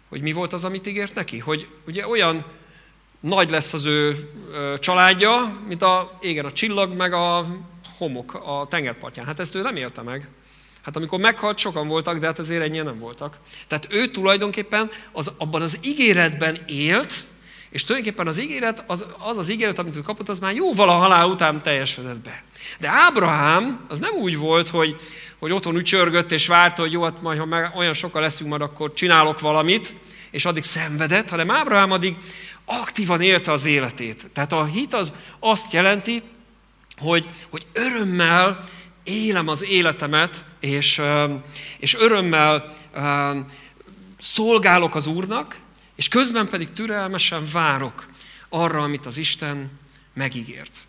Hogy 0.09 0.21
mi 0.21 0.31
volt 0.31 0.53
az, 0.53 0.65
amit 0.65 0.87
ígért 0.87 1.15
neki? 1.15 1.37
Hogy 1.37 1.67
ugye 1.87 2.07
olyan 2.07 2.45
nagy 3.19 3.49
lesz 3.49 3.73
az 3.73 3.85
ő 3.85 4.29
családja, 4.79 5.59
mint 5.67 5.81
a, 5.81 6.17
igen, 6.21 6.45
a 6.45 6.51
csillag, 6.51 6.95
meg 6.95 7.13
a 7.13 7.45
homok 7.97 8.33
a 8.33 8.67
tengerpartján. 8.69 9.25
Hát 9.25 9.39
ezt 9.39 9.55
ő 9.55 9.61
nem 9.61 9.75
élte 9.75 10.01
meg. 10.01 10.27
Hát 10.81 10.95
amikor 10.95 11.19
meghalt, 11.19 11.57
sokan 11.57 11.87
voltak, 11.87 12.17
de 12.17 12.25
hát 12.25 12.39
azért 12.39 12.63
ennyien 12.63 12.85
nem 12.85 12.99
voltak. 12.99 13.37
Tehát 13.67 13.87
ő 13.89 14.07
tulajdonképpen 14.07 14.91
az, 15.11 15.31
abban 15.37 15.61
az 15.61 15.79
ígéretben 15.81 16.57
élt, 16.67 17.27
és 17.69 17.83
tulajdonképpen 17.83 18.27
az 18.27 18.39
ígéret, 18.41 18.83
az 18.87 19.05
az, 19.19 19.37
az 19.37 19.49
ígéret, 19.49 19.79
amit 19.79 19.95
ő 19.95 19.99
kapott, 19.99 20.29
az 20.29 20.39
már 20.39 20.53
jóval 20.53 20.89
a 20.89 20.97
halál 20.97 21.27
után 21.27 21.61
teljesedett 21.61 22.19
be. 22.19 22.43
De 22.79 22.89
Ábrahám 22.89 23.79
az 23.87 23.99
nem 23.99 24.13
úgy 24.13 24.37
volt, 24.37 24.67
hogy, 24.67 24.95
hogy 25.39 25.51
otthon 25.51 25.75
ücsörgött 25.75 26.31
és 26.31 26.47
várta, 26.47 26.81
hogy 26.81 26.91
jó, 26.91 27.03
hát 27.03 27.21
majd 27.21 27.39
ha 27.39 27.45
meg 27.45 27.71
olyan 27.75 27.93
sokan 27.93 28.21
leszünk, 28.21 28.49
majd 28.49 28.61
akkor 28.61 28.93
csinálok 28.93 29.39
valamit, 29.39 29.95
és 30.31 30.45
addig 30.45 30.63
szenvedett, 30.63 31.29
hanem 31.29 31.51
Ábrahám 31.51 31.91
addig 31.91 32.17
aktívan 32.65 33.21
élte 33.21 33.51
az 33.51 33.65
életét. 33.65 34.29
Tehát 34.33 34.53
a 34.53 34.65
hit 34.65 34.93
az 34.93 35.13
azt 35.39 35.73
jelenti, 35.73 36.23
hogy, 36.97 37.29
hogy 37.49 37.65
örömmel 37.73 38.63
élem 39.09 39.47
az 39.47 39.63
életemet, 39.63 40.45
és, 40.59 41.01
és 41.79 41.95
örömmel 41.95 42.73
szolgálok 44.19 44.95
az 44.95 45.07
Úrnak, 45.07 45.59
és 45.95 46.07
közben 46.07 46.47
pedig 46.47 46.73
türelmesen 46.73 47.43
várok 47.51 48.07
arra, 48.49 48.81
amit 48.81 49.05
az 49.05 49.17
Isten 49.17 49.71
megígért. 50.13 50.87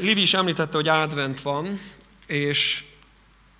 Livi 0.00 0.20
is 0.20 0.34
említette, 0.34 0.76
hogy 0.76 0.88
advent 0.88 1.40
van, 1.40 1.80
és 2.26 2.84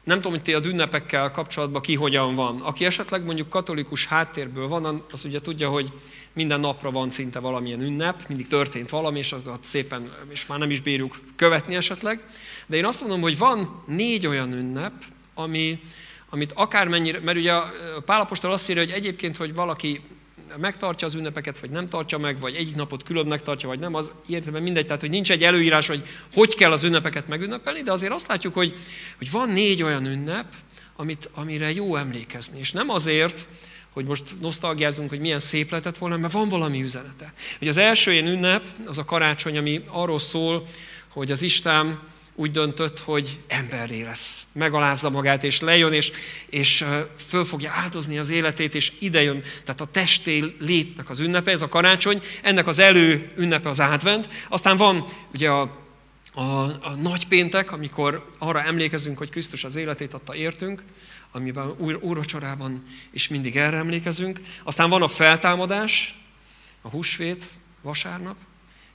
nem 0.05 0.17
tudom, 0.17 0.33
hogy 0.33 0.43
ti 0.43 0.55
a 0.55 0.61
ünnepekkel 0.65 1.31
kapcsolatban 1.31 1.83
ki 1.83 1.95
hogyan 1.95 2.35
van. 2.35 2.61
Aki 2.61 2.85
esetleg 2.85 3.25
mondjuk 3.25 3.49
katolikus 3.49 4.07
háttérből 4.07 4.69
van, 4.69 5.05
az 5.11 5.25
ugye 5.25 5.41
tudja, 5.41 5.69
hogy 5.69 5.93
minden 6.37 6.61
napra 6.61 6.91
van 6.91 7.11
szinte 7.11 7.39
valamilyen 7.39 7.81
ünnep, 7.81 8.29
mindig 8.29 8.47
történt 8.47 8.91
valami, 8.91 9.19
és 9.19 9.33
akkor 9.33 9.59
szépen, 9.61 10.13
és 10.29 10.47
már 10.47 10.59
nem 10.59 10.71
is 10.71 10.81
bírjuk 10.81 11.19
követni 11.37 11.75
esetleg. 11.75 12.21
De 12.67 12.77
én 12.77 12.85
azt 12.85 13.01
mondom, 13.01 13.21
hogy 13.21 13.39
van 13.39 13.83
négy 13.87 14.27
olyan 14.27 14.53
ünnep, 14.53 14.93
ami, 15.35 15.81
amit 16.31 16.53
akármennyire, 16.55 17.21
mert 17.21 17.39
ugye 17.39 17.53
a 17.53 17.71
Pálapostól 18.05 18.53
azt 18.53 18.71
írja, 18.71 18.83
hogy 18.83 18.93
egyébként, 18.93 19.37
hogy 19.37 19.55
valaki 19.55 20.01
megtartja 20.57 21.07
az 21.07 21.15
ünnepeket, 21.15 21.59
vagy 21.59 21.71
nem 21.71 21.87
tartja 21.87 22.19
meg, 22.19 22.41
vagy 22.41 22.55
egyik 22.55 22.75
napot 22.75 23.03
különbnek 23.03 23.43
tartja, 23.43 23.69
vagy 23.69 23.79
nem, 23.79 23.95
az 23.95 24.13
értelemben 24.27 24.63
mindegy, 24.63 24.85
tehát 24.85 25.01
hogy 25.01 25.11
nincs 25.11 25.31
egy 25.31 25.45
előírás, 25.45 25.87
hogy 25.87 26.07
hogy 26.33 26.55
kell 26.55 26.73
az 26.73 26.83
ünnepeket 26.83 27.29
megünnepelni, 27.29 27.83
de 27.83 27.93
azért 27.93 28.13
azt 28.13 28.29
látjuk, 28.29 28.55
hogy, 28.55 28.75
hogy 29.19 29.31
van 29.31 29.49
négy 29.49 29.83
olyan 29.83 30.07
ünnep, 30.07 30.47
amit, 30.97 31.31
amire 31.35 31.73
jó 31.73 31.97
emlékezni. 31.97 32.59
És 32.59 32.73
nem 32.73 32.89
azért, 32.89 33.49
hogy 33.97 34.09
most 34.09 34.23
nosztalgiázunk, 34.41 35.09
hogy 35.09 35.21
milyen 35.21 35.39
szép 35.39 35.71
lehetett 35.71 35.97
volna, 35.97 36.17
mert 36.17 36.33
van 36.33 36.49
valami 36.49 36.83
üzenete. 36.83 37.33
Ugye 37.61 37.71
az 37.71 37.77
első 37.77 38.13
ilyen 38.13 38.27
ünnep, 38.27 38.67
az 38.87 38.99
a 38.99 39.05
karácsony, 39.05 39.59
ami 39.59 39.85
arról 39.89 40.19
szól, 40.19 40.67
hogy 41.09 41.31
az 41.31 41.43
Isten 41.43 42.01
úgy 42.35 42.51
döntött, 42.51 42.99
hogy 42.99 43.39
emberré 43.47 44.03
lesz. 44.03 44.47
Megalázza 44.53 45.11
magát, 45.11 45.45
és 45.45 45.61
lejön, 45.61 45.93
és, 45.93 46.13
és 46.47 46.85
föl 47.29 47.45
fogja 47.45 47.71
áldozni 47.75 48.19
az 48.19 48.29
életét, 48.29 48.75
és 48.75 48.93
idejön. 48.99 49.43
Tehát 49.65 49.81
a 49.81 49.87
testé 49.91 50.57
létnek 50.61 51.11
az 51.11 51.21
ünnepe, 51.21 51.51
ez 51.51 51.63
a 51.63 51.69
karácsony, 51.69 52.23
ennek 52.43 52.67
az 52.67 52.79
elő 52.79 53.27
ünnepe 53.37 53.69
az 53.69 53.81
advent. 53.81 54.29
Aztán 54.49 54.77
van 54.77 55.05
ugye 55.35 55.51
a 55.51 55.85
a, 56.39 56.63
a 56.65 56.95
nagy 57.03 57.27
péntek, 57.27 57.73
amikor 57.73 58.29
arra 58.39 58.63
emlékezünk, 58.63 59.19
hogy 59.19 59.31
Krisztus 59.31 59.65
az 59.65 59.77
életét 59.77 60.15
adta 60.15 60.35
értünk, 60.35 60.83
amiben 61.37 61.75
úr, 61.79 61.99
úrvacsorában 62.03 62.83
is 63.11 63.29
mindig 63.29 63.57
erre 63.57 63.77
emlékezünk. 63.77 64.41
Aztán 64.65 64.91
van 64.91 65.03
a 65.03 65.09
feltámadás, 65.09 66.21
a 66.83 66.89
húsvét, 66.89 67.45
vasárnap, 67.83 68.37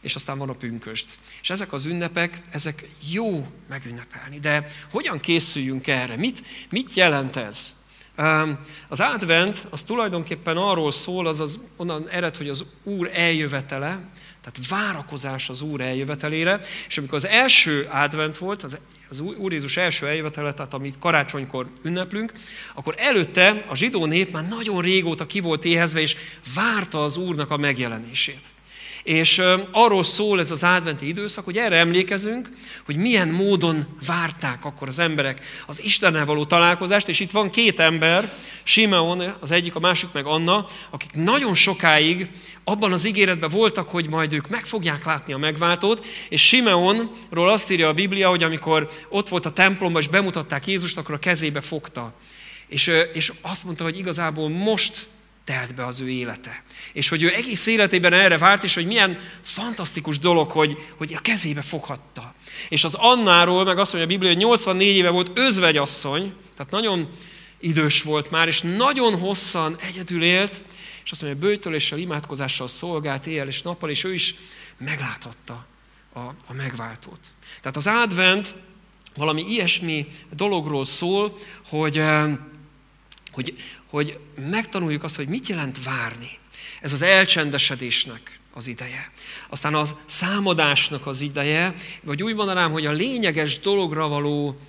és 0.01 0.15
aztán 0.15 0.37
van 0.37 0.49
a 0.49 0.53
pünköst. 0.53 1.19
És 1.41 1.49
ezek 1.49 1.73
az 1.73 1.85
ünnepek, 1.85 2.41
ezek 2.49 2.89
jó 3.11 3.47
megünnepelni. 3.69 4.39
De 4.39 4.65
hogyan 4.91 5.19
készüljünk 5.19 5.87
erre? 5.87 6.15
Mit, 6.15 6.43
mit 6.69 6.93
jelent 6.93 7.35
ez? 7.35 7.75
Az 8.87 8.99
advent 8.99 9.67
az 9.69 9.81
tulajdonképpen 9.81 10.57
arról 10.57 10.91
szól, 10.91 11.27
az, 11.27 11.39
az 11.39 11.59
onnan 11.75 12.09
ered, 12.09 12.37
hogy 12.37 12.49
az 12.49 12.65
Úr 12.83 13.09
eljövetele, 13.13 13.99
tehát 14.41 14.69
várakozás 14.69 15.49
az 15.49 15.61
Úr 15.61 15.81
eljövetelére, 15.81 16.59
és 16.87 16.97
amikor 16.97 17.15
az 17.15 17.25
első 17.25 17.87
advent 17.91 18.37
volt, 18.37 18.63
az, 18.63 18.77
az 19.11 19.19
Úr 19.19 19.51
Jézus 19.51 19.77
első 19.77 20.07
eljövetele, 20.07 20.53
tehát 20.53 20.73
amit 20.73 20.99
karácsonykor 20.99 21.67
ünneplünk, 21.83 22.31
akkor 22.73 22.95
előtte 22.97 23.65
a 23.67 23.75
zsidó 23.75 24.05
nép 24.05 24.31
már 24.31 24.47
nagyon 24.47 24.81
régóta 24.81 25.25
ki 25.25 25.39
volt 25.39 25.65
éhezve, 25.65 25.99
és 25.99 26.15
várta 26.55 27.03
az 27.03 27.17
Úrnak 27.17 27.49
a 27.49 27.57
megjelenését. 27.57 28.41
És 29.03 29.41
arról 29.71 30.03
szól 30.03 30.39
ez 30.39 30.51
az 30.51 30.63
adventi 30.63 31.07
időszak, 31.07 31.45
hogy 31.45 31.57
erre 31.57 31.75
emlékezünk, 31.75 32.49
hogy 32.85 32.95
milyen 32.95 33.27
módon 33.27 33.85
várták 34.05 34.65
akkor 34.65 34.87
az 34.87 34.99
emberek 34.99 35.41
az 35.65 35.83
Istennel 35.83 36.25
való 36.25 36.45
találkozást, 36.45 37.07
és 37.07 37.19
itt 37.19 37.31
van 37.31 37.49
két 37.49 37.79
ember, 37.79 38.33
Simeon 38.63 39.35
az 39.39 39.51
egyik, 39.51 39.75
a 39.75 39.79
másik 39.79 40.09
meg 40.13 40.25
Anna, 40.25 40.65
akik 40.89 41.11
nagyon 41.13 41.53
sokáig 41.53 42.29
abban 42.63 42.91
az 42.91 43.05
ígéretben 43.05 43.49
voltak, 43.49 43.89
hogy 43.89 44.09
majd 44.09 44.33
ők 44.33 44.49
meg 44.49 44.65
fogják 44.65 45.05
látni 45.05 45.33
a 45.33 45.37
megváltót, 45.37 46.05
és 46.29 46.47
Simeonról 46.47 47.49
azt 47.49 47.71
írja 47.71 47.87
a 47.87 47.93
Biblia, 47.93 48.29
hogy 48.29 48.43
amikor 48.43 48.89
ott 49.09 49.29
volt 49.29 49.45
a 49.45 49.51
templomban, 49.51 50.01
és 50.01 50.07
bemutatták 50.07 50.67
Jézust, 50.67 50.97
akkor 50.97 51.15
a 51.15 51.19
kezébe 51.19 51.61
fogta. 51.61 52.13
És, 52.67 52.91
és 53.13 53.33
azt 53.41 53.63
mondta, 53.63 53.83
hogy 53.83 53.97
igazából 53.97 54.49
most 54.49 55.07
telt 55.43 55.75
be 55.75 55.85
az 55.85 56.01
ő 56.01 56.09
élete. 56.09 56.63
És 56.93 57.09
hogy 57.09 57.23
ő 57.23 57.33
egész 57.33 57.65
életében 57.65 58.13
erre 58.13 58.37
várt, 58.37 58.63
és 58.63 58.73
hogy 58.73 58.85
milyen 58.85 59.19
fantasztikus 59.41 60.19
dolog, 60.19 60.51
hogy, 60.51 60.77
hogy 60.97 61.13
a 61.13 61.19
kezébe 61.19 61.61
foghatta. 61.61 62.33
És 62.69 62.83
az 62.83 62.93
Annáról, 62.93 63.63
meg 63.63 63.79
azt 63.79 63.93
mondja 63.93 64.09
a 64.09 64.17
Biblia, 64.17 64.33
hogy 64.33 64.43
84 64.43 64.95
éve 64.95 65.09
volt 65.09 65.37
özvegyasszony, 65.37 66.33
tehát 66.55 66.71
nagyon 66.71 67.09
idős 67.59 68.01
volt 68.01 68.31
már, 68.31 68.47
és 68.47 68.61
nagyon 68.61 69.19
hosszan 69.19 69.77
egyedül 69.79 70.23
élt, 70.23 70.65
és 71.03 71.11
azt 71.11 71.21
mondja, 71.21 71.39
hogy 71.39 71.49
bőtöléssel, 71.49 71.97
imádkozással 71.97 72.67
szolgált 72.67 73.27
éjjel 73.27 73.47
és 73.47 73.61
nappal, 73.61 73.89
és 73.89 74.03
ő 74.03 74.13
is 74.13 74.35
megláthatta 74.77 75.65
a, 76.13 76.19
a 76.19 76.53
megváltót. 76.55 77.19
Tehát 77.61 77.77
az 77.77 77.87
advent 77.87 78.55
valami 79.15 79.41
ilyesmi 79.41 80.07
dologról 80.35 80.85
szól, 80.85 81.37
hogy, 81.69 81.97
eh, 81.97 82.37
hogy, 83.31 83.55
hogy 83.91 84.19
megtanuljuk 84.49 85.03
azt, 85.03 85.15
hogy 85.15 85.27
mit 85.27 85.47
jelent 85.47 85.83
várni. 85.83 86.29
Ez 86.81 86.93
az 86.93 87.01
elcsendesedésnek 87.01 88.39
az 88.53 88.67
ideje. 88.67 89.11
Aztán 89.49 89.73
a 89.73 89.83
számadásnak 90.05 91.07
az 91.07 91.21
ideje, 91.21 91.73
vagy 92.01 92.23
úgy 92.23 92.35
mondanám, 92.35 92.71
hogy 92.71 92.85
a 92.85 92.91
lényeges 92.91 93.59
dologra 93.59 94.07
való 94.07 94.59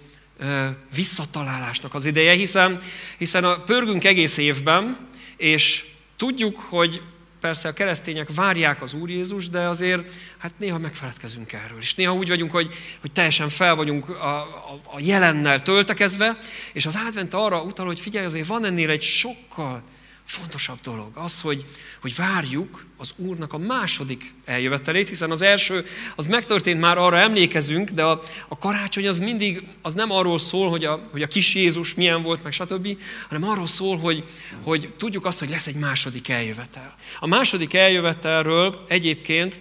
visszatalálásnak 0.95 1.95
az 1.95 2.05
ideje, 2.05 2.33
hiszen, 2.33 2.81
hiszen 3.19 3.45
a 3.45 3.63
pörgünk 3.63 4.05
egész 4.05 4.37
évben, 4.37 5.09
és 5.37 5.85
tudjuk, 6.17 6.59
hogy 6.59 7.03
persze 7.43 7.69
a 7.69 7.73
keresztények 7.73 8.35
várják 8.35 8.83
az 8.83 8.95
Úr 8.95 9.11
Jézus, 9.11 9.49
de 9.49 9.61
azért 9.61 10.11
hát 10.39 10.53
néha 10.57 10.79
megfeledkezünk 10.79 11.53
erről. 11.53 11.79
És 11.79 11.95
néha 11.95 12.15
úgy 12.15 12.29
vagyunk, 12.29 12.51
hogy, 12.51 12.73
hogy 13.01 13.13
teljesen 13.13 13.49
fel 13.49 13.75
vagyunk 13.75 14.09
a, 14.09 14.37
a, 14.37 14.81
a 14.85 15.01
jelennel 15.01 15.63
töltekezve, 15.63 16.37
és 16.73 16.87
az 16.87 16.99
advent 17.07 17.35
arra 17.35 17.63
utal, 17.63 17.87
hogy 17.87 18.01
figyelj, 18.01 18.25
azért 18.25 18.47
van 18.47 18.65
ennél 18.65 18.91
egy 18.91 19.03
sokkal 19.03 19.83
fontosabb 20.25 20.81
dolog. 20.83 21.11
Az, 21.15 21.41
hogy, 21.41 21.65
hogy 22.01 22.15
várjuk 22.15 22.85
az 22.97 23.13
Úrnak 23.17 23.53
a 23.53 23.59
második 23.59 24.35
eljövetelét, 24.45 25.09
hiszen 25.09 25.31
az 25.31 25.43
első, 25.43 25.87
az 26.17 26.27
megtörtént 26.27 26.81
már, 26.81 26.99
arra 26.99 27.19
emlékezünk, 27.19 27.91
de 27.91 28.03
a, 28.03 28.21
a 28.49 28.59
karácsony 28.59 29.09
az 29.09 29.19
mindig, 29.19 29.67
az 29.83 29.95
nem 29.95 30.11
arról 30.11 30.39
szól, 30.39 30.71
hogy 30.71 30.85
a, 30.85 31.01
hogy 31.11 31.23
a 31.23 31.27
kis 31.27 31.55
Jézus 31.55 31.95
milyen 31.95 32.23
volt, 32.23 32.43
meg 32.43 32.53
stb., 32.53 32.97
hanem 33.29 33.49
arról 33.49 33.67
szól, 33.67 33.99
hogy, 33.99 34.25
hogy 34.63 34.93
tudjuk 34.97 35.27
azt, 35.27 35.39
hogy 35.39 35.51
lesz 35.51 35.67
egy 35.67 35.75
második 35.75 36.29
eljövetel. 36.29 36.95
A 37.21 37.27
második 37.27 37.75
eljövetelről 37.75 38.77
egyébként 38.89 39.59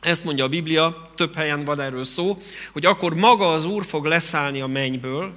ezt 0.00 0.24
mondja 0.24 0.44
a 0.44 0.48
Biblia, 0.48 1.10
több 1.14 1.34
helyen 1.34 1.64
van 1.64 1.80
erről 1.80 2.04
szó, 2.04 2.38
hogy 2.72 2.86
akkor 2.86 3.14
maga 3.14 3.52
az 3.52 3.64
Úr 3.64 3.84
fog 3.84 4.04
leszállni 4.04 4.60
a 4.60 4.66
mennyből, 4.66 5.32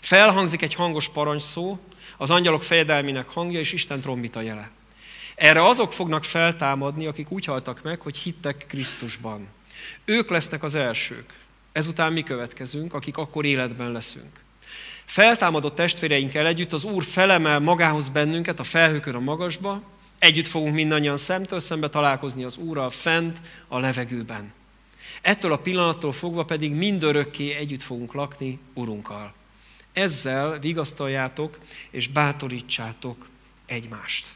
felhangzik 0.00 0.62
egy 0.62 0.74
hangos 0.74 1.08
parancsszó, 1.08 1.78
az 2.16 2.30
angyalok 2.30 2.62
fejedelmének 2.62 3.26
hangja 3.26 3.58
és 3.58 3.72
Isten 3.72 4.00
trombita 4.00 4.40
jele. 4.40 4.70
Erre 5.34 5.66
azok 5.66 5.92
fognak 5.92 6.24
feltámadni, 6.24 7.06
akik 7.06 7.30
úgy 7.30 7.44
haltak 7.44 7.82
meg, 7.82 8.00
hogy 8.00 8.16
hittek 8.16 8.64
Krisztusban. 8.68 9.48
Ők 10.04 10.30
lesznek 10.30 10.62
az 10.62 10.74
elsők. 10.74 11.34
Ezután 11.72 12.12
mi 12.12 12.22
következünk, 12.22 12.94
akik 12.94 13.16
akkor 13.16 13.44
életben 13.44 13.92
leszünk. 13.92 14.40
Feltámadott 15.04 15.74
testvéreinkkel 15.74 16.46
együtt 16.46 16.72
az 16.72 16.84
Úr 16.84 17.04
felemel 17.04 17.60
magához 17.60 18.08
bennünket 18.08 18.60
a 18.60 18.64
felhőkön 18.64 19.14
a 19.14 19.20
magasba, 19.20 19.82
együtt 20.18 20.46
fogunk 20.46 20.74
mindannyian 20.74 21.16
szemtől 21.16 21.60
szembe 21.60 21.88
találkozni 21.88 22.44
az 22.44 22.56
Úrral 22.56 22.90
fent 22.90 23.40
a 23.68 23.78
levegőben. 23.78 24.52
Ettől 25.22 25.52
a 25.52 25.58
pillanattól 25.58 26.12
fogva 26.12 26.44
pedig 26.44 26.72
mindörökké 26.72 27.52
együtt 27.52 27.82
fogunk 27.82 28.12
lakni 28.12 28.58
Urunkkal. 28.74 29.34
Ezzel 29.96 30.58
vigasztaljátok 30.58 31.58
és 31.90 32.08
bátorítsátok 32.08 33.26
egymást. 33.66 34.26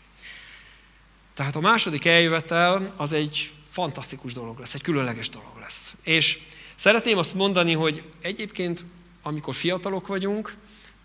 Tehát 1.35 1.57
a 1.57 1.61
második 1.61 2.05
eljövetel 2.05 2.95
az 2.97 3.13
egy 3.13 3.53
fantasztikus 3.69 4.33
dolog 4.33 4.59
lesz, 4.59 4.75
egy 4.75 4.83
különleges 4.83 5.29
dolog 5.29 5.59
lesz. 5.61 5.95
És 6.03 6.39
szeretném 6.75 7.19
azt 7.19 7.35
mondani, 7.35 7.73
hogy 7.73 8.09
egyébként, 8.21 8.85
amikor 9.23 9.55
fiatalok 9.55 10.07
vagyunk, 10.07 10.57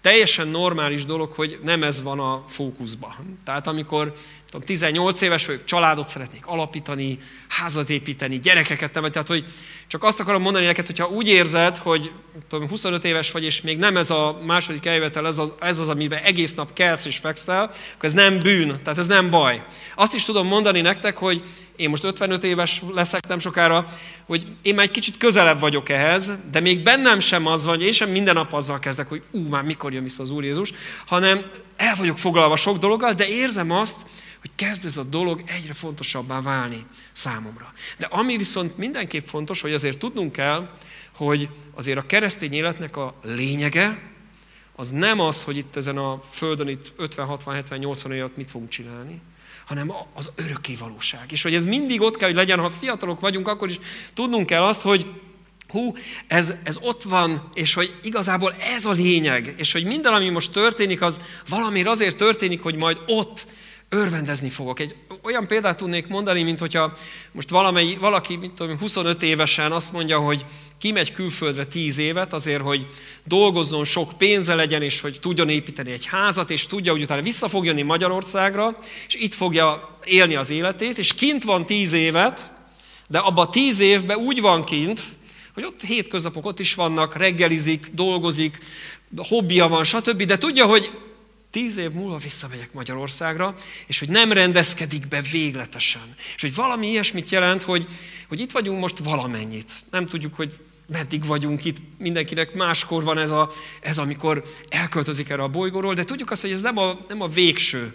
teljesen 0.01 0.47
normális 0.47 1.05
dolog, 1.05 1.31
hogy 1.31 1.59
nem 1.63 1.83
ez 1.83 2.01
van 2.01 2.19
a 2.19 2.43
fókuszban. 2.47 3.39
Tehát 3.43 3.67
amikor 3.67 4.13
tudom, 4.55 4.75
18 4.75 5.21
éves 5.21 5.45
vagyok, 5.45 5.65
családot 5.65 6.07
szeretnék 6.07 6.45
alapítani, 6.45 7.17
házat 7.47 7.89
építeni, 7.89 8.39
gyerekeket 8.39 8.93
nevelni, 8.93 9.13
tehát 9.13 9.27
hogy 9.27 9.43
csak 9.87 10.03
azt 10.03 10.19
akarom 10.19 10.41
mondani 10.41 10.65
neked, 10.65 10.85
hogyha 10.85 11.07
úgy 11.07 11.27
érzed, 11.27 11.77
hogy 11.77 12.11
tudom, 12.49 12.67
25 12.67 13.05
éves 13.05 13.31
vagy, 13.31 13.43
és 13.43 13.61
még 13.61 13.77
nem 13.77 13.97
ez 13.97 14.09
a 14.09 14.39
második 14.45 14.85
eljövetel, 14.85 15.27
ez 15.27 15.37
az, 15.37 15.51
ez 15.59 15.79
az, 15.79 15.89
amiben 15.89 16.23
egész 16.23 16.53
nap 16.53 16.73
kelsz 16.73 17.05
és 17.05 17.17
fekszel, 17.17 17.63
akkor 17.63 18.09
ez 18.09 18.13
nem 18.13 18.39
bűn, 18.39 18.79
tehát 18.83 18.99
ez 18.99 19.07
nem 19.07 19.29
baj. 19.29 19.63
Azt 19.95 20.13
is 20.13 20.25
tudom 20.25 20.47
mondani 20.47 20.81
nektek, 20.81 21.17
hogy 21.17 21.41
én 21.75 21.89
most 21.89 22.03
55 22.03 22.43
éves 22.43 22.81
leszek 22.93 23.27
nem 23.27 23.39
sokára, 23.39 23.85
hogy 24.25 24.47
én 24.61 24.75
már 24.75 24.85
egy 24.85 24.91
kicsit 24.91 25.17
közelebb 25.17 25.59
vagyok 25.59 25.89
ehhez, 25.89 26.33
de 26.51 26.59
még 26.59 26.83
bennem 26.83 27.19
sem 27.19 27.47
az 27.47 27.65
van, 27.65 27.81
én 27.81 27.91
sem 27.91 28.09
minden 28.09 28.33
nap 28.33 28.53
azzal 28.53 28.79
kezdek, 28.79 29.07
hogy 29.07 29.21
ú, 29.31 29.39
már 29.39 29.63
mikor 29.63 29.93
jön 29.93 30.03
vissza 30.03 30.23
az 30.23 30.31
Úr 30.31 30.43
Jézus, 30.43 30.71
hanem 31.05 31.41
el 31.75 31.95
vagyok 31.95 32.17
foglalva 32.17 32.55
sok 32.55 32.77
dologgal, 32.77 33.13
de 33.13 33.27
érzem 33.27 33.71
azt, 33.71 34.05
hogy 34.41 34.51
kezd 34.55 34.85
ez 34.85 34.97
a 34.97 35.03
dolog 35.03 35.43
egyre 35.45 35.73
fontosabbá 35.73 36.41
válni 36.41 36.85
számomra. 37.11 37.73
De 37.97 38.05
ami 38.05 38.37
viszont 38.37 38.77
mindenképp 38.77 39.27
fontos, 39.27 39.61
hogy 39.61 39.73
azért 39.73 39.97
tudnunk 39.97 40.31
kell, 40.31 40.69
hogy 41.15 41.49
azért 41.73 41.97
a 41.97 42.05
keresztény 42.05 42.53
életnek 42.53 42.97
a 42.97 43.13
lényege, 43.23 44.13
az 44.75 44.89
nem 44.89 45.19
az, 45.19 45.43
hogy 45.43 45.57
itt 45.57 45.75
ezen 45.75 45.97
a 45.97 46.21
földön 46.29 46.67
itt 46.67 46.93
50, 46.95 47.25
60, 47.25 47.53
70, 47.55 47.79
80 47.79 48.11
évet 48.11 48.37
mit 48.37 48.49
fogunk 48.49 48.69
csinálni, 48.69 49.21
hanem 49.65 49.91
az 50.13 50.29
örökké 50.35 50.75
valóság. 50.75 51.31
És 51.31 51.43
hogy 51.43 51.53
ez 51.53 51.65
mindig 51.65 52.01
ott 52.01 52.15
kell, 52.15 52.27
hogy 52.27 52.37
legyen, 52.37 52.59
ha 52.59 52.69
fiatalok 52.69 53.19
vagyunk, 53.19 53.47
akkor 53.47 53.69
is 53.69 53.79
tudnunk 54.13 54.45
kell 54.45 54.63
azt, 54.63 54.81
hogy 54.81 55.21
hú, 55.75 55.95
ez, 56.27 56.53
ez 56.63 56.77
ott 56.81 57.03
van, 57.03 57.49
és 57.53 57.73
hogy 57.73 57.95
igazából 58.03 58.55
ez 58.75 58.85
a 58.85 58.91
lényeg, 58.91 59.53
és 59.57 59.71
hogy 59.71 59.85
minden, 59.85 60.13
ami 60.13 60.29
most 60.29 60.51
történik, 60.51 61.01
az 61.01 61.19
valamiért 61.49 61.87
azért 61.87 62.17
történik, 62.17 62.61
hogy 62.61 62.75
majd 62.75 62.97
ott 63.05 63.47
örvendezni 63.89 64.49
fogok. 64.49 64.79
Egy 64.79 64.95
olyan 65.23 65.47
példát 65.47 65.77
tudnék 65.77 66.07
mondani, 66.07 66.43
mint 66.43 66.59
hogyha 66.59 66.93
most 67.31 67.49
valamely, 67.49 67.95
valaki, 67.95 68.35
mint 68.35 68.53
tudom, 68.53 68.77
25 68.77 69.23
évesen 69.23 69.71
azt 69.71 69.91
mondja, 69.91 70.19
hogy 70.19 70.45
kimegy 70.77 71.11
külföldre 71.11 71.65
10 71.65 71.97
évet 71.97 72.33
azért, 72.33 72.61
hogy 72.61 72.87
dolgozzon, 73.23 73.83
sok 73.83 74.17
pénze 74.17 74.55
legyen, 74.55 74.81
és 74.81 75.01
hogy 75.01 75.17
tudjon 75.21 75.49
építeni 75.49 75.91
egy 75.91 76.05
házat, 76.05 76.49
és 76.49 76.67
tudja, 76.67 76.91
hogy 76.91 77.01
utána 77.01 77.21
vissza 77.21 77.47
fog 77.47 77.65
jönni 77.65 77.81
Magyarországra, 77.81 78.77
és 79.07 79.13
itt 79.15 79.33
fogja 79.33 79.97
élni 80.03 80.35
az 80.35 80.49
életét, 80.49 80.97
és 80.97 81.13
kint 81.13 81.43
van 81.43 81.65
10 81.65 81.93
évet, 81.93 82.51
de 83.07 83.17
abban 83.17 83.51
10 83.51 83.79
évben 83.79 84.17
úgy 84.17 84.41
van 84.41 84.63
kint, 84.63 85.01
hogy 85.55 85.63
ott 85.63 85.81
hétköznapok 85.81 86.45
ott 86.45 86.59
is 86.59 86.73
vannak, 86.73 87.15
reggelizik, 87.15 87.87
dolgozik, 87.91 88.57
hobbija 89.17 89.67
van, 89.67 89.83
stb. 89.83 90.23
De 90.23 90.37
tudja, 90.37 90.65
hogy 90.65 90.91
tíz 91.51 91.77
év 91.77 91.91
múlva 91.91 92.17
visszamegyek 92.17 92.73
Magyarországra, 92.73 93.55
és 93.87 93.99
hogy 93.99 94.09
nem 94.09 94.31
rendezkedik 94.31 95.07
be 95.07 95.21
végletesen. 95.31 96.15
És 96.35 96.41
hogy 96.41 96.55
valami 96.55 96.87
ilyesmit 96.87 97.29
jelent, 97.29 97.61
hogy, 97.61 97.85
hogy 98.27 98.39
itt 98.39 98.51
vagyunk 98.51 98.79
most 98.79 98.97
valamennyit. 98.97 99.71
Nem 99.91 100.05
tudjuk, 100.05 100.35
hogy 100.35 100.59
meddig 100.87 101.25
vagyunk 101.25 101.65
itt, 101.65 101.77
mindenkinek 101.97 102.53
máskor 102.53 103.03
van 103.03 103.17
ez, 103.17 103.31
a, 103.31 103.51
ez 103.81 103.97
amikor 103.97 104.43
elköltözik 104.69 105.29
erre 105.29 105.43
a 105.43 105.47
bolygóról, 105.47 105.93
de 105.93 106.03
tudjuk 106.03 106.31
azt, 106.31 106.41
hogy 106.41 106.51
ez 106.51 106.61
nem 106.61 106.77
a, 106.77 106.97
nem 107.07 107.21
a 107.21 107.27
végső. 107.27 107.93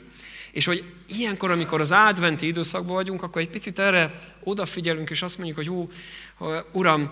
És 0.53 0.65
hogy 0.65 0.85
ilyenkor, 1.09 1.51
amikor 1.51 1.81
az 1.81 1.91
adventi 1.91 2.47
időszakban 2.47 2.95
vagyunk, 2.95 3.23
akkor 3.23 3.43
egy 3.43 3.51
picit 3.51 3.79
erre 3.79 4.35
odafigyelünk, 4.45 5.11
és 5.11 5.23
azt 5.23 5.39
mondjuk, 5.39 5.57
hogy 5.57 5.67
hú, 5.67 5.89
uram, 6.73 7.11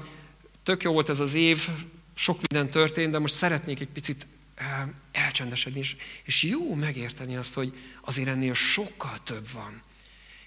tök 0.68 0.82
jó 0.82 0.92
volt 0.92 1.08
ez 1.08 1.20
az 1.20 1.34
év, 1.34 1.68
sok 2.14 2.38
minden 2.48 2.70
történt, 2.70 3.10
de 3.10 3.18
most 3.18 3.34
szeretnék 3.34 3.80
egy 3.80 3.88
picit 3.88 4.26
eh, 4.54 4.66
elcsendesedni, 5.12 5.78
és, 5.78 5.96
és 6.24 6.42
jó 6.42 6.74
megérteni 6.74 7.36
azt, 7.36 7.54
hogy 7.54 7.72
azért 8.04 8.28
ennél 8.28 8.54
sokkal 8.54 9.18
több 9.22 9.48
van, 9.52 9.82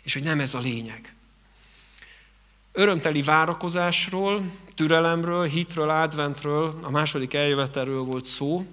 és 0.03 0.13
hogy 0.13 0.23
nem 0.23 0.39
ez 0.39 0.53
a 0.53 0.59
lényeg. 0.59 1.15
Örömteli 2.71 3.21
várakozásról, 3.21 4.51
türelemről, 4.75 5.45
hitről, 5.45 5.89
adventről, 5.89 6.79
a 6.81 6.89
második 6.89 7.33
eljövetelről 7.33 8.01
volt 8.01 8.25
szó, 8.25 8.65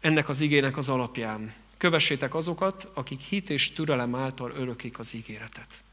ennek 0.00 0.28
az 0.28 0.40
igének 0.40 0.76
az 0.76 0.88
alapján. 0.88 1.54
Kövessétek 1.76 2.34
azokat, 2.34 2.88
akik 2.94 3.20
hit 3.20 3.50
és 3.50 3.72
türelem 3.72 4.14
által 4.14 4.52
örökik 4.56 4.98
az 4.98 5.14
ígéretet. 5.14 5.84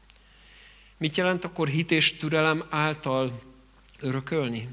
Mit 0.96 1.16
jelent 1.16 1.44
akkor 1.44 1.68
hit 1.68 1.90
és 1.90 2.16
türelem 2.16 2.64
által 2.70 3.50
örökölni? 4.02 4.68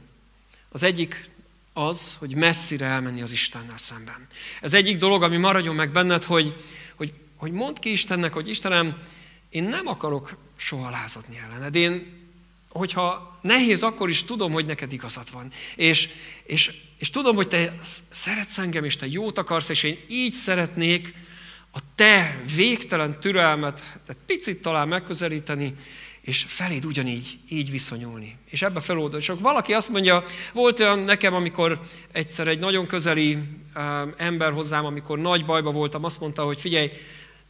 Az 0.70 0.84
egyik 0.84 1.30
az, 1.74 2.16
hogy 2.20 2.36
messzire 2.36 2.86
elmenni 2.86 3.22
az 3.22 3.32
Istennel 3.32 3.78
szemben. 3.78 4.28
Ez 4.62 4.74
egyik 4.74 4.98
dolog, 4.98 5.24
ami 5.24 5.38
maradjon 5.38 5.76
meg 5.76 5.92
benned, 5.92 6.24
hogy, 6.24 6.54
hogy, 6.96 7.14
hogy 7.36 7.52
mondd 7.52 7.80
ki 7.80 7.92
Istennek, 7.92 8.34
hogy 8.34 8.48
Istenem, 8.48 8.98
én 9.50 9.64
nem 9.64 9.88
akarok 9.88 10.38
soha 10.56 10.90
lázadni 10.90 11.38
ellened. 11.38 11.76
Én, 11.76 12.04
hogyha 12.70 13.40
nehéz, 13.42 13.84
akkor 13.84 14.10
is 14.10 14.24
tudom, 14.24 14.52
hogy 14.52 14.66
neked 14.66 14.94
igazad 14.94 15.32
van. 15.32 15.52
És, 15.76 16.10
és, 16.44 16.82
és 16.98 17.10
tudom, 17.10 17.36
hogy 17.36 17.48
te 17.48 17.78
szeretsz 18.10 18.58
engem, 18.58 18.84
és 18.84 18.96
te 18.96 19.08
jót 19.08 19.38
akarsz, 19.38 19.70
és 19.70 19.84
én 19.84 20.00
így 20.08 20.34
szeretnék 20.34 21.14
a 21.72 21.80
te 21.96 22.42
végtelen 22.56 23.20
türelmet, 23.20 23.80
tehát 23.80 24.22
picit 24.26 24.62
talán 24.62 24.88
megközelíteni, 24.88 25.74
és 26.22 26.46
feléd 26.48 26.86
ugyanígy 26.86 27.40
így 27.50 27.72
viszonyulni. 27.72 28.38
És 28.46 28.62
ebbe 28.62 28.80
feloldod. 28.80 29.22
Csak 29.22 29.40
valaki 29.40 29.74
azt 29.74 29.90
mondja, 29.90 30.24
volt 30.54 30.80
olyan 30.80 31.00
nekem, 31.00 31.34
amikor 31.34 31.82
egyszer 32.12 32.48
egy 32.48 32.60
nagyon 32.60 32.86
közeli 32.88 33.34
um, 33.34 34.14
ember 34.18 34.52
hozzám, 34.52 34.86
amikor 34.86 35.20
nagy 35.20 35.46
bajba 35.46 35.72
voltam, 35.72 36.04
azt 36.04 36.20
mondta, 36.20 36.44
hogy 36.44 36.60
figyelj, 36.60 36.92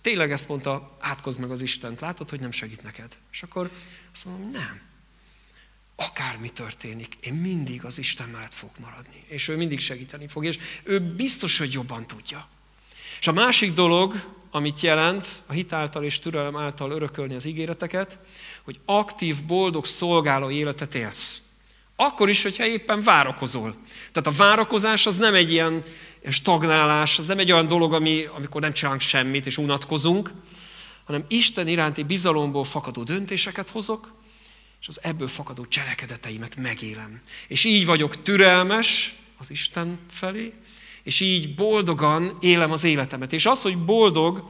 tényleg 0.02 0.32
ezt 0.32 0.48
mondta, 0.48 0.98
átkozd 1.00 1.40
meg 1.40 1.52
az 1.52 1.62
Istent, 1.62 2.00
látod, 2.00 2.30
hogy 2.30 2.40
nem 2.40 2.52
segít 2.52 2.84
neked. 2.84 3.18
És 3.32 3.44
akkor 3.44 3.70
azt 4.14 4.26
mondom, 4.26 4.50
nem. 4.50 4.82
Akármi 5.96 6.50
történik, 6.50 7.16
én 7.22 7.34
mindig 7.34 7.86
az 7.86 7.98
Isten 7.98 8.30
mellett 8.30 8.54
fog 8.54 8.70
maradni. 8.80 9.24
És 9.28 9.48
ő 9.48 9.56
mindig 9.56 9.80
segíteni 9.80 10.28
fog, 10.28 10.46
és 10.46 10.58
ő 10.84 11.00
biztos, 11.00 11.58
hogy 11.58 11.74
jobban 11.74 12.08
tudja. 12.08 12.48
És 13.20 13.28
a 13.28 13.32
másik 13.32 13.74
dolog, 13.74 14.38
amit 14.52 14.82
jelent 14.82 15.44
a 15.46 15.54
hitáltal 15.54 16.04
és 16.04 16.20
türelem 16.20 16.58
által 16.58 16.92
örökölni 16.92 17.36
az 17.36 17.46
ígéreteket, 17.46 18.20
hogy 18.64 18.80
aktív, 18.86 19.46
boldog, 19.46 19.86
szolgáló 19.86 20.50
életet 20.50 20.96
élsz. 20.96 21.42
Akkor 21.96 22.30
is, 22.30 22.44
hogyha 22.44 22.66
éppen 22.66 23.02
várakozol. 23.02 23.76
Tehát 24.12 24.40
a 24.40 24.44
várakozás 24.44 25.06
az 25.06 25.18
nem 25.18 25.34
egy 25.34 25.52
ilyen 25.52 25.84
stagnálás, 26.30 27.20
az 27.20 27.26
nem 27.26 27.40
egy 27.40 27.52
olyan 27.52 27.68
dolog, 27.68 27.94
ami, 27.94 28.26
amikor 28.36 28.62
nem 28.62 28.72
csinálunk 28.72 29.02
semmit 29.02 29.46
és 29.46 29.58
unatkozunk, 29.58 30.32
hanem 31.06 31.26
Isten 31.28 31.68
iránti 31.68 32.04
bizalomból 32.04 32.64
fakadó 32.64 33.04
döntéseket 33.04 33.70
hozok, 33.70 34.12
és 34.82 34.88
az 34.88 35.00
ebből 35.04 35.28
fakadó 35.28 35.66
cselekedeteimet 35.66 36.56
megélem. 36.56 37.22
És 37.48 37.64
így 37.64 37.86
vagyok 37.86 38.22
türelmes 38.22 39.16
az 39.38 39.52
Isten 39.52 40.00
felé, 40.12 40.54
és 41.10 41.20
így 41.20 41.56
boldogan 41.56 42.38
élem 42.40 42.72
az 42.72 42.84
életemet. 42.84 43.34
És 43.34 43.46
az, 43.46 43.62
hogy 43.62 43.78
boldog, 43.78 44.50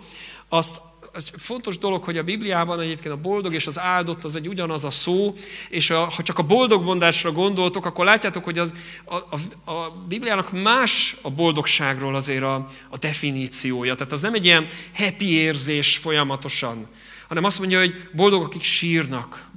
azt 0.49 0.81
az 1.13 1.31
fontos 1.37 1.77
dolog, 1.77 2.03
hogy 2.03 2.17
a 2.17 2.23
Bibliában 2.23 2.79
egyébként 2.79 3.13
a 3.13 3.17
boldog 3.17 3.53
és 3.53 3.67
az 3.67 3.79
áldott 3.79 4.23
az 4.23 4.35
egy 4.35 4.47
ugyanaz 4.47 4.85
a 4.85 4.89
szó, 4.89 5.33
és 5.69 5.89
a, 5.89 6.03
ha 6.03 6.23
csak 6.23 6.39
a 6.39 6.43
boldog 6.43 6.83
mondásra 6.83 7.31
gondoltok, 7.31 7.85
akkor 7.85 8.05
látjátok, 8.05 8.43
hogy 8.43 8.59
az, 8.59 8.73
a, 9.05 9.15
a, 9.15 9.71
a 9.71 10.05
Bibliának 10.07 10.51
más 10.51 11.15
a 11.21 11.29
boldogságról 11.29 12.15
azért 12.15 12.43
a, 12.43 12.65
a 12.89 12.97
definíciója. 12.97 13.95
Tehát 13.95 14.13
az 14.13 14.21
nem 14.21 14.33
egy 14.33 14.45
ilyen 14.45 14.67
happy 14.93 15.31
érzés 15.31 15.97
folyamatosan, 15.97 16.87
hanem 17.27 17.43
azt 17.43 17.59
mondja, 17.59 17.79
hogy 17.79 18.09
boldog, 18.13 18.43
akik 18.43 18.63
sírnak, 18.63 19.48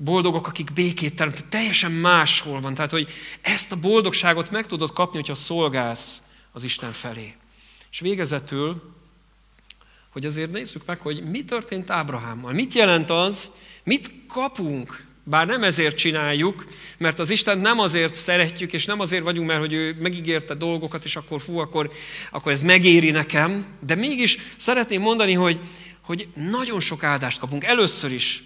boldogok, 0.00 0.46
akik 0.46 0.72
békét 0.72 1.14
teremtek, 1.16 1.48
teljesen 1.48 1.92
máshol 1.92 2.60
van. 2.60 2.74
Tehát, 2.74 2.90
hogy 2.90 3.08
ezt 3.40 3.72
a 3.72 3.76
boldogságot 3.76 4.50
meg 4.50 4.66
tudod 4.66 4.92
kapni, 4.92 5.16
hogyha 5.16 5.34
szolgálsz 5.34 6.20
az 6.52 6.62
Isten 6.62 6.92
felé. 6.92 7.34
És 7.90 8.00
végezetül, 8.00 8.94
hogy 10.10 10.26
azért 10.26 10.52
nézzük 10.52 10.86
meg, 10.86 10.98
hogy 10.98 11.22
mi 11.30 11.44
történt 11.44 11.90
Ábrahámmal. 11.90 12.52
Mit 12.52 12.72
jelent 12.72 13.10
az, 13.10 13.52
mit 13.84 14.10
kapunk, 14.28 15.06
bár 15.24 15.46
nem 15.46 15.62
ezért 15.62 15.96
csináljuk, 15.96 16.66
mert 16.98 17.18
az 17.18 17.30
Isten 17.30 17.58
nem 17.58 17.78
azért 17.78 18.14
szeretjük, 18.14 18.72
és 18.72 18.84
nem 18.84 19.00
azért 19.00 19.22
vagyunk, 19.22 19.46
mert 19.46 19.60
hogy 19.60 19.72
ő 19.72 19.96
megígérte 20.00 20.54
dolgokat, 20.54 21.04
és 21.04 21.16
akkor 21.16 21.40
fú, 21.40 21.58
akkor, 21.58 21.92
akkor 22.30 22.52
ez 22.52 22.62
megéri 22.62 23.10
nekem, 23.10 23.66
de 23.80 23.94
mégis 23.94 24.38
szeretném 24.56 25.00
mondani, 25.00 25.32
hogy, 25.32 25.60
hogy 26.00 26.28
nagyon 26.34 26.80
sok 26.80 27.02
áldást 27.02 27.38
kapunk. 27.38 27.64
Először 27.64 28.12
is, 28.12 28.42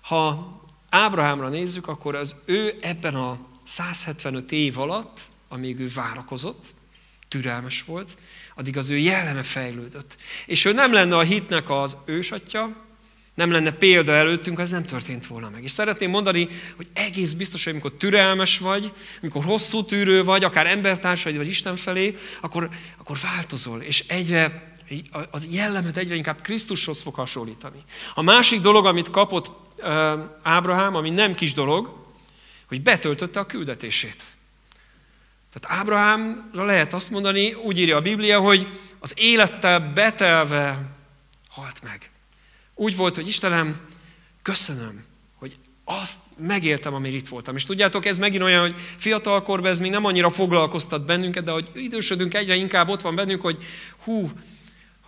ha 0.00 0.59
Ábrahámra 0.90 1.48
nézzük, 1.48 1.86
akkor 1.86 2.14
az 2.14 2.36
ő 2.44 2.78
ebben 2.80 3.14
a 3.14 3.38
175 3.64 4.52
év 4.52 4.78
alatt, 4.78 5.28
amíg 5.48 5.78
ő 5.80 5.88
várakozott, 5.94 6.74
türelmes 7.28 7.82
volt, 7.82 8.16
addig 8.54 8.76
az 8.76 8.90
ő 8.90 8.98
jelleme 8.98 9.42
fejlődött. 9.42 10.16
És 10.46 10.64
ő 10.64 10.72
nem 10.72 10.92
lenne 10.92 11.16
a 11.16 11.22
hitnek 11.22 11.70
az 11.70 11.96
ősatja, 12.04 12.88
nem 13.34 13.50
lenne 13.50 13.72
példa 13.72 14.12
előttünk, 14.12 14.58
az 14.58 14.70
nem 14.70 14.84
történt 14.84 15.26
volna 15.26 15.50
meg. 15.50 15.62
És 15.62 15.70
szeretném 15.70 16.10
mondani, 16.10 16.48
hogy 16.76 16.88
egész 16.92 17.32
biztos, 17.32 17.64
hogy 17.64 17.72
amikor 17.72 17.92
türelmes 17.92 18.58
vagy, 18.58 18.92
amikor 19.20 19.44
hosszú 19.44 19.84
tűrő 19.84 20.24
vagy, 20.24 20.44
akár 20.44 20.66
embertársaid 20.66 21.36
vagy 21.36 21.46
Isten 21.46 21.76
felé, 21.76 22.14
akkor, 22.40 22.68
akkor 22.98 23.16
változol, 23.22 23.80
és 23.80 24.04
egyre 24.08 24.74
az 25.30 25.46
jellemet 25.50 25.96
egyre 25.96 26.14
inkább 26.14 26.40
Krisztushoz 26.40 27.02
fog 27.02 27.14
hasonlítani. 27.14 27.84
A 28.14 28.22
másik 28.22 28.60
dolog, 28.60 28.86
amit 28.86 29.10
kapott 29.10 29.50
Ábrahám, 30.42 30.94
ami 30.94 31.10
nem 31.10 31.34
kis 31.34 31.54
dolog, 31.54 31.98
hogy 32.66 32.82
betöltötte 32.82 33.40
a 33.40 33.46
küldetését. 33.46 34.24
Tehát 35.52 35.80
Ábrahámra 35.80 36.64
lehet 36.64 36.92
azt 36.92 37.10
mondani, 37.10 37.52
úgy 37.52 37.78
írja 37.78 37.96
a 37.96 38.00
Biblia, 38.00 38.40
hogy 38.40 38.68
az 38.98 39.12
élettel 39.16 39.80
betelve 39.80 40.94
halt 41.48 41.82
meg. 41.82 42.10
Úgy 42.74 42.96
volt, 42.96 43.14
hogy 43.14 43.26
Istenem, 43.26 43.80
köszönöm, 44.42 45.04
hogy 45.34 45.56
azt 45.84 46.18
megéltem, 46.38 46.94
amíg 46.94 47.14
itt 47.14 47.28
voltam. 47.28 47.56
És 47.56 47.64
tudjátok, 47.64 48.04
ez 48.04 48.18
megint 48.18 48.42
olyan, 48.42 48.60
hogy 48.60 48.74
fiatalkorban 48.96 49.70
ez 49.70 49.80
még 49.80 49.90
nem 49.90 50.04
annyira 50.04 50.30
foglalkoztat 50.30 51.04
bennünket, 51.04 51.44
de 51.44 51.50
hogy 51.50 51.70
idősödünk, 51.74 52.34
egyre 52.34 52.54
inkább 52.54 52.88
ott 52.88 53.00
van 53.00 53.14
bennünk, 53.14 53.40
hogy 53.40 53.58
hú, 54.04 54.30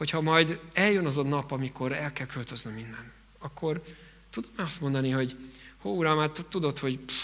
hogyha 0.03 0.21
majd 0.21 0.59
eljön 0.73 1.07
az 1.07 1.19
a 1.19 1.23
nap, 1.23 1.51
amikor 1.51 1.93
el 1.93 2.13
kell 2.13 2.27
költöznöm 2.27 2.75
minden, 2.75 3.13
akkor 3.39 3.83
tudom 4.31 4.51
azt 4.57 4.81
mondani, 4.81 5.11
hogy 5.11 5.37
hó, 5.79 5.97
uram, 5.97 6.19
hát 6.19 6.47
tudod, 6.49 6.79
hogy 6.79 6.99
pff, 6.99 7.15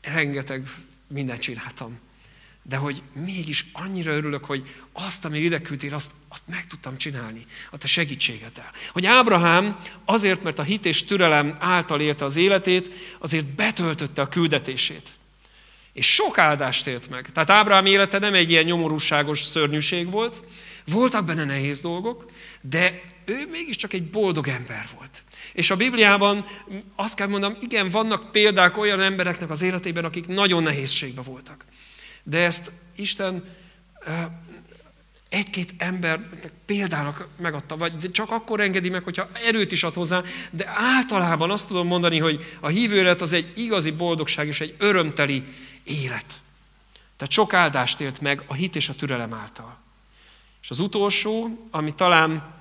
rengeteg 0.00 0.68
mindent 1.06 1.40
csináltam. 1.40 1.98
De 2.62 2.76
hogy 2.76 3.02
mégis 3.24 3.66
annyira 3.72 4.12
örülök, 4.12 4.44
hogy 4.44 4.74
azt, 4.92 5.24
amit 5.24 5.42
ide 5.42 5.60
küldtél, 5.60 5.94
azt, 5.94 6.10
azt 6.28 6.42
meg 6.48 6.66
tudtam 6.66 6.96
csinálni 6.96 7.46
a 7.70 7.78
te 7.78 7.86
segítségeddel. 7.86 8.70
Hogy 8.92 9.06
Ábrahám 9.06 9.76
azért, 10.04 10.42
mert 10.42 10.58
a 10.58 10.62
hit 10.62 10.84
és 10.84 11.04
türelem 11.04 11.54
által 11.58 12.00
élte 12.00 12.24
az 12.24 12.36
életét, 12.36 12.92
azért 13.18 13.46
betöltötte 13.46 14.22
a 14.22 14.28
küldetését. 14.28 15.10
És 15.94 16.14
sok 16.14 16.38
áldást 16.38 16.86
élt 16.86 17.10
meg. 17.10 17.32
Tehát 17.32 17.50
Ábrahám 17.50 17.86
élete 17.86 18.18
nem 18.18 18.34
egy 18.34 18.50
ilyen 18.50 18.64
nyomorúságos 18.64 19.42
szörnyűség 19.42 20.10
volt, 20.10 20.42
voltak 20.86 21.24
benne 21.24 21.44
nehéz 21.44 21.80
dolgok, 21.80 22.30
de 22.60 23.00
ő 23.24 23.48
mégiscsak 23.50 23.92
egy 23.92 24.10
boldog 24.10 24.48
ember 24.48 24.86
volt. 24.96 25.22
És 25.52 25.70
a 25.70 25.76
Bibliában 25.76 26.44
azt 26.96 27.14
kell 27.14 27.28
mondanom, 27.28 27.58
igen, 27.60 27.88
vannak 27.88 28.32
példák 28.32 28.76
olyan 28.76 29.00
embereknek 29.00 29.50
az 29.50 29.62
életében, 29.62 30.04
akik 30.04 30.26
nagyon 30.26 30.62
nehézségben 30.62 31.24
voltak. 31.24 31.64
De 32.22 32.38
ezt 32.38 32.70
Isten 32.96 33.44
egy-két 35.34 35.74
ember 35.78 36.28
példának 36.66 37.28
megadta, 37.36 37.76
vagy 37.76 38.10
csak 38.10 38.30
akkor 38.30 38.60
engedi 38.60 38.88
meg, 38.88 39.04
hogyha 39.04 39.28
erőt 39.32 39.72
is 39.72 39.82
ad 39.82 39.94
hozzá, 39.94 40.22
de 40.50 40.72
általában 40.74 41.50
azt 41.50 41.66
tudom 41.66 41.86
mondani, 41.86 42.18
hogy 42.18 42.56
a 42.60 42.68
hívő 42.68 42.96
élet 42.96 43.20
az 43.20 43.32
egy 43.32 43.52
igazi 43.58 43.90
boldogság 43.90 44.46
és 44.46 44.60
egy 44.60 44.74
örömteli 44.78 45.44
élet. 45.84 46.42
Tehát 47.16 47.32
sok 47.32 47.54
áldást 47.54 48.00
élt 48.00 48.20
meg 48.20 48.42
a 48.46 48.54
hit 48.54 48.76
és 48.76 48.88
a 48.88 48.94
türelem 48.94 49.34
által. 49.34 49.78
És 50.62 50.70
az 50.70 50.78
utolsó, 50.78 51.66
ami 51.70 51.94
talán 51.94 52.54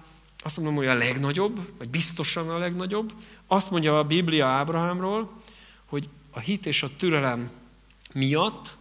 azt 0.44 0.58
mondom, 0.58 0.76
hogy 0.76 0.88
a 0.88 0.94
legnagyobb, 0.94 1.60
vagy 1.78 1.90
biztosan 1.90 2.50
a 2.50 2.58
legnagyobb, 2.58 3.14
azt 3.48 3.72
mondja 3.72 4.00
a 4.00 4.04
Biblia 4.04 4.48
Ábrahámról, 4.48 5.38
hogy 5.86 6.10
a 6.32 6.40
hit 6.40 6.66
és 6.66 6.84
a 6.84 6.96
türelem 6.98 7.52
miatt 8.14 8.78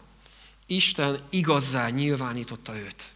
Isten 0.66 1.20
igazzá 1.30 1.88
nyilvánította 1.88 2.76
őt. 2.76 3.12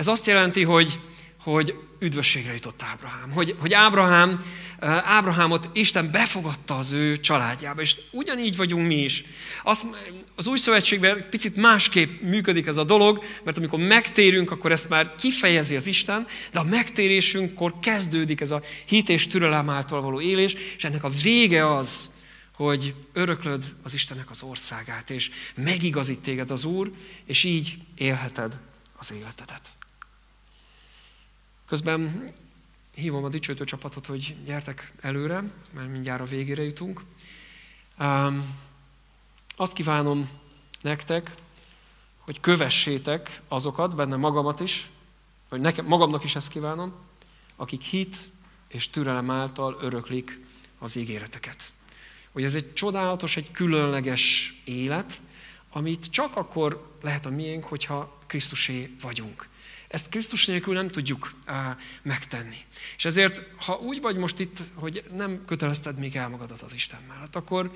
Ez 0.00 0.08
azt 0.08 0.26
jelenti, 0.26 0.62
hogy, 0.62 1.00
hogy 1.40 1.74
üdvösségre 1.98 2.52
jutott 2.52 2.82
Ábrahám. 2.82 3.30
Hogy, 3.30 3.54
hogy 3.58 3.72
Ábrahám, 3.72 4.44
eh, 4.78 5.10
Ábrahámot 5.10 5.68
Isten 5.72 6.10
befogadta 6.10 6.78
az 6.78 6.92
ő 6.92 7.20
családjába, 7.20 7.80
és 7.80 7.96
ugyanígy 8.10 8.56
vagyunk 8.56 8.86
mi 8.86 8.94
is. 8.94 9.24
Az, 9.62 9.86
az 10.34 10.46
új 10.46 10.58
szövetségben 10.58 11.26
picit 11.30 11.56
másképp 11.56 12.20
működik 12.20 12.66
ez 12.66 12.76
a 12.76 12.84
dolog, 12.84 13.24
mert 13.44 13.56
amikor 13.56 13.78
megtérünk, 13.78 14.50
akkor 14.50 14.72
ezt 14.72 14.88
már 14.88 15.14
kifejezi 15.14 15.76
az 15.76 15.86
Isten, 15.86 16.26
de 16.52 16.58
a 16.58 16.64
megtérésünkkor 16.64 17.78
kezdődik 17.78 18.40
ez 18.40 18.50
a 18.50 18.62
hit 18.86 19.08
és 19.08 19.26
türelem 19.26 19.70
által 19.70 20.00
való 20.00 20.20
élés, 20.20 20.56
és 20.76 20.84
ennek 20.84 21.04
a 21.04 21.10
vége 21.22 21.76
az, 21.76 22.10
hogy 22.54 22.94
öröklöd 23.12 23.74
az 23.82 23.94
Istennek 23.94 24.30
az 24.30 24.42
országát, 24.42 25.10
és 25.10 25.30
megigazít 25.56 26.18
téged 26.18 26.50
az 26.50 26.64
Úr, 26.64 26.90
és 27.26 27.44
így 27.44 27.78
élheted 27.94 28.58
az 29.00 29.12
életedet. 29.12 29.78
Közben 31.70 32.32
hívom 32.94 33.24
a 33.24 33.28
dicsőítő 33.28 33.64
csapatot, 33.64 34.06
hogy 34.06 34.36
gyertek 34.44 34.92
előre, 35.00 35.42
mert 35.74 35.90
mindjárt 35.90 36.20
a 36.20 36.24
végére 36.24 36.62
jutunk. 36.62 37.02
Azt 39.56 39.72
kívánom 39.72 40.28
nektek, 40.80 41.34
hogy 42.18 42.40
kövessétek 42.40 43.40
azokat, 43.48 43.94
benne 43.94 44.16
magamat 44.16 44.60
is, 44.60 44.90
vagy 45.48 45.60
nekem, 45.60 45.86
magamnak 45.86 46.24
is 46.24 46.34
ezt 46.34 46.48
kívánom, 46.48 46.94
akik 47.56 47.82
hit 47.82 48.30
és 48.68 48.90
türelem 48.90 49.30
által 49.30 49.78
öröklik 49.80 50.44
az 50.78 50.96
ígéreteket. 50.96 51.72
Hogy 52.32 52.44
ez 52.44 52.54
egy 52.54 52.72
csodálatos, 52.72 53.36
egy 53.36 53.50
különleges 53.50 54.54
élet, 54.64 55.22
amit 55.72 56.10
csak 56.10 56.36
akkor 56.36 56.96
lehet 57.02 57.26
a 57.26 57.30
miénk, 57.30 57.64
hogyha 57.64 58.18
Krisztusé 58.26 58.94
vagyunk. 59.00 59.48
Ezt 59.90 60.08
Krisztus 60.08 60.46
nélkül 60.46 60.74
nem 60.74 60.88
tudjuk 60.88 61.30
megtenni. 62.02 62.56
És 62.96 63.04
ezért, 63.04 63.42
ha 63.56 63.74
úgy 63.74 64.00
vagy 64.00 64.16
most 64.16 64.38
itt, 64.38 64.58
hogy 64.74 65.04
nem 65.12 65.44
kötelezted 65.46 65.98
még 65.98 66.16
el 66.16 66.28
magadat 66.28 66.62
az 66.62 66.72
Isten 66.72 67.00
mellett, 67.08 67.36
akkor, 67.36 67.70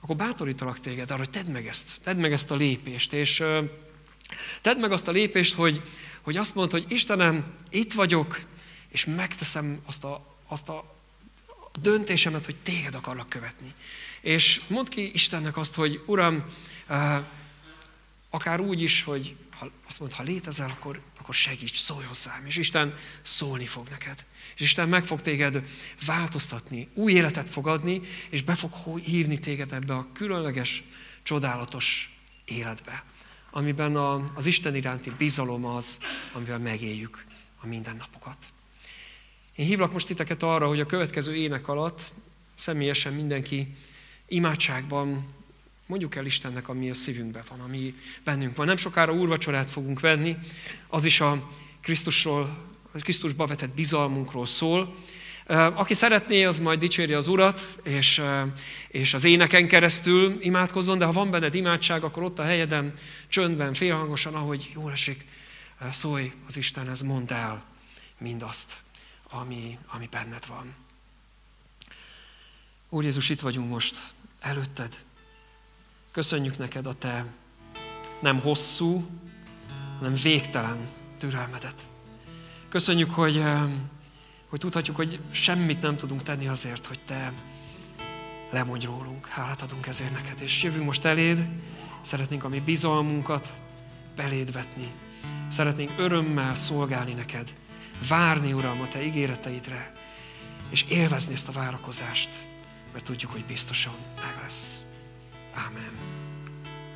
akkor 0.00 0.16
bátorítalak 0.16 0.80
téged 0.80 1.10
arra, 1.10 1.18
hogy 1.18 1.30
tedd 1.30 1.50
meg 1.50 1.66
ezt. 1.66 1.96
Tedd 2.02 2.16
meg 2.16 2.32
ezt 2.32 2.50
a 2.50 2.54
lépést. 2.54 3.12
És 3.12 3.42
tedd 4.60 4.78
meg 4.78 4.92
azt 4.92 5.08
a 5.08 5.12
lépést, 5.12 5.54
hogy, 5.54 5.82
hogy 6.20 6.36
azt 6.36 6.54
mondd, 6.54 6.70
hogy 6.70 6.84
Istenem, 6.88 7.54
itt 7.70 7.92
vagyok, 7.92 8.40
és 8.88 9.04
megteszem 9.04 9.80
azt 9.86 10.04
a, 10.04 10.36
azt 10.46 10.68
a 10.68 10.94
döntésemet, 11.80 12.44
hogy 12.44 12.56
téged 12.56 12.94
akarlak 12.94 13.28
követni. 13.28 13.74
És 14.20 14.60
mondd 14.66 14.88
ki 14.88 15.12
Istennek 15.14 15.56
azt, 15.56 15.74
hogy 15.74 16.02
Uram, 16.06 16.44
akár 18.34 18.60
úgy 18.60 18.82
is, 18.82 19.02
hogy 19.02 19.36
ha 19.50 19.70
azt 19.88 20.00
mondod, 20.00 20.18
ha 20.18 20.22
létezel, 20.22 20.68
akkor, 20.68 21.00
akkor 21.18 21.34
segíts, 21.34 21.78
szólj 21.78 22.04
hozzám. 22.04 22.46
És 22.46 22.56
Isten 22.56 22.94
szólni 23.22 23.66
fog 23.66 23.88
neked. 23.88 24.24
És 24.54 24.60
Isten 24.60 24.88
meg 24.88 25.04
fog 25.04 25.20
téged 25.20 25.66
változtatni, 26.06 26.88
új 26.94 27.12
életet 27.12 27.48
fog 27.48 27.66
adni, 27.66 28.00
és 28.30 28.42
be 28.42 28.54
fog 28.54 28.98
hívni 28.98 29.38
téged 29.38 29.72
ebbe 29.72 29.94
a 29.94 30.08
különleges, 30.12 30.82
csodálatos 31.22 32.16
életbe, 32.44 33.04
amiben 33.50 33.96
a, 33.96 34.24
az 34.34 34.46
Isten 34.46 34.74
iránti 34.74 35.10
bizalom 35.10 35.64
az, 35.64 35.98
amivel 36.32 36.58
megéljük 36.58 37.24
a 37.60 37.66
mindennapokat. 37.66 38.52
Én 39.54 39.66
hívlak 39.66 39.92
most 39.92 40.06
titeket 40.06 40.42
arra, 40.42 40.66
hogy 40.68 40.80
a 40.80 40.86
következő 40.86 41.34
ének 41.34 41.68
alatt 41.68 42.12
személyesen 42.54 43.12
mindenki 43.12 43.74
imádságban 44.28 45.26
Mondjuk 45.92 46.14
el 46.14 46.26
Istennek, 46.26 46.68
ami 46.68 46.90
a 46.90 46.94
szívünkben 46.94 47.42
van, 47.48 47.60
ami 47.60 47.94
bennünk 48.24 48.56
van. 48.56 48.66
Nem 48.66 48.76
sokára 48.76 49.12
úrvacsorát 49.12 49.70
fogunk 49.70 50.00
venni, 50.00 50.36
az 50.88 51.04
is 51.04 51.20
a 51.20 51.48
Krisztusról, 51.80 52.58
a 52.92 52.98
Krisztusba 52.98 53.46
vetett 53.46 53.70
bizalmunkról 53.70 54.46
szól. 54.46 54.94
Aki 55.46 55.94
szeretné, 55.94 56.44
az 56.44 56.58
majd 56.58 56.78
dicséri 56.78 57.12
az 57.12 57.26
Urat, 57.26 57.78
és, 57.82 58.22
és 58.88 59.14
az 59.14 59.24
éneken 59.24 59.68
keresztül 59.68 60.36
imádkozzon, 60.38 60.98
de 60.98 61.04
ha 61.04 61.12
van 61.12 61.30
benned 61.30 61.54
imádság, 61.54 62.04
akkor 62.04 62.22
ott 62.22 62.38
a 62.38 62.44
helyeden, 62.44 62.94
csöndben, 63.28 63.74
félhangosan, 63.74 64.34
ahogy 64.34 64.70
jól 64.74 64.92
esik, 64.92 65.24
szólj 65.90 66.32
az 66.46 66.56
Istenhez, 66.56 67.02
mondd 67.02 67.32
el 67.32 67.64
mindazt, 68.18 68.76
ami, 69.30 69.78
ami 69.86 70.08
benned 70.10 70.46
van. 70.46 70.74
Úr 72.88 73.04
Jézus, 73.04 73.28
itt 73.28 73.40
vagyunk 73.40 73.68
most 73.68 74.12
előtted. 74.40 74.98
Köszönjük 76.12 76.58
neked 76.58 76.86
a 76.86 76.92
te 76.92 77.26
nem 78.20 78.40
hosszú, 78.40 79.06
hanem 79.98 80.14
végtelen 80.22 80.88
türelmedet. 81.18 81.88
Köszönjük, 82.68 83.14
hogy, 83.14 83.36
eh, 83.36 83.62
hogy 84.48 84.58
tudhatjuk, 84.58 84.96
hogy 84.96 85.20
semmit 85.30 85.82
nem 85.82 85.96
tudunk 85.96 86.22
tenni 86.22 86.48
azért, 86.48 86.86
hogy 86.86 87.00
te 87.06 87.32
lemondj 88.50 88.86
rólunk. 88.86 89.26
Hálát 89.26 89.62
adunk 89.62 89.86
ezért 89.86 90.12
neked. 90.12 90.40
És 90.40 90.62
jövünk 90.62 90.84
most 90.84 91.04
eléd, 91.04 91.48
szeretnénk 92.02 92.44
a 92.44 92.48
mi 92.48 92.60
bizalmunkat 92.60 93.48
beléd 94.16 94.52
vetni. 94.52 94.92
Szeretnénk 95.48 95.90
örömmel 95.96 96.54
szolgálni 96.54 97.12
neked. 97.12 97.54
Várni, 98.08 98.52
Uram, 98.52 98.80
a 98.80 98.88
Te 98.88 99.04
ígéreteidre, 99.04 99.92
és 100.70 100.84
élvezni 100.88 101.32
ezt 101.34 101.48
a 101.48 101.52
várakozást, 101.52 102.46
mert 102.92 103.04
tudjuk, 103.04 103.30
hogy 103.30 103.44
biztosan 103.44 103.94
meg 104.16 104.42
lesz. 104.42 104.84
Amen. 105.54 106.01